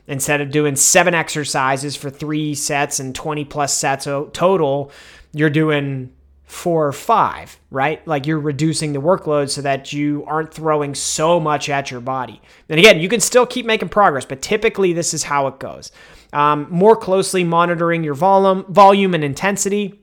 instead 0.07 0.41
of 0.41 0.51
doing 0.51 0.77
seven 0.77 1.15
exercises 1.15 1.97
for 1.97 2.11
three 2.11 2.55
sets 2.55 3.01
and 3.01 3.15
20 3.15 3.45
plus 3.45 3.75
sets 3.75 4.05
total, 4.05 4.91
you're 5.33 5.51
doing 5.51 6.13
four 6.47 6.87
or 6.87 6.93
five, 6.93 7.59
right? 7.71 8.07
Like 8.07 8.27
you're 8.27 8.39
reducing 8.39 8.93
the 8.93 9.01
workload 9.01 9.51
so 9.51 9.63
that 9.63 9.93
you 9.93 10.25
aren't 10.27 10.55
throwing 10.55 10.95
so 10.95 11.41
much 11.41 11.69
at 11.69 11.91
your 11.91 12.01
body. 12.01 12.41
And 12.69 12.79
again, 12.79 13.01
you 13.01 13.09
can 13.09 13.21
still 13.21 13.47
keep 13.47 13.67
making 13.67 13.89
progress, 13.89 14.25
but 14.25 14.43
typically 14.43 14.93
this 14.93 15.13
is 15.13 15.25
how 15.25 15.49
it 15.49 15.59
goes. 15.59 15.91
Um, 16.33 16.67
more 16.71 16.97
closely 16.97 17.43
monitoring 17.43 18.05
your 18.05 18.15
volume, 18.15 18.65
volume 18.69 19.15
and 19.15 19.25
intensity. 19.25 20.01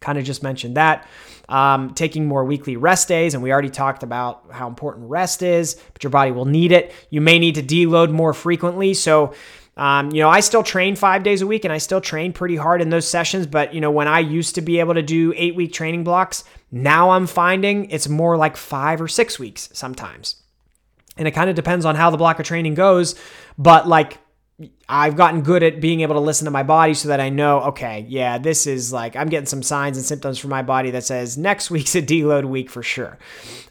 Kind 0.00 0.18
of 0.18 0.24
just 0.24 0.42
mentioned 0.42 0.76
that. 0.76 1.06
Um, 1.48 1.94
taking 1.94 2.26
more 2.26 2.44
weekly 2.44 2.76
rest 2.76 3.08
days, 3.08 3.34
and 3.34 3.42
we 3.42 3.50
already 3.52 3.70
talked 3.70 4.02
about 4.02 4.44
how 4.50 4.68
important 4.68 5.08
rest 5.08 5.42
is, 5.42 5.80
but 5.92 6.02
your 6.02 6.10
body 6.10 6.30
will 6.30 6.44
need 6.44 6.72
it. 6.72 6.92
You 7.10 7.20
may 7.20 7.38
need 7.38 7.54
to 7.54 7.62
deload 7.62 8.10
more 8.10 8.32
frequently. 8.32 8.94
So 8.94 9.34
Um, 9.78 10.10
you 10.10 10.20
know, 10.20 10.28
I 10.28 10.40
still 10.40 10.64
train 10.64 10.96
five 10.96 11.22
days 11.22 11.40
a 11.40 11.46
week 11.46 11.64
and 11.64 11.72
I 11.72 11.78
still 11.78 12.00
train 12.00 12.32
pretty 12.32 12.56
hard 12.56 12.82
in 12.82 12.90
those 12.90 13.08
sessions. 13.08 13.46
But, 13.46 13.72
you 13.72 13.80
know, 13.80 13.92
when 13.92 14.08
I 14.08 14.18
used 14.18 14.56
to 14.56 14.60
be 14.60 14.80
able 14.80 14.94
to 14.94 15.02
do 15.02 15.32
eight 15.36 15.54
week 15.54 15.72
training 15.72 16.02
blocks, 16.02 16.42
now 16.72 17.10
I'm 17.10 17.28
finding 17.28 17.88
it's 17.90 18.08
more 18.08 18.36
like 18.36 18.56
five 18.56 19.00
or 19.00 19.06
six 19.06 19.38
weeks 19.38 19.70
sometimes. 19.72 20.42
And 21.16 21.28
it 21.28 21.30
kind 21.30 21.48
of 21.48 21.54
depends 21.54 21.84
on 21.84 21.94
how 21.94 22.10
the 22.10 22.16
block 22.16 22.40
of 22.40 22.44
training 22.44 22.74
goes. 22.74 23.14
But 23.56 23.86
like 23.86 24.18
I've 24.90 25.16
gotten 25.16 25.42
good 25.42 25.62
at 25.62 25.80
being 25.82 26.00
able 26.00 26.14
to 26.14 26.20
listen 26.20 26.46
to 26.46 26.50
my 26.50 26.62
body 26.62 26.94
so 26.94 27.08
that 27.08 27.20
I 27.20 27.28
know, 27.28 27.60
okay, 27.64 28.06
yeah, 28.08 28.38
this 28.38 28.66
is 28.66 28.90
like 28.90 29.16
I'm 29.16 29.28
getting 29.28 29.46
some 29.46 29.62
signs 29.62 29.98
and 29.98 30.06
symptoms 30.06 30.38
from 30.38 30.48
my 30.48 30.62
body 30.62 30.90
that 30.92 31.04
says 31.04 31.36
next 31.36 31.70
week's 31.70 31.94
a 31.94 32.00
deload 32.00 32.46
week 32.46 32.70
for 32.70 32.82
sure. 32.82 33.18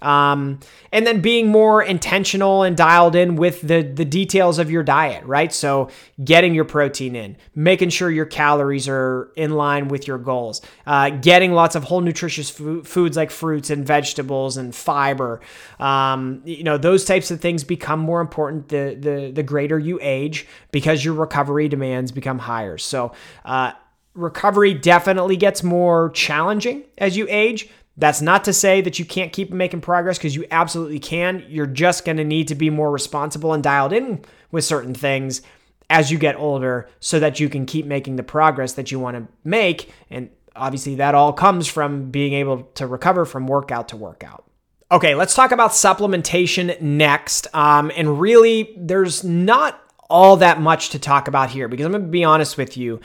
Um, 0.01 0.59
and 0.91 1.05
then 1.07 1.21
being 1.21 1.47
more 1.47 1.81
intentional 1.81 2.63
and 2.63 2.77
dialed 2.77 3.15
in 3.15 3.35
with 3.35 3.61
the 3.61 3.81
the 3.81 4.05
details 4.05 4.59
of 4.59 4.69
your 4.69 4.83
diet, 4.83 5.25
right? 5.25 5.51
So 5.51 5.89
getting 6.23 6.53
your 6.53 6.65
protein 6.65 7.15
in, 7.15 7.35
making 7.55 7.89
sure 7.89 8.09
your 8.09 8.25
calories 8.25 8.87
are 8.87 9.31
in 9.35 9.51
line 9.51 9.87
with 9.87 10.07
your 10.07 10.17
goals, 10.17 10.61
uh, 10.85 11.09
getting 11.09 11.53
lots 11.53 11.75
of 11.75 11.83
whole 11.83 12.01
nutritious 12.01 12.49
foods 12.49 13.17
like 13.17 13.31
fruits 13.31 13.69
and 13.69 13.85
vegetables 13.85 14.55
and 14.55 14.73
fiber. 14.73 15.41
Um, 15.79 16.41
you 16.45 16.63
know, 16.63 16.77
those 16.77 17.05
types 17.05 17.31
of 17.31 17.41
things 17.41 17.63
become 17.63 17.99
more 17.99 18.21
important 18.21 18.69
the 18.69 18.97
the 18.99 19.31
the 19.31 19.43
greater 19.43 19.79
you 19.79 19.99
age 20.01 20.47
because 20.71 21.03
your 21.07 21.15
recovery 21.15 21.67
demands 21.67 22.11
become 22.11 22.39
higher. 22.39 22.77
So. 22.77 23.13
Uh, 23.43 23.71
recovery 24.13 24.73
definitely 24.73 25.37
gets 25.37 25.61
more 25.61 26.09
challenging 26.09 26.83
as 26.97 27.15
you 27.15 27.27
age, 27.29 27.69
that's 27.97 28.21
not 28.21 28.43
to 28.43 28.53
say 28.53 28.81
that 28.81 28.99
you 28.99 29.05
can't 29.05 29.33
keep 29.33 29.51
making 29.51 29.81
progress 29.81 30.17
because 30.17 30.35
you 30.35 30.45
absolutely 30.51 30.99
can. 30.99 31.43
You're 31.47 31.65
just 31.65 32.05
going 32.05 32.17
to 32.17 32.23
need 32.23 32.47
to 32.49 32.55
be 32.55 32.69
more 32.69 32.91
responsible 32.91 33.53
and 33.53 33.63
dialed 33.63 33.91
in 33.91 34.23
with 34.51 34.63
certain 34.63 34.93
things 34.93 35.41
as 35.89 36.11
you 36.11 36.19
get 36.19 36.35
older 36.35 36.89
so 36.99 37.19
that 37.19 37.39
you 37.39 37.49
can 37.49 37.65
keep 37.65 37.85
making 37.85 38.17
the 38.17 38.23
progress 38.23 38.73
that 38.73 38.91
you 38.91 38.99
want 38.99 39.17
to 39.17 39.27
make. 39.43 39.91
And 40.11 40.29
obviously, 40.55 40.95
that 40.95 41.15
all 41.15 41.33
comes 41.33 41.67
from 41.67 42.11
being 42.11 42.33
able 42.33 42.63
to 42.75 42.85
recover 42.85 43.25
from 43.25 43.47
workout 43.47 43.89
to 43.89 43.97
workout. 43.97 44.43
Okay, 44.91 45.15
let's 45.15 45.33
talk 45.33 45.51
about 45.51 45.71
supplementation 45.71 46.79
next. 46.79 47.47
Um, 47.53 47.91
and 47.95 48.21
really, 48.21 48.75
there's 48.77 49.23
not 49.23 49.81
all 50.09 50.37
that 50.37 50.61
much 50.61 50.89
to 50.89 50.99
talk 50.99 51.27
about 51.27 51.49
here 51.49 51.67
because 51.67 51.85
I'm 51.85 51.91
going 51.91 52.05
to 52.05 52.09
be 52.09 52.23
honest 52.23 52.57
with 52.57 52.77
you. 52.77 52.99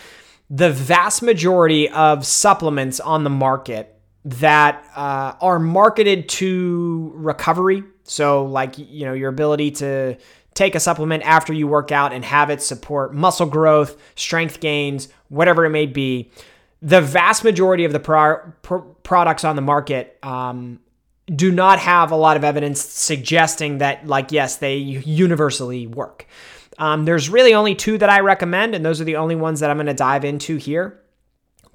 The 0.51 0.71
vast 0.71 1.23
majority 1.23 1.89
of 1.89 2.27
supplements 2.27 3.01
on 3.01 3.25
the 3.25 3.31
market 3.31 3.99
that 4.25 4.85
uh, 4.95 5.35
are 5.41 5.59
marketed 5.59 6.29
to 6.29 7.13
recovery. 7.15 7.83
So, 8.05 8.45
like, 8.45 8.77
you 8.77 9.07
know, 9.07 9.15
your 9.15 9.31
ability 9.31 9.73
to 9.73 10.17
take 10.55 10.75
a 10.75 10.81
supplement 10.81 11.23
after 11.25 11.53
you 11.53 11.67
work 11.67 11.91
out 11.91 12.13
and 12.13 12.25
have 12.25 12.51
it 12.51 12.61
support 12.61 13.15
muscle 13.15 13.47
growth, 13.47 13.97
strength 14.15 14.61
gains, 14.61 15.09
whatever 15.29 15.65
it 15.65 15.71
may 15.71 15.87
be. 15.87 16.31
The 16.83 17.01
vast 17.01 17.45
majority 17.45 17.85
of 17.85 17.93
the 17.93 18.01
pro- 18.01 18.39
pro- 18.63 18.83
products 19.03 19.45
on 19.45 19.57
the 19.57 19.63
market 19.63 20.19
um, 20.23 20.81
do 21.27 21.51
not 21.51 21.79
have 21.79 22.11
a 22.11 22.17
lot 22.17 22.37
of 22.37 22.45
evidence 22.45 22.81
suggesting 22.81 23.79
that, 23.79 24.07
like, 24.07 24.33
yes, 24.33 24.57
they 24.57 24.77
universally 24.77 25.87
work. 25.87 26.27
Um, 26.79 27.05
there's 27.05 27.29
really 27.29 27.55
only 27.55 27.75
two 27.75 27.99
that 27.99 28.09
I 28.11 28.21
recommend, 28.21 28.75
and 28.75 28.85
those 28.85 29.01
are 29.01 29.05
the 29.05 29.17
only 29.17 29.37
ones 29.37 29.61
that 29.61 29.71
I'm 29.71 29.77
going 29.77 29.87
to 29.87 29.95
dive 29.95 30.25
into 30.25 30.57
here. 30.57 30.99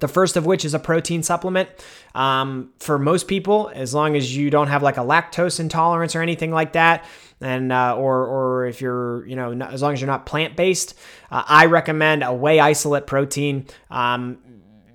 The 0.00 0.08
first 0.08 0.36
of 0.36 0.46
which 0.46 0.64
is 0.64 0.74
a 0.74 0.78
protein 0.78 1.22
supplement. 1.22 1.68
Um, 2.14 2.72
for 2.78 2.98
most 2.98 3.26
people, 3.26 3.70
as 3.74 3.92
long 3.92 4.14
as 4.14 4.36
you 4.36 4.48
don't 4.48 4.68
have 4.68 4.82
like 4.82 4.96
a 4.96 5.00
lactose 5.00 5.58
intolerance 5.58 6.14
or 6.14 6.22
anything 6.22 6.52
like 6.52 6.74
that, 6.74 7.04
and 7.40 7.72
uh, 7.72 7.96
or 7.96 8.26
or 8.26 8.66
if 8.66 8.80
you're 8.80 9.26
you 9.26 9.36
know 9.36 9.54
not, 9.54 9.72
as 9.72 9.82
long 9.82 9.92
as 9.92 10.00
you're 10.00 10.06
not 10.06 10.24
plant 10.26 10.56
based, 10.56 10.94
uh, 11.30 11.42
I 11.46 11.66
recommend 11.66 12.22
a 12.22 12.32
whey 12.32 12.60
isolate 12.60 13.06
protein. 13.06 13.66
Um, 13.90 14.38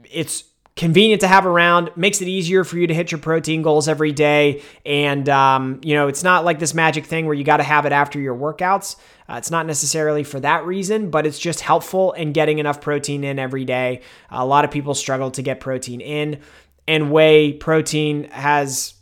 it's 0.10 0.46
convenient 0.76 1.22
to 1.22 1.28
have 1.28 1.46
around 1.46 1.92
makes 1.96 2.22
it 2.22 2.28
easier 2.28 2.64
for 2.64 2.78
you 2.78 2.88
to 2.88 2.94
hit 2.94 3.12
your 3.12 3.20
protein 3.20 3.62
goals 3.62 3.88
every 3.88 4.12
day. 4.12 4.62
And 4.86 5.30
um, 5.30 5.80
you 5.84 5.94
know 5.94 6.08
it's 6.08 6.24
not 6.24 6.46
like 6.46 6.60
this 6.60 6.74
magic 6.74 7.06
thing 7.06 7.26
where 7.26 7.36
you 7.36 7.44
got 7.44 7.58
to 7.58 7.64
have 7.64 7.86
it 7.86 7.92
after 7.92 8.20
your 8.20 8.36
workouts. 8.36 8.96
Uh, 9.30 9.36
it's 9.36 9.52
not 9.52 9.66
necessarily 9.66 10.24
for 10.24 10.40
that 10.40 10.66
reason 10.66 11.10
but 11.10 11.26
it's 11.26 11.40
just 11.40 11.62
helpful 11.62 12.12
in 12.14 12.34
getting 12.34 12.60
enough 12.60 12.82
protein 12.82 13.24
in 13.24 13.40
every 13.40 13.66
day. 13.66 14.02
A 14.30 14.46
lot 14.46 14.66
of 14.66 14.72
people 14.72 14.94
struggle 14.94 15.32
to 15.32 15.42
get 15.42 15.60
protein 15.60 16.02
in 16.02 16.40
and 16.88 17.12
whey 17.12 17.54
protein 17.54 18.26
has 18.26 18.96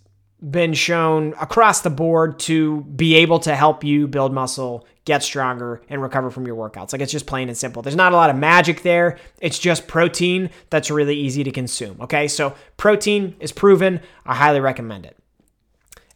been 0.50 0.74
shown 0.74 1.34
across 1.40 1.82
the 1.82 1.90
board 1.90 2.40
to 2.40 2.82
be 2.82 3.16
able 3.16 3.40
to 3.40 3.56
help 3.56 3.84
you 3.84 4.08
build 4.08 4.34
muscle, 4.34 4.88
get 5.06 5.24
stronger, 5.24 5.82
and 5.90 6.02
recover 6.02 6.30
from 6.30 6.46
your 6.46 6.56
workouts. 6.56 6.94
Like 6.94 7.02
it's 7.02 7.12
just 7.12 7.26
plain 7.26 7.48
and 7.48 7.58
simple. 7.58 7.82
There's 7.82 7.96
not 7.96 8.14
a 8.14 8.16
lot 8.16 8.30
of 8.30 8.36
magic 8.36 8.84
there. 8.84 9.18
It's 9.40 9.58
just 9.58 9.88
protein 9.88 10.50
that's 10.70 10.92
really 10.92 11.16
easy 11.16 11.44
to 11.44 11.52
consume. 11.52 12.00
Okay, 12.02 12.28
so 12.28 12.56
protein 12.78 13.36
is 13.40 13.52
proven. 13.52 14.02
I 14.26 14.36
highly 14.36 14.60
recommend 14.60 15.06
it. 15.06 15.18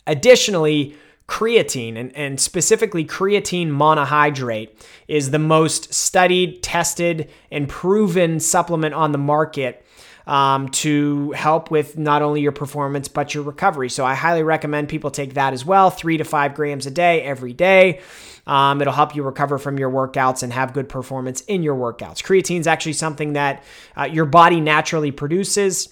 Additionally, 0.07 0.95
creatine 1.27 1.97
and, 1.97 2.15
and 2.15 2.39
specifically 2.39 3.03
creatine 3.03 3.69
monohydrate 3.69 4.69
is 5.07 5.31
the 5.31 5.39
most 5.39 5.93
studied, 5.93 6.61
tested, 6.61 7.29
and 7.51 7.67
proven 7.67 8.39
supplement 8.39 8.93
on 8.93 9.11
the 9.11 9.17
market 9.17 9.84
um, 10.27 10.69
to 10.69 11.31
help 11.31 11.71
with 11.71 11.97
not 11.97 12.21
only 12.21 12.41
your 12.41 12.51
performance 12.51 13.07
but 13.07 13.33
your 13.33 13.43
recovery. 13.43 13.89
So 13.89 14.05
I 14.05 14.15
highly 14.15 14.43
recommend 14.43 14.89
people 14.89 15.11
take 15.11 15.35
that 15.35 15.53
as 15.53 15.65
well, 15.65 15.89
three 15.89 16.17
to 16.17 16.23
five 16.23 16.55
grams 16.55 16.85
a 16.85 16.91
day 16.91 17.21
every 17.21 17.53
day. 17.53 18.01
Um, 18.47 18.81
it'll 18.81 18.93
help 18.93 19.15
you 19.15 19.23
recover 19.23 19.57
from 19.57 19.79
your 19.79 19.89
workouts 19.89 20.43
and 20.43 20.53
have 20.53 20.73
good 20.73 20.87
performance 20.87 21.41
in 21.41 21.63
your 21.63 21.75
workouts. 21.75 22.21
Creatine 22.23 22.59
is 22.59 22.67
actually 22.67 22.93
something 22.93 23.33
that 23.33 23.63
uh, 23.97 24.03
your 24.03 24.25
body 24.25 24.61
naturally 24.61 25.11
produces. 25.11 25.91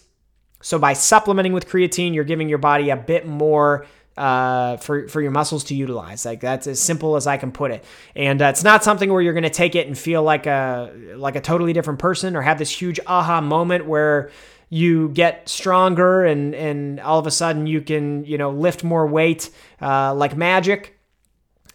So 0.62 0.80
by 0.80 0.94
supplementing 0.94 1.54
with 1.54 1.68
creatine, 1.68 2.14
you're 2.14 2.24
giving 2.24 2.48
your 2.48 2.60
body 2.60 2.90
a 2.90 2.96
bit 2.96 3.28
more 3.28 3.86
uh, 4.18 4.78
for 4.78 5.08
for 5.08 5.22
your 5.22 5.32
muscles 5.32 5.64
to 5.66 5.76
utilize. 5.76 6.26
Like 6.26 6.40
that's 6.40 6.68
as 6.68 6.80
simple 6.80 7.16
as 7.16 7.28
I 7.28 7.38
can 7.38 7.52
put 7.52 7.72
it. 7.72 7.84
And 8.16 8.42
uh, 8.42 8.46
it's 8.46 8.64
not 8.64 8.84
something 8.84 9.12
where 9.12 9.22
you're 9.22 9.34
going 9.34 9.44
to 9.44 9.50
take 9.50 9.76
it 9.76 9.88
and 9.88 9.98
feel 9.98 10.24
like 10.24 10.46
a 10.46 10.92
like 11.16 11.36
a 11.36 11.42
totally 11.42 11.74
different 11.74 12.00
person 12.00 12.36
or 12.36 12.42
have 12.42 12.60
this 12.60 12.70
huge 12.70 13.00
aha 13.08 13.42
moment 13.42 13.86
where 13.88 14.32
you 14.70 15.10
get 15.10 15.48
stronger 15.50 16.26
and 16.26 16.56
and 16.56 17.00
all 17.00 17.20
of 17.20 17.28
a 17.28 17.32
sudden 17.32 17.68
you 17.68 17.82
can 17.82 18.26
you 18.26 18.38
know 18.38 18.52
lift 18.52 18.84
more 18.84 19.08
weight 19.08 19.50
uh, 19.82 20.14
like 20.14 20.36
magic. 20.36 20.98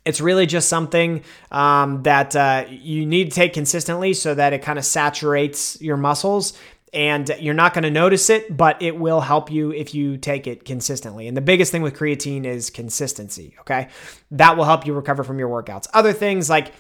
It's 0.04 0.22
really 0.22 0.46
just 0.46 0.70
something 0.70 1.22
um, 1.50 2.02
that 2.04 2.34
uh, 2.34 2.64
you 2.70 3.04
need 3.04 3.30
to 3.30 3.34
take 3.34 3.52
consistently 3.52 4.14
so 4.14 4.34
that 4.34 4.54
it 4.54 4.62
kind 4.62 4.78
of 4.78 4.86
saturates 4.86 5.78
your 5.82 5.98
muscles 5.98 6.54
and 6.92 7.28
you're 7.40 7.54
not 7.54 7.74
going 7.74 7.82
to 7.84 7.90
notice 7.90 8.30
it, 8.30 8.56
but 8.56 8.80
it 8.82 8.96
will 8.96 9.20
help 9.20 9.50
you 9.50 9.72
if 9.72 9.94
you 9.94 10.16
take 10.16 10.46
it 10.46 10.64
consistently. 10.64 11.28
And 11.28 11.36
the 11.36 11.42
biggest 11.42 11.72
thing 11.72 11.82
with 11.82 11.94
creatine 11.94 12.44
is 12.44 12.70
consistency, 12.70 13.54
okay? 13.60 13.88
That 14.30 14.56
will 14.56 14.64
help 14.64 14.86
you 14.86 14.94
recover 14.94 15.24
from 15.24 15.38
your 15.38 15.48
workouts. 15.48 15.86
Other 15.92 16.12
things 16.12 16.48
like 16.48 16.72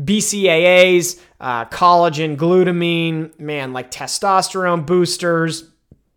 BCAAs, 0.00 1.20
uh, 1.40 1.64
collagen, 1.66 2.36
glutamine, 2.36 3.38
man, 3.38 3.72
like 3.72 3.90
testosterone 3.90 4.84
boosters, 4.84 5.70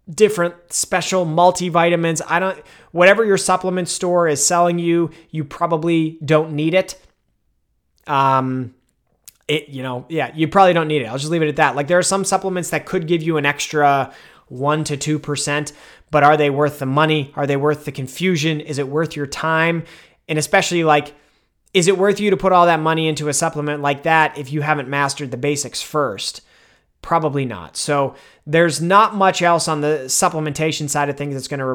different 0.09 0.55
special 0.73 1.25
multivitamins. 1.25 2.21
I 2.27 2.39
don't, 2.39 2.61
whatever 2.91 3.23
your 3.23 3.37
supplement 3.37 3.87
store 3.87 4.27
is 4.27 4.45
selling 4.45 4.79
you, 4.79 5.11
you 5.29 5.43
probably 5.43 6.19
don't 6.25 6.53
need 6.53 6.73
it. 6.73 6.99
Um, 8.07 8.73
it, 9.49 9.69
you 9.69 9.83
know, 9.83 10.05
yeah, 10.09 10.31
you 10.35 10.47
probably 10.47 10.73
don't 10.73 10.87
need 10.87 11.01
it. 11.01 11.05
I'll 11.05 11.17
just 11.17 11.31
leave 11.31 11.41
it 11.41 11.49
at 11.49 11.55
that. 11.57 11.75
Like 11.75 11.87
there 11.87 11.97
are 11.97 12.03
some 12.03 12.23
supplements 12.23 12.69
that 12.69 12.85
could 12.85 13.07
give 13.07 13.23
you 13.23 13.37
an 13.37 13.45
extra 13.45 14.13
1 14.47 14.83
to 14.85 15.19
2%, 15.19 15.73
but 16.11 16.23
are 16.23 16.37
they 16.37 16.49
worth 16.49 16.79
the 16.79 16.85
money? 16.85 17.33
Are 17.35 17.47
they 17.47 17.57
worth 17.57 17.85
the 17.85 17.91
confusion? 17.91 18.61
Is 18.61 18.77
it 18.77 18.87
worth 18.87 19.15
your 19.15 19.27
time? 19.27 19.83
And 20.27 20.39
especially 20.39 20.83
like 20.83 21.15
is 21.73 21.87
it 21.87 21.97
worth 21.97 22.19
you 22.19 22.31
to 22.31 22.37
put 22.37 22.51
all 22.51 22.65
that 22.65 22.79
money 22.79 23.07
into 23.07 23.27
a 23.27 23.33
supplement 23.33 23.81
like 23.81 24.03
that 24.03 24.37
if 24.37 24.51
you 24.51 24.61
haven't 24.61 24.89
mastered 24.89 25.31
the 25.31 25.37
basics 25.37 25.81
first? 25.81 26.41
Probably 27.01 27.45
not. 27.45 27.77
So 27.77 28.15
there's 28.45 28.81
not 28.81 29.15
much 29.15 29.41
else 29.41 29.67
on 29.67 29.81
the 29.81 30.03
supplementation 30.05 30.89
side 30.89 31.09
of 31.09 31.17
things 31.17 31.35
that's 31.35 31.47
going 31.47 31.59
to 31.59 31.65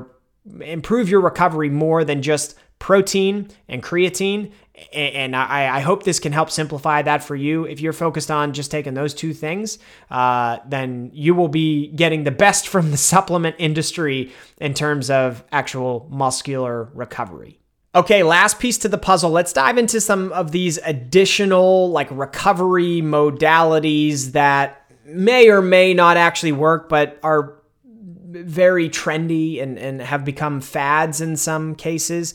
re- 0.50 0.72
improve 0.72 1.08
your 1.08 1.20
recovery 1.20 1.70
more 1.70 2.04
than 2.04 2.22
just 2.22 2.56
protein 2.78 3.48
and 3.68 3.82
creatine. 3.82 4.52
And 4.92 5.36
I, 5.36 5.76
I, 5.76 5.80
hope 5.80 6.02
this 6.02 6.18
can 6.18 6.32
help 6.32 6.50
simplify 6.50 7.02
that 7.02 7.22
for 7.22 7.36
you. 7.36 7.64
If 7.64 7.80
you're 7.80 7.92
focused 7.92 8.28
on 8.28 8.52
just 8.52 8.72
taking 8.72 8.94
those 8.94 9.14
two 9.14 9.32
things, 9.32 9.78
uh, 10.10 10.58
then 10.66 11.12
you 11.14 11.32
will 11.32 11.46
be 11.46 11.88
getting 11.88 12.24
the 12.24 12.32
best 12.32 12.66
from 12.66 12.90
the 12.90 12.96
supplement 13.12 13.54
industry 13.60 14.32
in 14.58 14.74
terms 14.74 15.10
of 15.10 15.44
actual 15.52 16.08
muscular 16.10 16.90
recovery. 16.92 17.60
Okay, 17.94 18.24
last 18.24 18.58
piece 18.58 18.76
to 18.78 18.88
the 18.88 18.98
puzzle. 18.98 19.30
Let's 19.30 19.52
dive 19.52 19.78
into 19.78 20.00
some 20.00 20.32
of 20.32 20.50
these 20.50 20.78
additional 20.78 21.90
like 21.90 22.08
recovery 22.10 23.00
modalities 23.00 24.32
that 24.32 24.90
may 25.04 25.48
or 25.50 25.62
may 25.62 25.94
not 25.94 26.16
actually 26.16 26.50
work, 26.50 26.88
but 26.88 27.20
are 27.22 27.62
very 28.42 28.88
trendy 28.88 29.62
and, 29.62 29.78
and 29.78 30.02
have 30.02 30.24
become 30.24 30.60
fads 30.60 31.20
in 31.20 31.36
some 31.36 31.76
cases. 31.76 32.34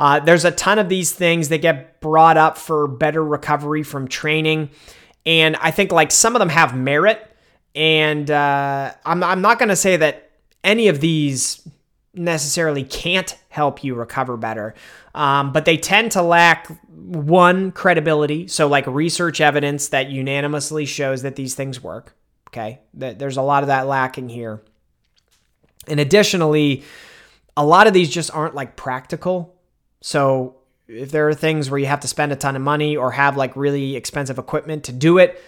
Uh, 0.00 0.18
there's 0.18 0.46
a 0.46 0.50
ton 0.50 0.78
of 0.78 0.88
these 0.88 1.12
things 1.12 1.50
that 1.50 1.58
get 1.58 2.00
brought 2.00 2.38
up 2.38 2.56
for 2.56 2.88
better 2.88 3.22
recovery 3.22 3.82
from 3.82 4.08
training. 4.08 4.70
And 5.26 5.56
I 5.56 5.70
think 5.72 5.92
like 5.92 6.10
some 6.10 6.34
of 6.34 6.40
them 6.40 6.48
have 6.48 6.74
merit. 6.74 7.30
And 7.74 8.30
uh, 8.30 8.94
I'm, 9.04 9.22
I'm 9.22 9.42
not 9.42 9.58
going 9.58 9.68
to 9.68 9.76
say 9.76 9.98
that 9.98 10.30
any 10.64 10.88
of 10.88 11.00
these 11.00 11.68
necessarily 12.14 12.82
can't 12.82 13.36
help 13.50 13.84
you 13.84 13.94
recover 13.94 14.38
better, 14.38 14.74
um, 15.14 15.52
but 15.52 15.66
they 15.66 15.76
tend 15.76 16.12
to 16.12 16.22
lack 16.22 16.68
one 16.88 17.70
credibility. 17.70 18.48
So, 18.48 18.68
like 18.68 18.86
research 18.86 19.40
evidence 19.40 19.88
that 19.88 20.08
unanimously 20.10 20.86
shows 20.86 21.22
that 21.22 21.36
these 21.36 21.54
things 21.54 21.82
work. 21.82 22.16
Okay. 22.48 22.80
There's 22.94 23.36
a 23.36 23.42
lot 23.42 23.62
of 23.62 23.68
that 23.68 23.86
lacking 23.86 24.30
here. 24.30 24.62
And 25.86 26.00
additionally, 26.00 26.84
a 27.56 27.64
lot 27.64 27.86
of 27.86 27.92
these 27.92 28.08
just 28.10 28.34
aren't 28.34 28.54
like 28.54 28.76
practical. 28.76 29.59
So, 30.00 30.56
if 30.88 31.12
there 31.12 31.28
are 31.28 31.34
things 31.34 31.70
where 31.70 31.78
you 31.78 31.86
have 31.86 32.00
to 32.00 32.08
spend 32.08 32.32
a 32.32 32.36
ton 32.36 32.56
of 32.56 32.62
money 32.62 32.96
or 32.96 33.12
have 33.12 33.36
like 33.36 33.54
really 33.54 33.94
expensive 33.94 34.38
equipment 34.38 34.84
to 34.84 34.92
do 34.92 35.18
it, 35.18 35.40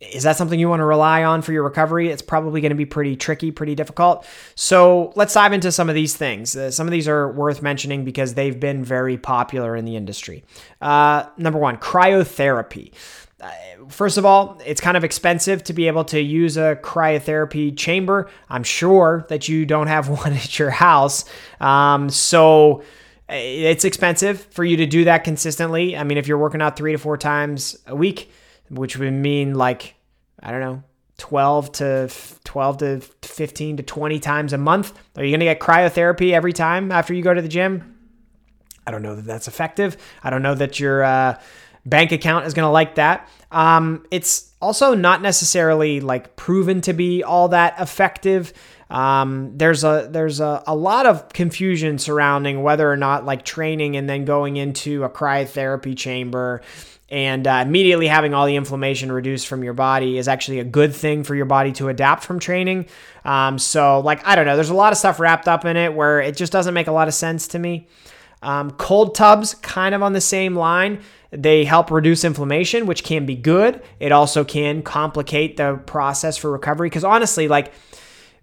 is 0.00 0.24
that 0.24 0.36
something 0.36 0.58
you 0.58 0.68
want 0.68 0.80
to 0.80 0.84
rely 0.84 1.24
on 1.24 1.42
for 1.42 1.52
your 1.52 1.62
recovery? 1.62 2.08
It's 2.08 2.22
probably 2.22 2.60
going 2.60 2.70
to 2.70 2.76
be 2.76 2.84
pretty 2.84 3.16
tricky, 3.16 3.50
pretty 3.50 3.74
difficult. 3.74 4.26
So 4.54 5.12
let's 5.14 5.34
dive 5.34 5.52
into 5.52 5.70
some 5.72 5.88
of 5.88 5.94
these 5.94 6.16
things. 6.16 6.56
Uh, 6.56 6.70
some 6.70 6.86
of 6.86 6.90
these 6.92 7.08
are 7.08 7.30
worth 7.32 7.62
mentioning 7.62 8.04
because 8.04 8.34
they've 8.34 8.58
been 8.58 8.84
very 8.84 9.16
popular 9.16 9.76
in 9.76 9.84
the 9.84 9.96
industry. 9.96 10.44
Uh, 10.80 11.26
number 11.36 11.58
one, 11.58 11.76
cryotherapy. 11.76 12.92
Uh, 13.40 13.50
first 13.88 14.18
of 14.18 14.24
all, 14.24 14.60
it's 14.64 14.80
kind 14.80 14.96
of 14.96 15.04
expensive 15.04 15.62
to 15.64 15.72
be 15.72 15.86
able 15.86 16.04
to 16.04 16.20
use 16.20 16.56
a 16.56 16.78
cryotherapy 16.82 17.76
chamber. 17.76 18.28
I'm 18.48 18.64
sure 18.64 19.26
that 19.28 19.48
you 19.48 19.64
don't 19.64 19.86
have 19.86 20.08
one 20.24 20.32
at 20.32 20.58
your 20.58 20.70
house. 20.70 21.24
Um, 21.60 22.10
so, 22.10 22.82
it's 23.28 23.84
expensive 23.84 24.40
for 24.50 24.64
you 24.64 24.76
to 24.78 24.86
do 24.86 25.04
that 25.04 25.24
consistently. 25.24 25.96
I 25.96 26.04
mean, 26.04 26.18
if 26.18 26.26
you're 26.26 26.38
working 26.38 26.60
out 26.60 26.76
three 26.76 26.92
to 26.92 26.98
four 26.98 27.16
times 27.16 27.76
a 27.86 27.96
week, 27.96 28.30
which 28.70 28.96
would 28.96 29.12
mean 29.12 29.54
like, 29.54 29.94
I 30.42 30.50
don't 30.50 30.60
know, 30.60 30.82
12 31.18 31.72
to 31.72 32.10
12 32.44 32.78
to 32.78 33.00
15 33.00 33.76
to 33.78 33.82
20 33.82 34.18
times 34.18 34.52
a 34.52 34.58
month, 34.58 34.98
are 35.16 35.24
you 35.24 35.30
going 35.30 35.40
to 35.40 35.46
get 35.46 35.60
cryotherapy 35.60 36.32
every 36.32 36.52
time 36.52 36.92
after 36.92 37.14
you 37.14 37.22
go 37.22 37.32
to 37.32 37.42
the 37.42 37.48
gym? 37.48 37.96
I 38.86 38.90
don't 38.90 39.02
know 39.02 39.16
that 39.16 39.24
that's 39.24 39.48
effective. 39.48 39.96
I 40.22 40.30
don't 40.30 40.42
know 40.42 40.54
that 40.54 40.78
your 40.78 41.02
uh, 41.02 41.40
bank 41.86 42.12
account 42.12 42.46
is 42.46 42.54
going 42.54 42.66
to 42.66 42.70
like 42.70 42.96
that. 42.96 43.28
Um, 43.50 44.04
it's 44.10 44.52
also 44.60 44.94
not 44.94 45.22
necessarily 45.22 46.00
like 46.00 46.36
proven 46.36 46.80
to 46.82 46.92
be 46.92 47.22
all 47.22 47.48
that 47.48 47.80
effective. 47.80 48.52
Um, 48.90 49.56
there's 49.56 49.82
a 49.82 50.08
there's 50.10 50.40
a, 50.40 50.62
a 50.66 50.76
lot 50.76 51.06
of 51.06 51.30
confusion 51.30 51.98
surrounding 51.98 52.62
whether 52.62 52.90
or 52.90 52.96
not 52.96 53.24
like 53.24 53.44
training 53.44 53.96
and 53.96 54.08
then 54.08 54.24
going 54.24 54.56
into 54.56 55.04
a 55.04 55.08
cryotherapy 55.08 55.96
chamber 55.96 56.60
and 57.10 57.46
uh, 57.46 57.62
immediately 57.64 58.06
having 58.06 58.34
all 58.34 58.46
the 58.46 58.56
inflammation 58.56 59.12
reduced 59.12 59.46
from 59.46 59.62
your 59.62 59.74
body 59.74 60.16
is 60.18 60.26
actually 60.26 60.58
a 60.58 60.64
good 60.64 60.94
thing 60.94 61.22
for 61.22 61.34
your 61.34 61.44
body 61.44 61.70
to 61.72 61.88
adapt 61.88 62.24
from 62.24 62.38
training. 62.38 62.86
Um, 63.24 63.58
so, 63.58 64.00
like, 64.00 64.26
I 64.26 64.34
don't 64.34 64.46
know, 64.46 64.56
there's 64.56 64.70
a 64.70 64.74
lot 64.74 64.92
of 64.92 64.98
stuff 64.98 65.20
wrapped 65.20 65.46
up 65.46 65.64
in 65.64 65.76
it 65.76 65.94
where 65.94 66.20
it 66.20 66.36
just 66.36 66.52
doesn't 66.52 66.74
make 66.74 66.86
a 66.86 66.92
lot 66.92 67.06
of 67.06 67.14
sense 67.14 67.46
to 67.48 67.58
me. 67.58 67.88
Um, 68.42 68.70
cold 68.72 69.14
tubs, 69.14 69.54
kind 69.54 69.94
of 69.94 70.02
on 70.02 70.12
the 70.12 70.20
same 70.20 70.56
line. 70.56 71.02
They 71.30 71.64
help 71.64 71.90
reduce 71.90 72.24
inflammation, 72.24 72.86
which 72.86 73.04
can 73.04 73.26
be 73.26 73.34
good. 73.36 73.82
It 74.00 74.12
also 74.12 74.44
can 74.44 74.82
complicate 74.82 75.56
the 75.56 75.80
process 75.86 76.36
for 76.36 76.50
recovery 76.50 76.88
because 76.88 77.04
honestly, 77.04 77.48
like, 77.48 77.72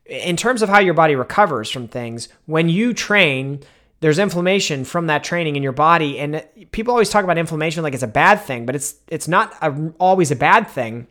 in 0.05 0.35
terms 0.35 0.61
of 0.61 0.69
how 0.69 0.79
your 0.79 0.93
body 0.93 1.15
recovers 1.15 1.69
from 1.69 1.87
things, 1.87 2.29
when 2.45 2.69
you 2.69 2.93
train, 2.93 3.61
there's 4.01 4.19
inflammation 4.19 4.83
from 4.83 5.07
that 5.07 5.23
training 5.23 5.55
in 5.55 5.63
your 5.63 5.71
body. 5.71 6.19
And 6.19 6.45
people 6.71 6.91
always 6.91 7.09
talk 7.09 7.23
about 7.23 7.37
inflammation 7.37 7.83
like 7.83 7.93
it's 7.93 8.03
a 8.03 8.07
bad 8.07 8.41
thing 8.41 8.65
but 8.65 8.75
it's 8.75 8.95
it's 9.07 9.27
not 9.27 9.55
a, 9.61 9.93
always 9.99 10.31
a 10.31 10.35
bad 10.35 10.67
thing. 10.67 11.07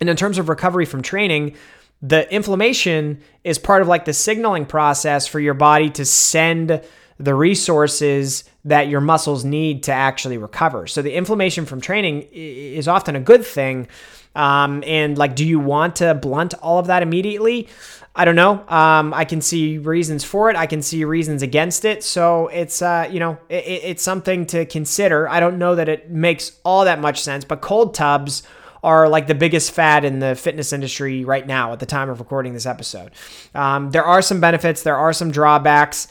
And 0.00 0.10
in 0.10 0.16
terms 0.16 0.38
of 0.38 0.48
recovery 0.48 0.84
from 0.84 1.02
training 1.02 1.56
the 2.02 2.30
inflammation 2.32 3.22
is 3.44 3.58
part 3.58 3.80
of 3.80 3.88
like 3.88 4.04
the 4.04 4.12
signaling 4.12 4.66
process 4.66 5.26
for 5.26 5.40
your 5.40 5.54
body 5.54 5.88
to 5.88 6.04
send 6.04 6.82
the 7.24 7.34
resources 7.34 8.44
that 8.64 8.88
your 8.88 9.00
muscles 9.00 9.44
need 9.44 9.82
to 9.82 9.92
actually 9.92 10.38
recover 10.38 10.86
so 10.86 11.02
the 11.02 11.14
inflammation 11.14 11.66
from 11.66 11.80
training 11.80 12.26
is 12.32 12.88
often 12.88 13.16
a 13.16 13.20
good 13.20 13.44
thing 13.44 13.86
um, 14.34 14.82
and 14.86 15.16
like 15.16 15.34
do 15.34 15.46
you 15.46 15.58
want 15.58 15.96
to 15.96 16.14
blunt 16.14 16.54
all 16.54 16.78
of 16.78 16.86
that 16.86 17.02
immediately 17.02 17.68
I 18.16 18.24
don't 18.24 18.36
know. 18.36 18.64
Um, 18.68 19.12
I 19.12 19.24
can 19.24 19.40
see 19.40 19.78
reasons 19.78 20.22
for 20.22 20.48
it. 20.48 20.54
I 20.56 20.66
can 20.66 20.82
see 20.82 21.04
reasons 21.04 21.42
against 21.42 21.84
it. 21.84 22.04
So 22.04 22.46
it's 22.48 22.80
uh, 22.80 23.08
you 23.10 23.18
know 23.18 23.38
it, 23.48 23.64
it's 23.66 24.02
something 24.02 24.46
to 24.46 24.66
consider. 24.66 25.28
I 25.28 25.40
don't 25.40 25.58
know 25.58 25.74
that 25.74 25.88
it 25.88 26.10
makes 26.10 26.52
all 26.64 26.84
that 26.84 27.00
much 27.00 27.20
sense, 27.20 27.44
but 27.44 27.60
cold 27.60 27.94
tubs 27.94 28.44
are 28.84 29.08
like 29.08 29.26
the 29.26 29.34
biggest 29.34 29.72
fad 29.72 30.04
in 30.04 30.20
the 30.20 30.36
fitness 30.36 30.72
industry 30.72 31.24
right 31.24 31.46
now 31.46 31.72
at 31.72 31.80
the 31.80 31.86
time 31.86 32.08
of 32.08 32.20
recording 32.20 32.52
this 32.52 32.66
episode. 32.66 33.10
Um, 33.54 33.90
there 33.90 34.04
are 34.04 34.22
some 34.22 34.40
benefits. 34.40 34.82
There 34.82 34.96
are 34.96 35.12
some 35.12 35.32
drawbacks. 35.32 36.06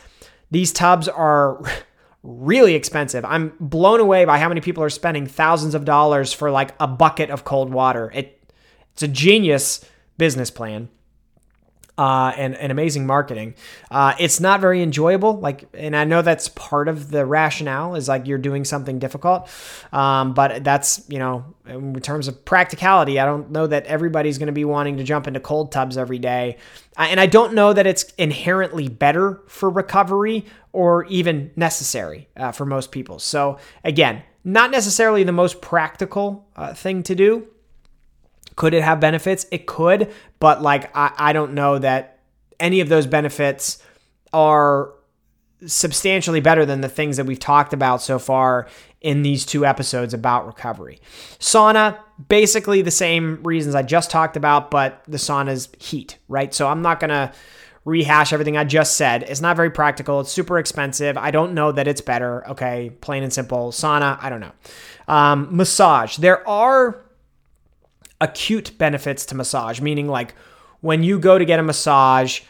These 0.53 0.71
tubs 0.71 1.07
are 1.07 1.59
really 2.23 2.75
expensive. 2.75 3.25
I'm 3.25 3.53
blown 3.59 3.99
away 3.99 4.23
by 4.23 4.37
how 4.37 4.47
many 4.47 4.61
people 4.61 4.83
are 4.83 4.89
spending 4.89 5.25
thousands 5.25 5.73
of 5.73 5.83
dollars 5.83 6.31
for 6.31 6.51
like 6.51 6.75
a 6.79 6.87
bucket 6.87 7.31
of 7.31 7.43
cold 7.43 7.73
water. 7.73 8.11
It 8.13 8.39
it's 8.93 9.01
a 9.01 9.07
genius 9.07 9.83
business 10.17 10.51
plan 10.51 10.89
uh, 11.97 12.31
and, 12.37 12.55
and 12.55 12.71
amazing 12.71 13.05
marketing. 13.05 13.53
Uh, 13.91 14.15
it's 14.19 14.39
not 14.39 14.59
very 14.61 14.81
enjoyable. 14.81 15.39
Like, 15.39 15.65
and 15.73 15.95
I 15.95 16.05
know 16.05 16.21
that's 16.21 16.49
part 16.49 16.87
of 16.87 17.11
the 17.11 17.25
rationale 17.25 17.95
is 17.95 18.07
like 18.07 18.25
you're 18.25 18.39
doing 18.39 18.65
something 18.65 18.99
difficult. 18.99 19.49
Um, 19.91 20.33
but 20.33 20.63
that's, 20.63 21.03
you 21.07 21.19
know, 21.19 21.45
in 21.67 21.99
terms 22.01 22.27
of 22.27 22.45
practicality, 22.45 23.19
I 23.19 23.25
don't 23.25 23.51
know 23.51 23.67
that 23.67 23.85
everybody's 23.85 24.37
going 24.37 24.47
to 24.47 24.53
be 24.53 24.65
wanting 24.65 24.97
to 24.97 25.03
jump 25.03 25.27
into 25.27 25.39
cold 25.39 25.71
tubs 25.71 25.97
every 25.97 26.19
day. 26.19 26.57
And 26.97 27.19
I 27.19 27.25
don't 27.25 27.53
know 27.53 27.73
that 27.73 27.87
it's 27.87 28.03
inherently 28.17 28.87
better 28.87 29.41
for 29.47 29.69
recovery 29.69 30.45
or 30.71 31.05
even 31.05 31.51
necessary 31.55 32.27
uh, 32.37 32.51
for 32.51 32.65
most 32.65 32.91
people. 32.91 33.19
So 33.19 33.57
again, 33.83 34.23
not 34.43 34.71
necessarily 34.71 35.23
the 35.23 35.31
most 35.31 35.61
practical 35.61 36.47
uh, 36.55 36.73
thing 36.73 37.03
to 37.03 37.15
do. 37.15 37.47
Could 38.55 38.73
it 38.73 38.83
have 38.83 38.99
benefits? 38.99 39.45
It 39.51 39.65
could, 39.65 40.11
but 40.39 40.61
like 40.61 40.95
I, 40.95 41.11
I 41.17 41.33
don't 41.33 41.53
know 41.53 41.79
that 41.79 42.19
any 42.59 42.81
of 42.81 42.89
those 42.89 43.07
benefits 43.07 43.81
are 44.31 44.93
substantially 45.65 46.39
better 46.39 46.65
than 46.65 46.81
the 46.81 46.89
things 46.89 47.17
that 47.17 47.25
we've 47.25 47.39
talked 47.39 47.73
about 47.73 48.01
so 48.01 48.19
far 48.19 48.67
in 49.01 49.21
these 49.21 49.45
two 49.45 49.65
episodes 49.65 50.13
about 50.13 50.45
recovery. 50.45 50.99
Sauna, 51.39 51.97
basically 52.29 52.81
the 52.81 52.91
same 52.91 53.41
reasons 53.43 53.75
I 53.75 53.83
just 53.83 54.09
talked 54.09 54.37
about, 54.37 54.71
but 54.71 55.03
the 55.07 55.17
sauna's 55.17 55.69
heat, 55.77 56.17
right? 56.29 56.53
So 56.53 56.67
I'm 56.67 56.81
not 56.81 56.99
going 56.99 57.09
to 57.09 57.33
rehash 57.85 58.31
everything 58.31 58.55
I 58.55 58.63
just 58.63 58.95
said. 58.95 59.23
It's 59.23 59.41
not 59.41 59.57
very 59.57 59.69
practical. 59.69 60.21
It's 60.21 60.31
super 60.31 60.57
expensive. 60.57 61.17
I 61.17 61.31
don't 61.31 61.53
know 61.53 61.71
that 61.73 61.87
it's 61.87 62.01
better. 62.01 62.47
Okay, 62.49 62.91
plain 63.01 63.23
and 63.23 63.33
simple. 63.33 63.71
Sauna, 63.71 64.17
I 64.21 64.29
don't 64.29 64.39
know. 64.39 64.53
Um, 65.07 65.49
massage. 65.51 66.15
There 66.17 66.47
are 66.47 67.03
acute 68.21 68.77
benefits 68.77 69.25
to 69.27 69.35
massage, 69.35 69.81
meaning 69.81 70.07
like 70.07 70.33
when 70.79 71.03
you 71.03 71.19
go 71.19 71.37
to 71.37 71.43
get 71.43 71.59
a 71.59 71.63
massage, 71.63 72.41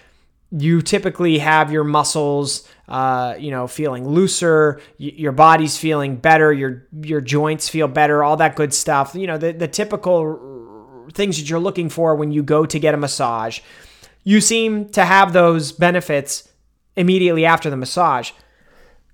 you 0.55 0.81
typically 0.81 1.39
have 1.39 1.71
your 1.71 1.83
muscles, 1.83 2.67
uh, 2.87 3.35
you 3.39 3.49
know, 3.49 3.67
feeling 3.67 4.07
looser, 4.07 4.79
y- 4.99 5.13
your 5.15 5.31
body's 5.31 5.77
feeling 5.77 6.15
better, 6.15 6.53
your 6.53 6.87
your 7.01 7.21
joints 7.21 7.69
feel 7.69 7.87
better, 7.87 8.23
all 8.23 8.37
that 8.37 8.55
good 8.55 8.73
stuff. 8.73 9.15
You 9.15 9.27
know, 9.27 9.37
the 9.37 9.51
the 9.51 9.67
typical 9.67 11.09
things 11.13 11.37
that 11.37 11.49
you're 11.49 11.59
looking 11.59 11.89
for 11.89 12.15
when 12.15 12.31
you 12.31 12.43
go 12.43 12.65
to 12.65 12.79
get 12.79 12.93
a 12.93 12.97
massage. 12.97 13.59
You 14.23 14.39
seem 14.39 14.89
to 14.89 15.03
have 15.03 15.33
those 15.33 15.71
benefits 15.71 16.47
immediately 16.95 17.45
after 17.45 17.69
the 17.69 17.77
massage. 17.77 18.31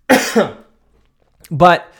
but 1.52 1.92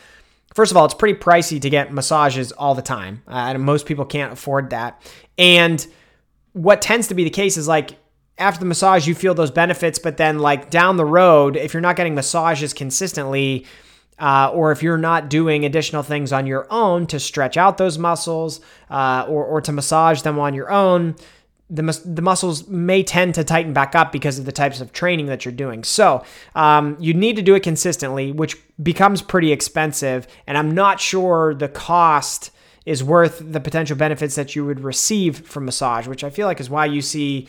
First 0.52 0.72
of 0.72 0.76
all, 0.76 0.84
it's 0.84 0.94
pretty 0.94 1.18
pricey 1.18 1.60
to 1.60 1.70
get 1.70 1.92
massages 1.92 2.50
all 2.50 2.74
the 2.74 2.82
time. 2.82 3.22
Uh, 3.28 3.56
most 3.56 3.86
people 3.86 4.04
can't 4.04 4.32
afford 4.32 4.70
that. 4.70 5.00
And 5.38 5.86
what 6.52 6.82
tends 6.82 7.06
to 7.08 7.14
be 7.14 7.22
the 7.22 7.30
case 7.30 7.56
is 7.56 7.68
like 7.68 7.92
after 8.40 8.58
the 8.58 8.66
massage, 8.66 9.06
you 9.06 9.14
feel 9.14 9.34
those 9.34 9.50
benefits, 9.50 9.98
but 9.98 10.16
then 10.16 10.38
like 10.38 10.70
down 10.70 10.96
the 10.96 11.04
road, 11.04 11.56
if 11.56 11.74
you're 11.74 11.80
not 11.80 11.94
getting 11.94 12.14
massages 12.14 12.72
consistently, 12.72 13.66
uh, 14.18 14.50
or 14.52 14.72
if 14.72 14.82
you're 14.82 14.98
not 14.98 15.30
doing 15.30 15.64
additional 15.64 16.02
things 16.02 16.32
on 16.32 16.46
your 16.46 16.66
own 16.70 17.06
to 17.06 17.20
stretch 17.20 17.56
out 17.56 17.78
those 17.78 17.98
muscles 17.98 18.60
uh, 18.90 19.24
or, 19.28 19.44
or 19.44 19.60
to 19.60 19.72
massage 19.72 20.22
them 20.22 20.38
on 20.38 20.54
your 20.54 20.70
own, 20.70 21.14
the, 21.70 21.82
the 22.04 22.20
muscles 22.20 22.66
may 22.66 23.02
tend 23.02 23.34
to 23.34 23.44
tighten 23.44 23.72
back 23.72 23.94
up 23.94 24.10
because 24.10 24.38
of 24.38 24.44
the 24.44 24.52
types 24.52 24.80
of 24.80 24.92
training 24.92 25.26
that 25.26 25.44
you're 25.44 25.52
doing. 25.52 25.84
So 25.84 26.24
um, 26.54 26.96
you 26.98 27.14
need 27.14 27.36
to 27.36 27.42
do 27.42 27.54
it 27.54 27.62
consistently, 27.62 28.32
which 28.32 28.56
becomes 28.82 29.22
pretty 29.22 29.52
expensive. 29.52 30.26
And 30.46 30.58
I'm 30.58 30.72
not 30.72 31.00
sure 31.00 31.54
the 31.54 31.68
cost 31.68 32.50
is 32.84 33.04
worth 33.04 33.40
the 33.44 33.60
potential 33.60 33.96
benefits 33.96 34.34
that 34.34 34.56
you 34.56 34.66
would 34.66 34.80
receive 34.80 35.46
from 35.46 35.64
massage, 35.64 36.06
which 36.06 36.24
I 36.24 36.30
feel 36.30 36.46
like 36.46 36.60
is 36.60 36.68
why 36.68 36.86
you 36.86 37.02
see 37.02 37.46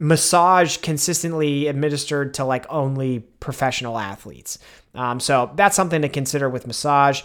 massage 0.00 0.78
consistently 0.78 1.68
administered 1.68 2.34
to 2.34 2.44
like 2.44 2.66
only 2.70 3.20
professional 3.38 3.98
athletes. 3.98 4.58
Um, 4.94 5.20
so 5.20 5.52
that's 5.54 5.76
something 5.76 6.02
to 6.02 6.08
consider 6.08 6.48
with 6.48 6.66
massage. 6.66 7.22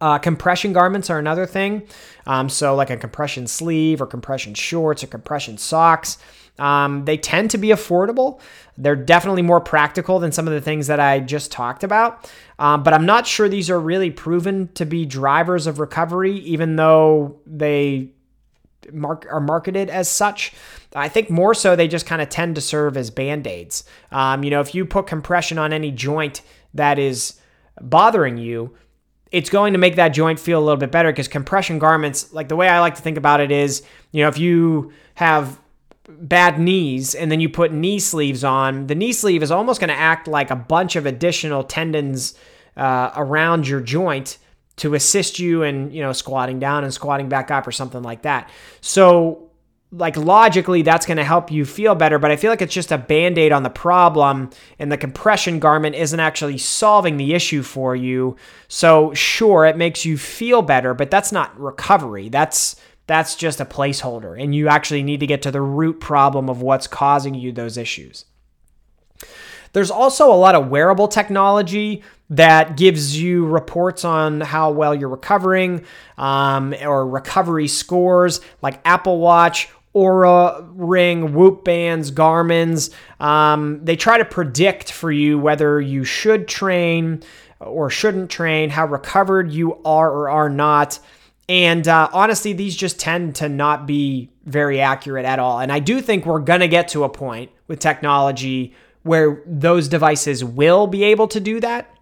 Uh, 0.00 0.18
compression 0.18 0.72
garments 0.72 1.10
are 1.10 1.18
another 1.18 1.44
thing. 1.46 1.86
Um, 2.26 2.48
so, 2.48 2.74
like 2.74 2.90
a 2.90 2.96
compression 2.96 3.46
sleeve 3.46 4.00
or 4.00 4.06
compression 4.06 4.54
shorts 4.54 5.04
or 5.04 5.06
compression 5.06 5.58
socks. 5.58 6.18
Um, 6.58 7.04
they 7.04 7.16
tend 7.16 7.52
to 7.52 7.58
be 7.58 7.68
affordable. 7.68 8.40
They're 8.76 8.96
definitely 8.96 9.42
more 9.42 9.60
practical 9.60 10.18
than 10.18 10.32
some 10.32 10.48
of 10.48 10.54
the 10.54 10.60
things 10.60 10.88
that 10.88 10.98
I 10.98 11.20
just 11.20 11.52
talked 11.52 11.84
about. 11.84 12.28
Um, 12.58 12.82
but 12.82 12.94
I'm 12.94 13.06
not 13.06 13.26
sure 13.26 13.48
these 13.48 13.70
are 13.70 13.78
really 13.78 14.10
proven 14.10 14.68
to 14.74 14.84
be 14.84 15.06
drivers 15.06 15.66
of 15.66 15.78
recovery, 15.78 16.34
even 16.38 16.76
though 16.76 17.40
they 17.46 18.10
mark, 18.92 19.26
are 19.30 19.40
marketed 19.40 19.88
as 19.88 20.08
such. 20.08 20.52
I 20.94 21.08
think 21.08 21.30
more 21.30 21.54
so 21.54 21.74
they 21.74 21.88
just 21.88 22.06
kind 22.06 22.20
of 22.20 22.28
tend 22.28 22.54
to 22.56 22.60
serve 22.60 22.96
as 22.96 23.10
band 23.10 23.46
aids. 23.46 23.84
Um, 24.10 24.44
you 24.44 24.50
know, 24.50 24.60
if 24.60 24.74
you 24.74 24.84
put 24.84 25.06
compression 25.06 25.58
on 25.58 25.72
any 25.72 25.90
joint 25.90 26.42
that 26.74 26.98
is 26.98 27.40
bothering 27.80 28.36
you, 28.38 28.76
it's 29.30 29.48
going 29.48 29.72
to 29.72 29.78
make 29.78 29.96
that 29.96 30.10
joint 30.10 30.38
feel 30.38 30.58
a 30.58 30.64
little 30.64 30.76
bit 30.76 30.90
better 30.90 31.10
because 31.10 31.28
compression 31.28 31.78
garments, 31.78 32.32
like 32.32 32.48
the 32.48 32.56
way 32.56 32.68
I 32.68 32.80
like 32.80 32.96
to 32.96 33.02
think 33.02 33.16
about 33.16 33.40
it 33.40 33.50
is, 33.50 33.82
you 34.12 34.22
know, 34.22 34.28
if 34.28 34.38
you 34.38 34.92
have 35.14 35.58
bad 36.08 36.58
knees 36.58 37.14
and 37.14 37.32
then 37.32 37.40
you 37.40 37.48
put 37.48 37.72
knee 37.72 37.98
sleeves 37.98 38.44
on, 38.44 38.86
the 38.88 38.94
knee 38.94 39.12
sleeve 39.12 39.42
is 39.42 39.50
almost 39.50 39.80
going 39.80 39.88
to 39.88 39.94
act 39.94 40.28
like 40.28 40.50
a 40.50 40.56
bunch 40.56 40.96
of 40.96 41.06
additional 41.06 41.64
tendons 41.64 42.34
uh, 42.76 43.10
around 43.16 43.66
your 43.66 43.80
joint 43.80 44.36
to 44.76 44.94
assist 44.94 45.38
you 45.38 45.62
in, 45.62 45.90
you 45.90 46.02
know, 46.02 46.12
squatting 46.12 46.58
down 46.58 46.84
and 46.84 46.92
squatting 46.92 47.28
back 47.28 47.50
up 47.50 47.66
or 47.66 47.72
something 47.72 48.02
like 48.02 48.22
that. 48.22 48.50
So 48.82 49.50
like 49.92 50.16
logically 50.16 50.80
that's 50.80 51.04
going 51.04 51.18
to 51.18 51.24
help 51.24 51.52
you 51.52 51.66
feel 51.66 51.94
better 51.94 52.18
but 52.18 52.30
i 52.30 52.36
feel 52.36 52.50
like 52.50 52.62
it's 52.62 52.72
just 52.72 52.90
a 52.90 52.96
band-aid 52.96 53.52
on 53.52 53.62
the 53.62 53.70
problem 53.70 54.48
and 54.78 54.90
the 54.90 54.96
compression 54.96 55.58
garment 55.58 55.94
isn't 55.94 56.20
actually 56.20 56.58
solving 56.58 57.16
the 57.16 57.34
issue 57.34 57.62
for 57.62 57.94
you. 57.94 58.36
So 58.68 59.12
sure 59.14 59.64
it 59.64 59.76
makes 59.76 60.04
you 60.04 60.16
feel 60.16 60.62
better 60.62 60.94
but 60.94 61.10
that's 61.10 61.32
not 61.32 61.58
recovery. 61.58 62.28
That's 62.28 62.76
that's 63.06 63.34
just 63.34 63.60
a 63.60 63.64
placeholder 63.64 64.40
and 64.40 64.54
you 64.54 64.68
actually 64.68 65.02
need 65.02 65.20
to 65.20 65.26
get 65.26 65.42
to 65.42 65.50
the 65.50 65.60
root 65.60 66.00
problem 66.00 66.48
of 66.48 66.62
what's 66.62 66.86
causing 66.86 67.34
you 67.34 67.52
those 67.52 67.76
issues. 67.76 68.24
There's 69.72 69.90
also 69.90 70.30
a 70.30 70.36
lot 70.36 70.54
of 70.54 70.68
wearable 70.68 71.08
technology 71.08 72.02
that 72.28 72.76
gives 72.76 73.20
you 73.20 73.46
reports 73.46 74.04
on 74.04 74.40
how 74.40 74.70
well 74.70 74.94
you're 74.94 75.08
recovering 75.08 75.84
um, 76.18 76.74
or 76.82 77.06
recovery 77.06 77.68
scores 77.68 78.40
like 78.60 78.80
Apple 78.84 79.18
Watch 79.18 79.70
Oura 79.94 80.66
Ring, 80.74 81.34
Whoop 81.34 81.64
bands, 81.64 82.10
Garmin's. 82.10 82.90
Um, 83.20 83.84
they 83.84 83.96
try 83.96 84.18
to 84.18 84.24
predict 84.24 84.90
for 84.90 85.12
you 85.12 85.38
whether 85.38 85.80
you 85.80 86.04
should 86.04 86.48
train 86.48 87.22
or 87.60 87.90
shouldn't 87.90 88.30
train, 88.30 88.70
how 88.70 88.86
recovered 88.86 89.52
you 89.52 89.80
are 89.84 90.10
or 90.10 90.30
are 90.30 90.48
not. 90.48 90.98
And 91.48 91.86
uh, 91.86 92.08
honestly, 92.12 92.52
these 92.52 92.74
just 92.74 92.98
tend 92.98 93.36
to 93.36 93.48
not 93.48 93.86
be 93.86 94.30
very 94.44 94.80
accurate 94.80 95.24
at 95.24 95.38
all. 95.38 95.60
And 95.60 95.70
I 95.70 95.78
do 95.78 96.00
think 96.00 96.24
we're 96.24 96.40
going 96.40 96.60
to 96.60 96.68
get 96.68 96.88
to 96.88 97.04
a 97.04 97.08
point 97.08 97.50
with 97.68 97.78
technology 97.78 98.74
where 99.02 99.42
those 99.46 99.88
devices 99.88 100.44
will 100.44 100.86
be 100.86 101.04
able 101.04 101.28
to 101.28 101.40
do 101.40 101.60
that. 101.60 101.94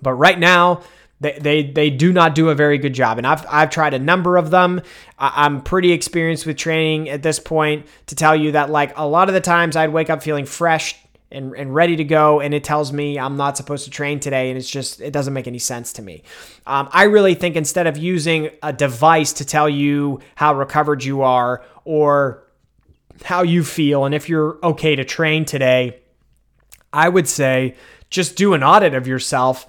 But 0.00 0.14
right 0.14 0.38
now, 0.38 0.82
they, 1.20 1.38
they, 1.38 1.62
they 1.62 1.90
do 1.90 2.12
not 2.12 2.34
do 2.34 2.50
a 2.50 2.54
very 2.54 2.78
good 2.78 2.92
job. 2.92 3.18
And 3.18 3.26
I've, 3.26 3.44
I've 3.48 3.70
tried 3.70 3.94
a 3.94 3.98
number 3.98 4.36
of 4.36 4.50
them. 4.50 4.82
I'm 5.18 5.62
pretty 5.62 5.92
experienced 5.92 6.46
with 6.46 6.56
training 6.56 7.08
at 7.08 7.22
this 7.22 7.38
point 7.38 7.86
to 8.06 8.14
tell 8.14 8.36
you 8.36 8.52
that, 8.52 8.70
like, 8.70 8.96
a 8.96 9.06
lot 9.06 9.28
of 9.28 9.34
the 9.34 9.40
times 9.40 9.76
I'd 9.76 9.92
wake 9.92 10.10
up 10.10 10.22
feeling 10.22 10.44
fresh 10.44 10.96
and, 11.30 11.54
and 11.54 11.74
ready 11.74 11.96
to 11.96 12.04
go, 12.04 12.40
and 12.40 12.54
it 12.54 12.62
tells 12.62 12.92
me 12.92 13.18
I'm 13.18 13.36
not 13.36 13.56
supposed 13.56 13.84
to 13.84 13.90
train 13.90 14.20
today, 14.20 14.48
and 14.48 14.58
it's 14.58 14.70
just, 14.70 15.00
it 15.00 15.12
doesn't 15.12 15.34
make 15.34 15.48
any 15.48 15.58
sense 15.58 15.92
to 15.94 16.02
me. 16.02 16.22
Um, 16.66 16.88
I 16.92 17.04
really 17.04 17.34
think 17.34 17.56
instead 17.56 17.86
of 17.86 17.96
using 17.96 18.50
a 18.62 18.72
device 18.72 19.32
to 19.34 19.44
tell 19.44 19.68
you 19.68 20.20
how 20.36 20.54
recovered 20.54 21.02
you 21.02 21.22
are 21.22 21.64
or 21.84 22.44
how 23.24 23.42
you 23.42 23.64
feel 23.64 24.04
and 24.04 24.14
if 24.14 24.28
you're 24.28 24.58
okay 24.62 24.94
to 24.94 25.04
train 25.04 25.44
today, 25.44 25.98
I 26.92 27.08
would 27.08 27.28
say 27.28 27.74
just 28.10 28.36
do 28.36 28.54
an 28.54 28.62
audit 28.62 28.94
of 28.94 29.06
yourself 29.06 29.66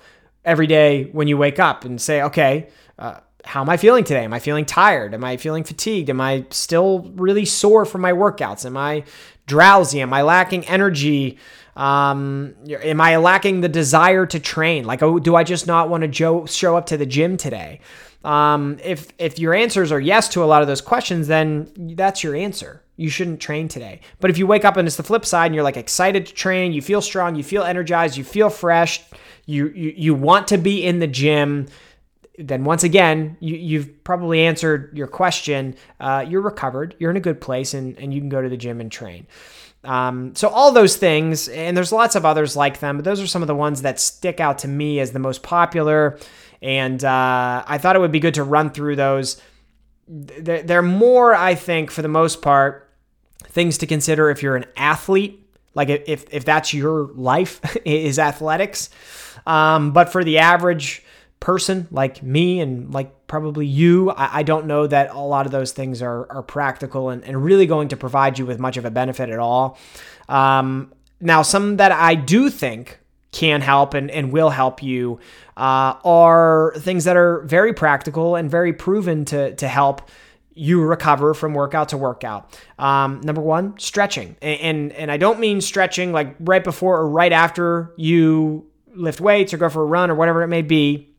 every 0.48 0.66
day 0.66 1.04
when 1.12 1.28
you 1.28 1.38
wake 1.38 1.60
up 1.60 1.86
and 1.86 2.02
say, 2.02 2.24
okay, 2.24 2.70
uh, 2.98 3.20
how 3.44 3.62
am 3.62 3.70
I 3.70 3.78
feeling 3.78 4.04
today? 4.04 4.24
Am 4.24 4.34
I 4.34 4.40
feeling 4.40 4.66
tired? 4.66 5.14
Am 5.14 5.24
I 5.24 5.38
feeling 5.38 5.64
fatigued? 5.64 6.10
Am 6.10 6.20
I 6.20 6.46
still 6.50 7.12
really 7.16 7.46
sore 7.46 7.86
from 7.86 8.02
my 8.02 8.14
workouts? 8.14 8.66
Am 8.66 8.76
I 8.78 9.04
drowsy? 9.46 10.02
Am 10.02 10.14
I 10.14 10.22
lacking 10.24 10.66
energy? 10.66 11.38
Um, 11.76 12.56
am 12.70 13.00
I 13.00 13.18
lacking 13.18 13.62
the 13.62 13.70
desire 13.70 14.26
to 14.26 14.40
train? 14.40 14.86
Like, 14.86 15.04
oh, 15.04 15.20
do 15.20 15.36
I 15.36 15.44
just 15.44 15.68
not 15.68 15.90
want 15.90 16.02
to 16.02 16.08
jo- 16.08 16.46
show 16.46 16.76
up 16.76 16.88
to 16.88 16.98
the 16.98 17.06
gym 17.06 17.38
today? 17.38 17.82
Um, 18.24 18.80
if 18.84 19.14
if 19.20 19.38
your 19.38 19.54
answers 19.54 19.92
are 19.92 20.00
yes 20.00 20.28
to 20.30 20.44
a 20.44 20.46
lot 20.46 20.62
of 20.62 20.68
those 20.68 20.82
questions, 20.82 21.28
then 21.28 21.72
that's 21.96 22.24
your 22.24 22.36
answer. 22.36 22.82
You 22.98 23.10
shouldn't 23.10 23.40
train 23.40 23.70
today. 23.70 24.02
But 24.20 24.30
if 24.30 24.38
you 24.38 24.46
wake 24.46 24.66
up 24.66 24.76
and 24.76 24.88
it's 24.88 24.98
the 24.98 25.04
flip 25.04 25.26
side, 25.26 25.46
and 25.46 25.56
you're 25.56 25.64
like 25.64 25.78
excited 25.78 26.26
to 26.26 26.34
train, 26.34 26.74
you 26.74 26.82
feel 26.82 27.02
strong, 27.02 27.36
you 27.36 27.44
feel 27.44 27.64
energized, 27.64 28.18
you 28.18 28.24
feel 28.26 28.50
fresh, 28.50 29.02
you 29.46 29.68
you, 29.70 29.94
you 29.96 30.16
want 30.16 30.50
to 30.50 30.58
be 30.58 30.84
in 30.84 31.00
the 31.00 31.08
gym, 31.08 31.68
then 32.38 32.64
once 32.64 32.84
again, 32.84 33.38
you, 33.40 33.56
you've 33.56 34.04
probably 34.04 34.42
answered 34.42 34.96
your 34.96 35.08
question. 35.08 35.76
Uh, 36.00 36.26
you're 36.28 36.42
recovered. 36.42 36.96
You're 37.00 37.12
in 37.12 37.18
a 37.18 37.22
good 37.22 37.42
place, 37.42 37.74
and, 37.74 37.98
and 37.98 38.14
you 38.14 38.20
can 38.20 38.30
go 38.30 38.42
to 38.42 38.50
the 38.50 38.58
gym 38.58 38.80
and 38.80 38.92
train. 38.92 39.26
Um, 39.84 40.36
so 40.36 40.50
all 40.50 40.72
those 40.72 40.98
things, 40.98 41.48
and 41.48 41.76
there's 41.78 41.92
lots 41.92 42.16
of 42.16 42.26
others 42.26 42.56
like 42.56 42.80
them, 42.80 42.98
but 42.98 43.06
those 43.06 43.22
are 43.22 43.28
some 43.28 43.42
of 43.42 43.48
the 43.48 43.56
ones 43.56 43.84
that 43.84 44.00
stick 44.00 44.40
out 44.40 44.60
to 44.60 44.68
me 44.68 45.00
as 45.00 45.12
the 45.12 45.20
most 45.20 45.44
popular. 45.44 46.20
And 46.62 47.04
uh, 47.04 47.64
I 47.66 47.78
thought 47.78 47.96
it 47.96 48.00
would 48.00 48.12
be 48.12 48.20
good 48.20 48.34
to 48.36 48.44
run 48.44 48.72
through 48.72 48.98
those. 48.98 49.42
They're 50.08 50.82
more, 50.82 51.36
I 51.36 51.56
think, 51.56 51.92
for 51.92 52.02
the 52.02 52.08
most 52.08 52.42
part, 52.42 52.87
things 53.58 53.80
to 53.80 53.88
consider 53.88 54.30
if 54.30 54.44
you're 54.44 54.56
an 54.56 54.66
athlete, 54.76 55.44
like 55.74 55.90
if 55.90 56.32
if 56.32 56.46
that's 56.46 56.76
your 56.76 57.08
life 57.14 57.60
is 57.86 58.20
athletics. 58.20 58.92
Um, 59.48 59.94
but 59.94 60.12
for 60.12 60.24
the 60.24 60.38
average 60.38 61.04
person 61.40 61.88
like 61.90 62.22
me 62.22 62.60
and 62.60 62.94
like 62.94 63.26
probably 63.26 63.66
you, 63.66 64.12
I, 64.12 64.40
I, 64.40 64.44
don't 64.44 64.68
know 64.68 64.86
that 64.86 65.10
a 65.12 65.20
lot 65.20 65.46
of 65.46 65.52
those 65.52 65.72
things 65.72 66.02
are, 66.02 66.32
are 66.32 66.44
practical 66.44 67.10
and, 67.10 67.24
and 67.24 67.44
really 67.44 67.66
going 67.66 67.88
to 67.90 67.98
provide 67.98 68.38
you 68.38 68.46
with 68.46 68.60
much 68.60 68.78
of 68.78 68.86
a 68.86 68.92
benefit 68.92 69.30
at 69.30 69.40
all. 69.40 69.78
Um, 70.28 70.94
now, 71.22 71.42
some 71.44 71.78
that 71.78 71.92
I 71.92 72.16
do 72.16 72.50
think 72.50 73.00
can 73.32 73.62
help 73.62 73.94
and, 73.94 74.12
and 74.12 74.32
will 74.32 74.50
help 74.50 74.84
you 74.84 75.20
uh, 75.56 75.96
are 76.04 76.74
things 76.78 77.06
that 77.06 77.16
are 77.18 77.42
very 77.42 77.74
practical 77.74 78.36
and 78.36 78.52
very 78.52 78.74
proven 78.74 79.26
to, 79.26 79.56
to 79.56 79.68
help 79.68 80.10
you 80.58 80.82
recover 80.82 81.34
from 81.34 81.54
workout 81.54 81.90
to 81.90 81.98
workout. 81.98 82.60
Um, 82.80 83.22
number 83.22 83.42
one, 83.42 83.78
stretching. 83.78 84.36
And, 84.42 84.60
and, 84.60 84.92
and 84.94 85.12
I 85.12 85.18
don't 85.18 85.40
mean 85.40 85.62
stretching 85.62 86.12
like 86.12 86.36
right 86.40 86.64
before 86.64 86.98
or 86.98 87.10
right 87.10 87.32
after 87.32 87.94
you 87.96 88.66
lift 88.94 89.22
weights 89.22 89.54
or 89.54 89.58
go 89.58 89.70
for 89.70 89.84
a 89.84 89.86
run 89.86 90.10
or 90.10 90.16
whatever 90.16 90.42
it 90.42 90.48
may 90.48 90.64
be. 90.64 91.10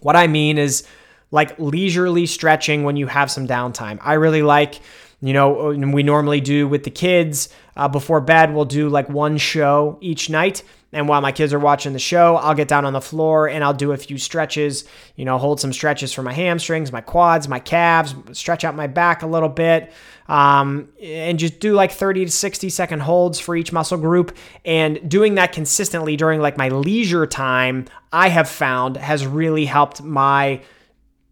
What 0.00 0.16
I 0.16 0.26
mean 0.26 0.58
is 0.58 0.86
like 1.30 1.58
leisurely 1.58 2.26
stretching 2.26 2.84
when 2.84 2.96
you 2.96 3.06
have 3.06 3.30
some 3.30 3.48
downtime. 3.48 3.98
I 4.00 4.14
really 4.14 4.42
like, 4.42 4.80
you 5.20 5.32
know, 5.32 5.70
we 5.70 6.02
normally 6.02 6.40
do 6.40 6.68
with 6.68 6.84
the 6.84 6.90
kids 6.90 7.48
uh, 7.76 7.88
before 7.88 8.20
bed, 8.20 8.54
we'll 8.54 8.64
do 8.64 8.88
like 8.88 9.08
one 9.08 9.38
show 9.38 9.98
each 10.00 10.28
night. 10.28 10.62
And 10.92 11.08
while 11.08 11.22
my 11.22 11.32
kids 11.32 11.54
are 11.54 11.58
watching 11.58 11.94
the 11.94 11.98
show, 11.98 12.36
I'll 12.36 12.54
get 12.54 12.68
down 12.68 12.84
on 12.84 12.92
the 12.92 13.00
floor 13.00 13.48
and 13.48 13.64
I'll 13.64 13.72
do 13.72 13.92
a 13.92 13.96
few 13.96 14.18
stretches, 14.18 14.84
you 15.16 15.24
know, 15.24 15.38
hold 15.38 15.58
some 15.58 15.72
stretches 15.72 16.12
for 16.12 16.22
my 16.22 16.34
hamstrings, 16.34 16.92
my 16.92 17.00
quads, 17.00 17.48
my 17.48 17.58
calves, 17.58 18.14
stretch 18.32 18.62
out 18.62 18.76
my 18.76 18.86
back 18.86 19.22
a 19.22 19.26
little 19.26 19.48
bit, 19.48 19.90
um, 20.28 20.88
and 21.02 21.38
just 21.38 21.60
do 21.60 21.72
like 21.72 21.92
30 21.92 22.26
to 22.26 22.30
60 22.30 22.68
second 22.68 23.00
holds 23.00 23.40
for 23.40 23.56
each 23.56 23.72
muscle 23.72 23.96
group. 23.96 24.36
And 24.66 25.08
doing 25.08 25.36
that 25.36 25.52
consistently 25.52 26.16
during 26.16 26.40
like 26.40 26.58
my 26.58 26.68
leisure 26.68 27.26
time, 27.26 27.86
I 28.12 28.28
have 28.28 28.48
found 28.48 28.98
has 28.98 29.26
really 29.26 29.64
helped 29.64 30.02
my 30.02 30.60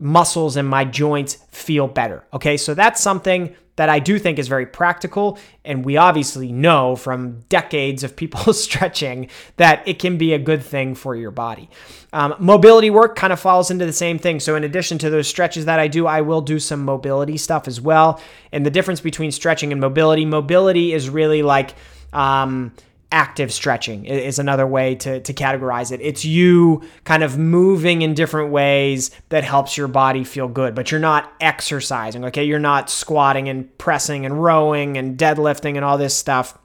muscles 0.01 0.57
and 0.57 0.67
my 0.67 0.85
joints 0.85 1.35
feel 1.51 1.87
better. 1.87 2.25
Okay, 2.33 2.57
so 2.57 2.75
that's 2.75 3.01
something 3.01 3.55
that 3.77 3.89
I 3.89 3.99
do 3.99 4.19
think 4.19 4.39
is 4.39 4.47
very 4.47 4.67
practical. 4.67 5.39
And 5.65 5.85
we 5.87 5.97
obviously 5.97 6.53
know 6.53 6.97
from 6.97 7.41
decades 7.49 8.05
of 8.05 8.15
people 8.15 8.53
stretching 8.53 9.31
that 9.57 9.87
it 9.89 9.99
can 9.99 10.19
be 10.19 10.35
a 10.35 10.39
good 10.39 10.63
thing 10.63 10.95
for 10.95 11.15
your 11.17 11.31
body. 11.31 11.71
Um, 12.13 12.35
mobility 12.39 12.91
work 12.91 13.17
kind 13.17 13.33
of 13.33 13.41
falls 13.41 13.71
into 13.71 13.87
the 13.87 13.93
same 13.93 14.19
thing. 14.19 14.41
So, 14.41 14.55
in 14.55 14.65
addition 14.65 14.99
to 14.99 15.09
those 15.09 15.29
stretches 15.29 15.65
that 15.65 15.79
I 15.79 15.89
do, 15.89 16.07
I 16.07 16.21
will 16.21 16.43
do 16.43 16.59
some 16.59 16.85
mobility 16.85 17.39
stuff 17.39 17.69
as 17.69 17.81
well. 17.81 18.21
And 18.53 18.67
the 18.67 18.71
difference 18.71 19.01
between 19.01 19.33
stretching 19.33 19.73
and 19.73 19.81
mobility 19.81 20.27
mobility 20.27 20.93
is 20.93 21.09
really 21.09 21.43
like, 21.43 21.75
um, 22.13 22.73
active 23.13 23.53
stretching 23.53 24.05
is 24.05 24.39
another 24.39 24.67
way 24.67 24.95
to, 24.95 25.21
to 25.21 25.35
categorize 25.35 25.91
it. 25.93 26.01
It's 26.01 26.25
you 26.25 26.83
kind 27.05 27.23
of 27.23 27.37
moving 27.39 28.03
in 28.03 28.15
different 28.15 28.53
ways 28.53 29.11
that 29.31 29.43
helps 29.43 29.77
your 29.77 29.89
body 29.89 30.23
feel 30.25 30.49
good, 30.49 30.75
but 30.75 30.91
you're 30.91 31.01
not 31.01 31.33
exercising, 31.41 32.25
okay? 32.27 32.45
You're 32.45 32.59
not 32.59 32.89
squatting 32.89 33.49
and 33.49 33.77
pressing 33.79 34.25
and 34.25 34.43
rowing 34.43 34.97
and 34.97 35.19
deadlifting 35.19 35.77
and 35.77 35.85
all 35.85 35.99
this 35.99 36.17
stuff. 36.17 36.57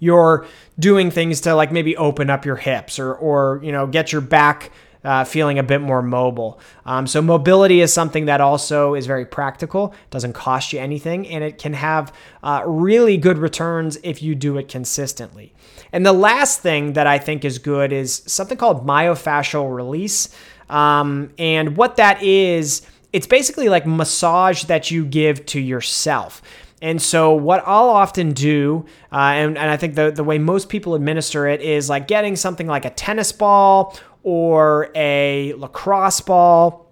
You're 0.00 0.46
doing 0.78 1.10
things 1.10 1.40
to 1.42 1.54
like 1.54 1.72
maybe 1.72 1.96
open 1.96 2.30
up 2.30 2.44
your 2.44 2.56
hips 2.56 2.98
or, 2.98 3.14
or 3.14 3.60
you 3.62 3.72
know, 3.72 3.86
get 3.86 4.12
your 4.12 4.20
back 4.20 4.70
uh, 5.08 5.24
feeling 5.24 5.58
a 5.58 5.62
bit 5.62 5.80
more 5.80 6.02
mobile. 6.02 6.60
Um, 6.84 7.06
so, 7.06 7.22
mobility 7.22 7.80
is 7.80 7.90
something 7.90 8.26
that 8.26 8.42
also 8.42 8.92
is 8.92 9.06
very 9.06 9.24
practical, 9.24 9.94
doesn't 10.10 10.34
cost 10.34 10.74
you 10.74 10.80
anything, 10.80 11.26
and 11.28 11.42
it 11.42 11.56
can 11.56 11.72
have 11.72 12.12
uh, 12.42 12.62
really 12.66 13.16
good 13.16 13.38
returns 13.38 13.96
if 14.02 14.22
you 14.22 14.34
do 14.34 14.58
it 14.58 14.68
consistently. 14.68 15.54
And 15.92 16.04
the 16.04 16.12
last 16.12 16.60
thing 16.60 16.92
that 16.92 17.06
I 17.06 17.18
think 17.18 17.46
is 17.46 17.58
good 17.58 17.90
is 17.90 18.22
something 18.26 18.58
called 18.58 18.86
myofascial 18.86 19.74
release. 19.74 20.28
Um, 20.68 21.30
and 21.38 21.74
what 21.78 21.96
that 21.96 22.22
is, 22.22 22.82
it's 23.10 23.26
basically 23.26 23.70
like 23.70 23.86
massage 23.86 24.64
that 24.64 24.90
you 24.90 25.06
give 25.06 25.46
to 25.46 25.58
yourself. 25.58 26.42
And 26.80 27.02
so, 27.02 27.32
what 27.32 27.64
I'll 27.66 27.88
often 27.88 28.32
do, 28.32 28.84
uh, 29.10 29.16
and, 29.16 29.58
and 29.58 29.70
I 29.70 29.76
think 29.76 29.94
the, 29.94 30.12
the 30.12 30.22
way 30.22 30.38
most 30.38 30.68
people 30.68 30.94
administer 30.94 31.48
it 31.48 31.60
is 31.60 31.88
like 31.88 32.06
getting 32.06 32.36
something 32.36 32.66
like 32.66 32.84
a 32.84 32.90
tennis 32.90 33.32
ball 33.32 33.98
or 34.22 34.90
a 34.94 35.54
lacrosse 35.54 36.20
ball. 36.20 36.86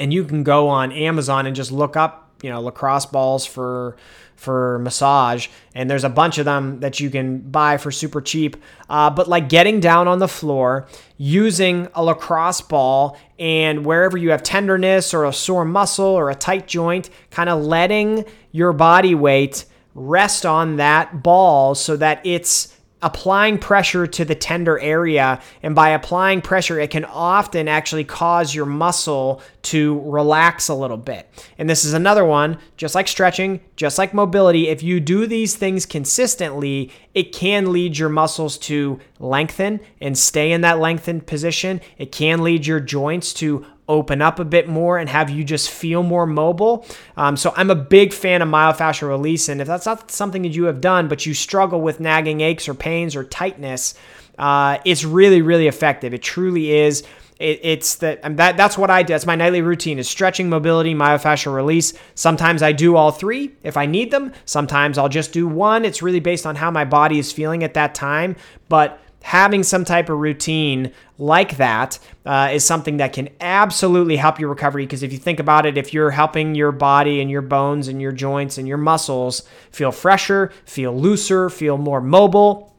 And 0.00 0.12
you 0.12 0.24
can 0.24 0.44
go 0.44 0.68
on 0.68 0.92
Amazon 0.92 1.46
and 1.46 1.56
just 1.56 1.72
look 1.72 1.96
up, 1.96 2.32
you 2.42 2.50
know, 2.50 2.60
lacrosse 2.60 3.06
balls 3.06 3.44
for 3.44 3.96
for 4.38 4.78
massage, 4.78 5.48
and 5.74 5.90
there's 5.90 6.04
a 6.04 6.08
bunch 6.08 6.38
of 6.38 6.44
them 6.44 6.78
that 6.78 7.00
you 7.00 7.10
can 7.10 7.40
buy 7.40 7.76
for 7.76 7.90
super 7.90 8.20
cheap. 8.20 8.56
Uh, 8.88 9.10
but 9.10 9.28
like 9.28 9.48
getting 9.48 9.80
down 9.80 10.06
on 10.06 10.20
the 10.20 10.28
floor, 10.28 10.86
using 11.16 11.88
a 11.92 12.04
lacrosse 12.04 12.60
ball, 12.60 13.18
and 13.40 13.84
wherever 13.84 14.16
you 14.16 14.30
have 14.30 14.44
tenderness 14.44 15.12
or 15.12 15.24
a 15.24 15.32
sore 15.32 15.64
muscle 15.64 16.06
or 16.06 16.30
a 16.30 16.36
tight 16.36 16.68
joint, 16.68 17.10
kind 17.32 17.48
of 17.48 17.64
letting 17.64 18.24
your 18.52 18.72
body 18.72 19.12
weight 19.12 19.64
rest 19.96 20.46
on 20.46 20.76
that 20.76 21.20
ball 21.20 21.74
so 21.74 21.96
that 21.96 22.24
it's 22.24 22.77
applying 23.02 23.58
pressure 23.58 24.06
to 24.06 24.24
the 24.24 24.34
tender 24.34 24.78
area. 24.80 25.40
And 25.62 25.74
by 25.74 25.90
applying 25.90 26.42
pressure, 26.42 26.80
it 26.80 26.90
can 26.90 27.04
often 27.04 27.68
actually 27.68 28.04
cause 28.04 28.54
your 28.54 28.66
muscle 28.66 29.40
to 29.62 30.00
relax 30.00 30.68
a 30.68 30.74
little 30.74 30.96
bit. 30.96 31.28
And 31.58 31.68
this 31.68 31.84
is 31.84 31.92
another 31.92 32.24
one, 32.24 32.58
just 32.76 32.94
like 32.94 33.08
stretching, 33.08 33.60
just 33.76 33.98
like 33.98 34.12
mobility. 34.14 34.68
If 34.68 34.82
you 34.82 35.00
do 35.00 35.26
these 35.26 35.54
things 35.54 35.86
consistently, 35.86 36.90
it 37.14 37.32
can 37.32 37.72
lead 37.72 37.98
your 37.98 38.08
muscles 38.08 38.58
to 38.58 38.98
lengthen 39.18 39.80
and 40.00 40.16
stay 40.16 40.52
in 40.52 40.62
that 40.62 40.78
lengthened 40.78 41.26
position. 41.26 41.80
It 41.98 42.12
can 42.12 42.42
lead 42.42 42.66
your 42.66 42.80
joints 42.80 43.32
to 43.34 43.64
open 43.88 44.20
up 44.20 44.38
a 44.38 44.44
bit 44.44 44.68
more 44.68 44.98
and 44.98 45.08
have 45.08 45.30
you 45.30 45.44
just 45.44 45.70
feel 45.70 46.02
more 46.02 46.26
mobile. 46.26 46.86
Um, 47.16 47.36
so 47.36 47.52
I'm 47.56 47.70
a 47.70 47.74
big 47.74 48.12
fan 48.12 48.42
of 48.42 48.48
myofascial 48.48 49.08
release. 49.08 49.48
And 49.48 49.60
if 49.60 49.66
that's 49.66 49.86
not 49.86 50.10
something 50.10 50.42
that 50.42 50.48
you 50.50 50.64
have 50.64 50.80
done, 50.80 51.08
but 51.08 51.26
you 51.26 51.34
struggle 51.34 51.80
with 51.80 52.00
nagging 52.00 52.40
aches 52.40 52.68
or 52.68 52.74
pains 52.74 53.16
or 53.16 53.24
tightness, 53.24 53.94
uh, 54.38 54.78
it's 54.84 55.04
really, 55.04 55.42
really 55.42 55.66
effective. 55.66 56.14
It 56.14 56.22
truly 56.22 56.72
is. 56.72 57.02
It, 57.38 57.60
it's 57.62 57.96
that, 57.96 58.36
that 58.36 58.56
that's 58.56 58.76
what 58.76 58.90
I 58.90 59.02
do. 59.02 59.14
That's 59.14 59.26
my 59.26 59.36
nightly 59.36 59.62
routine 59.62 59.98
is 59.98 60.08
stretching, 60.08 60.48
mobility, 60.48 60.94
myofascial 60.94 61.54
release. 61.54 61.94
Sometimes 62.14 62.62
I 62.62 62.72
do 62.72 62.96
all 62.96 63.12
three 63.12 63.52
if 63.62 63.76
I 63.76 63.86
need 63.86 64.10
them. 64.10 64.32
Sometimes 64.44 64.98
I'll 64.98 65.08
just 65.08 65.32
do 65.32 65.46
one. 65.46 65.84
It's 65.84 66.02
really 66.02 66.20
based 66.20 66.46
on 66.46 66.56
how 66.56 66.70
my 66.70 66.84
body 66.84 67.18
is 67.18 67.32
feeling 67.32 67.62
at 67.62 67.74
that 67.74 67.94
time. 67.94 68.36
But 68.68 69.00
having 69.22 69.62
some 69.62 69.84
type 69.84 70.08
of 70.08 70.18
routine 70.18 70.92
like 71.18 71.56
that 71.56 71.98
uh, 72.24 72.50
is 72.52 72.64
something 72.64 72.98
that 72.98 73.12
can 73.12 73.28
absolutely 73.40 74.16
help 74.16 74.38
your 74.38 74.48
recovery. 74.48 74.86
Because 74.86 75.02
if 75.02 75.12
you 75.12 75.18
think 75.18 75.40
about 75.40 75.66
it, 75.66 75.76
if 75.76 75.92
you're 75.92 76.10
helping 76.10 76.54
your 76.54 76.72
body 76.72 77.20
and 77.20 77.30
your 77.30 77.42
bones 77.42 77.88
and 77.88 78.00
your 78.00 78.12
joints 78.12 78.58
and 78.58 78.68
your 78.68 78.78
muscles 78.78 79.42
feel 79.70 79.92
fresher, 79.92 80.52
feel 80.64 80.96
looser, 80.96 81.50
feel 81.50 81.76
more 81.76 82.00
mobile, 82.00 82.74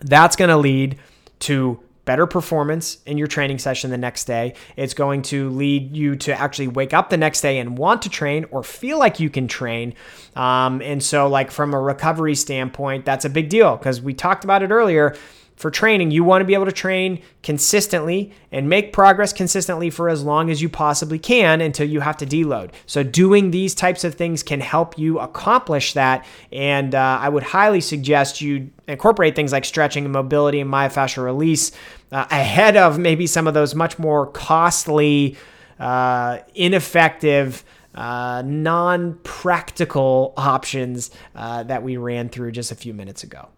that's 0.00 0.36
going 0.36 0.50
to 0.50 0.56
lead 0.56 0.98
to 1.40 1.80
better 2.04 2.26
performance 2.26 2.98
in 3.06 3.18
your 3.18 3.26
training 3.26 3.58
session 3.58 3.90
the 3.90 3.98
next 3.98 4.24
day. 4.24 4.54
It's 4.76 4.94
going 4.94 5.22
to 5.22 5.50
lead 5.50 5.96
you 5.96 6.16
to 6.16 6.38
actually 6.38 6.68
wake 6.68 6.92
up 6.92 7.08
the 7.10 7.16
next 7.16 7.40
day 7.40 7.58
and 7.58 7.78
want 7.78 8.02
to 8.02 8.08
train 8.08 8.46
or 8.50 8.62
feel 8.62 8.98
like 8.98 9.20
you 9.20 9.30
can 9.30 9.46
train. 9.46 9.94
Um, 10.34 10.82
and 10.82 11.02
so, 11.02 11.28
like, 11.28 11.50
from 11.50 11.72
a 11.72 11.80
recovery 11.80 12.34
standpoint, 12.34 13.04
that's 13.04 13.24
a 13.24 13.30
big 13.30 13.48
deal 13.48 13.76
because 13.76 14.00
we 14.00 14.12
talked 14.12 14.44
about 14.44 14.62
it 14.62 14.70
earlier 14.70 15.16
for 15.60 15.70
training, 15.70 16.10
you 16.10 16.24
want 16.24 16.40
to 16.40 16.46
be 16.46 16.54
able 16.54 16.64
to 16.64 16.72
train 16.72 17.20
consistently 17.42 18.32
and 18.50 18.66
make 18.66 18.94
progress 18.94 19.30
consistently 19.30 19.90
for 19.90 20.08
as 20.08 20.24
long 20.24 20.48
as 20.50 20.62
you 20.62 20.70
possibly 20.70 21.18
can 21.18 21.60
until 21.60 21.86
you 21.86 22.00
have 22.00 22.16
to 22.16 22.26
deload. 22.26 22.70
So, 22.86 23.02
doing 23.02 23.50
these 23.50 23.74
types 23.74 24.02
of 24.02 24.14
things 24.14 24.42
can 24.42 24.60
help 24.60 24.98
you 24.98 25.18
accomplish 25.18 25.92
that. 25.92 26.24
And 26.50 26.94
uh, 26.94 27.18
I 27.20 27.28
would 27.28 27.42
highly 27.42 27.82
suggest 27.82 28.40
you 28.40 28.70
incorporate 28.88 29.36
things 29.36 29.52
like 29.52 29.66
stretching 29.66 30.04
and 30.04 30.12
mobility 30.14 30.60
and 30.60 30.72
myofascial 30.72 31.24
release 31.24 31.72
uh, 32.10 32.24
ahead 32.30 32.78
of 32.78 32.98
maybe 32.98 33.26
some 33.26 33.46
of 33.46 33.52
those 33.52 33.74
much 33.74 33.98
more 33.98 34.26
costly, 34.28 35.36
uh, 35.78 36.38
ineffective. 36.54 37.64
Uh, 37.92 38.40
non 38.46 39.18
practical 39.24 40.32
options 40.36 41.10
uh, 41.34 41.64
that 41.64 41.82
we 41.82 41.96
ran 41.96 42.28
through 42.28 42.52
just 42.52 42.70
a 42.70 42.76
few 42.76 42.94
minutes 42.94 43.24
ago. 43.24 43.48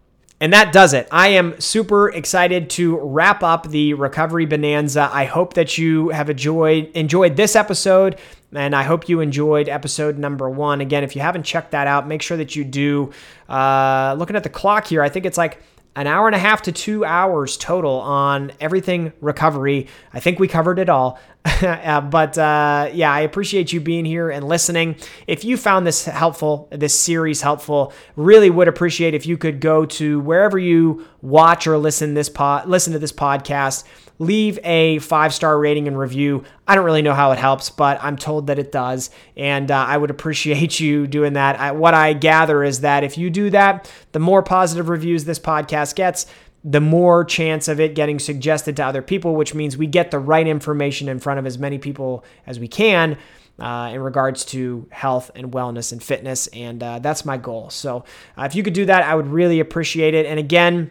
And 0.43 0.51
that 0.51 0.73
does 0.73 0.93
it. 0.93 1.07
I 1.09 1.29
am 1.29 1.57
super 1.61 2.09
excited 2.09 2.69
to 2.71 2.97
wrap 2.97 3.43
up 3.43 3.69
the 3.69 3.93
recovery 3.93 4.45
bonanza. 4.45 5.09
I 5.09 5.23
hope 5.23 5.53
that 5.53 5.77
you 5.77 6.09
have 6.09 6.29
enjoyed 6.29 6.91
enjoyed 6.95 7.37
this 7.37 7.55
episode 7.55 8.19
and 8.51 8.75
I 8.75 8.83
hope 8.83 9.07
you 9.07 9.21
enjoyed 9.21 9.69
episode 9.69 10.17
number 10.17 10.49
one. 10.49 10.81
Again, 10.81 11.05
if 11.05 11.15
you 11.15 11.21
haven't 11.21 11.43
checked 11.43 11.71
that 11.71 11.87
out, 11.87 12.09
make 12.09 12.21
sure 12.21 12.35
that 12.35 12.57
you 12.57 12.65
do. 12.65 13.13
Uh, 13.47 14.17
looking 14.19 14.35
at 14.35 14.43
the 14.43 14.49
clock 14.49 14.85
here, 14.85 15.01
I 15.01 15.07
think 15.07 15.25
it's 15.25 15.37
like 15.37 15.61
an 15.95 16.07
hour 16.07 16.27
and 16.27 16.35
a 16.35 16.39
half 16.39 16.63
to 16.63 16.71
two 16.71 17.05
hours 17.05 17.57
total 17.57 17.99
on 17.99 18.51
everything 18.59 19.13
recovery. 19.21 19.87
I 20.13 20.19
think 20.19 20.39
we 20.39 20.47
covered 20.47 20.79
it 20.79 20.89
all. 20.89 21.19
uh, 21.45 22.01
but 22.01 22.37
uh, 22.37 22.89
yeah, 22.93 23.11
I 23.11 23.21
appreciate 23.21 23.73
you 23.73 23.81
being 23.81 24.05
here 24.05 24.29
and 24.29 24.47
listening. 24.47 24.95
If 25.27 25.43
you 25.43 25.57
found 25.57 25.85
this 25.85 26.05
helpful, 26.05 26.67
this 26.71 26.97
series 26.97 27.41
helpful, 27.41 27.93
really 28.15 28.49
would 28.49 28.67
appreciate 28.67 29.13
if 29.13 29.25
you 29.25 29.37
could 29.37 29.59
go 29.59 29.85
to 29.85 30.19
wherever 30.21 30.57
you 30.57 31.05
watch 31.21 31.67
or 31.67 31.77
listen 31.77 32.13
this 32.13 32.29
pod, 32.29 32.67
listen 32.67 32.93
to 32.93 32.99
this 32.99 33.11
podcast 33.11 33.83
leave 34.19 34.59
a 34.63 34.99
five 34.99 35.33
star 35.33 35.57
rating 35.59 35.87
and 35.87 35.97
review. 35.97 36.43
I 36.67 36.75
don't 36.75 36.85
really 36.85 37.01
know 37.01 37.13
how 37.13 37.31
it 37.31 37.39
helps, 37.39 37.69
but 37.69 38.01
I'm 38.03 38.17
told 38.17 38.47
that 38.47 38.59
it 38.59 38.71
does. 38.71 39.09
And 39.35 39.69
uh, 39.71 39.85
I 39.87 39.97
would 39.97 40.09
appreciate 40.09 40.79
you 40.79 41.07
doing 41.07 41.33
that. 41.33 41.59
I, 41.59 41.71
what 41.71 41.93
I 41.93 42.13
gather 42.13 42.63
is 42.63 42.81
that 42.81 43.03
if 43.03 43.17
you 43.17 43.29
do 43.29 43.49
that, 43.51 43.91
the 44.11 44.19
more 44.19 44.43
positive 44.43 44.89
reviews 44.89 45.25
this 45.25 45.39
podcast 45.39 45.95
gets, 45.95 46.25
the 46.63 46.81
more 46.81 47.25
chance 47.25 47.67
of 47.67 47.79
it 47.79 47.93
getting 47.93 48.19
suggested 48.19 48.77
to 48.77 48.85
other 48.85 49.01
people, 49.01 49.35
which 49.35 49.53
means 49.53 49.75
we 49.75 49.87
get 49.87 50.11
the 50.11 50.19
right 50.19 50.47
information 50.47 51.09
in 51.09 51.19
front 51.19 51.39
of 51.39 51.45
as 51.45 51.57
many 51.57 51.77
people 51.77 52.23
as 52.47 52.59
we 52.59 52.67
can. 52.67 53.17
Uh, 53.59 53.91
in 53.93 54.01
regards 54.01 54.45
to 54.45 54.87
health 54.89 55.29
and 55.35 55.51
wellness 55.51 55.91
and 55.91 56.01
fitness. 56.01 56.47
And 56.47 56.81
uh, 56.81 56.97
that's 56.97 57.23
my 57.23 57.37
goal. 57.37 57.69
So 57.69 58.03
uh, 58.35 58.45
if 58.45 58.55
you 58.55 58.63
could 58.63 58.73
do 58.73 58.85
that, 58.85 59.03
I 59.03 59.13
would 59.13 59.27
really 59.27 59.59
appreciate 59.59 60.15
it. 60.15 60.25
And 60.25 60.39
again, 60.39 60.89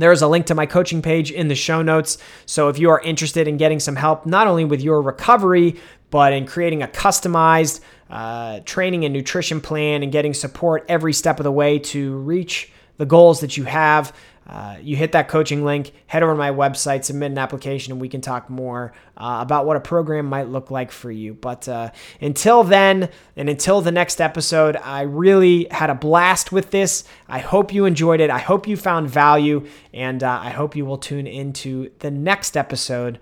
there 0.00 0.12
is 0.12 0.22
a 0.22 0.28
link 0.28 0.46
to 0.46 0.54
my 0.54 0.66
coaching 0.66 1.02
page 1.02 1.30
in 1.30 1.48
the 1.48 1.54
show 1.54 1.82
notes. 1.82 2.18
So 2.46 2.68
if 2.68 2.78
you 2.78 2.90
are 2.90 3.00
interested 3.00 3.48
in 3.48 3.56
getting 3.56 3.80
some 3.80 3.96
help, 3.96 4.26
not 4.26 4.46
only 4.46 4.64
with 4.64 4.80
your 4.80 5.02
recovery, 5.02 5.76
but 6.10 6.32
in 6.32 6.46
creating 6.46 6.82
a 6.82 6.88
customized 6.88 7.80
uh, 8.10 8.60
training 8.60 9.04
and 9.04 9.12
nutrition 9.12 9.60
plan 9.60 10.02
and 10.02 10.10
getting 10.10 10.34
support 10.34 10.84
every 10.88 11.12
step 11.12 11.38
of 11.40 11.44
the 11.44 11.52
way 11.52 11.78
to 11.78 12.16
reach 12.18 12.72
the 12.96 13.06
goals 13.06 13.40
that 13.40 13.56
you 13.56 13.64
have, 13.64 14.12
uh, 14.48 14.76
you 14.80 14.96
hit 14.96 15.12
that 15.12 15.28
coaching 15.28 15.64
link, 15.64 15.92
head 16.06 16.22
over 16.22 16.32
to 16.32 16.38
my 16.38 16.50
website, 16.50 17.04
submit 17.04 17.32
an 17.32 17.38
application, 17.38 17.92
and 17.92 18.00
we 18.00 18.08
can 18.08 18.22
talk 18.22 18.48
more 18.48 18.92
uh, 19.16 19.38
about 19.40 19.66
what 19.66 19.76
a 19.76 19.80
program 19.80 20.26
might 20.26 20.48
look 20.48 20.70
like 20.70 20.90
for 20.90 21.10
you. 21.10 21.34
But 21.34 21.68
uh, 21.68 21.90
until 22.20 22.64
then, 22.64 23.10
and 23.36 23.50
until 23.50 23.82
the 23.82 23.92
next 23.92 24.20
episode, 24.20 24.76
I 24.76 25.02
really 25.02 25.66
had 25.70 25.90
a 25.90 25.94
blast 25.94 26.50
with 26.50 26.70
this. 26.70 27.04
I 27.28 27.40
hope 27.40 27.74
you 27.74 27.84
enjoyed 27.84 28.20
it. 28.20 28.30
I 28.30 28.38
hope 28.38 28.66
you 28.66 28.76
found 28.76 29.10
value, 29.10 29.66
and 29.92 30.22
uh, 30.22 30.40
I 30.42 30.50
hope 30.50 30.74
you 30.74 30.86
will 30.86 30.98
tune 30.98 31.26
into 31.26 31.90
the 31.98 32.10
next 32.10 32.56
episode. 32.56 33.18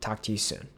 Talk 0.00 0.20
to 0.22 0.32
you 0.32 0.38
soon. 0.38 0.75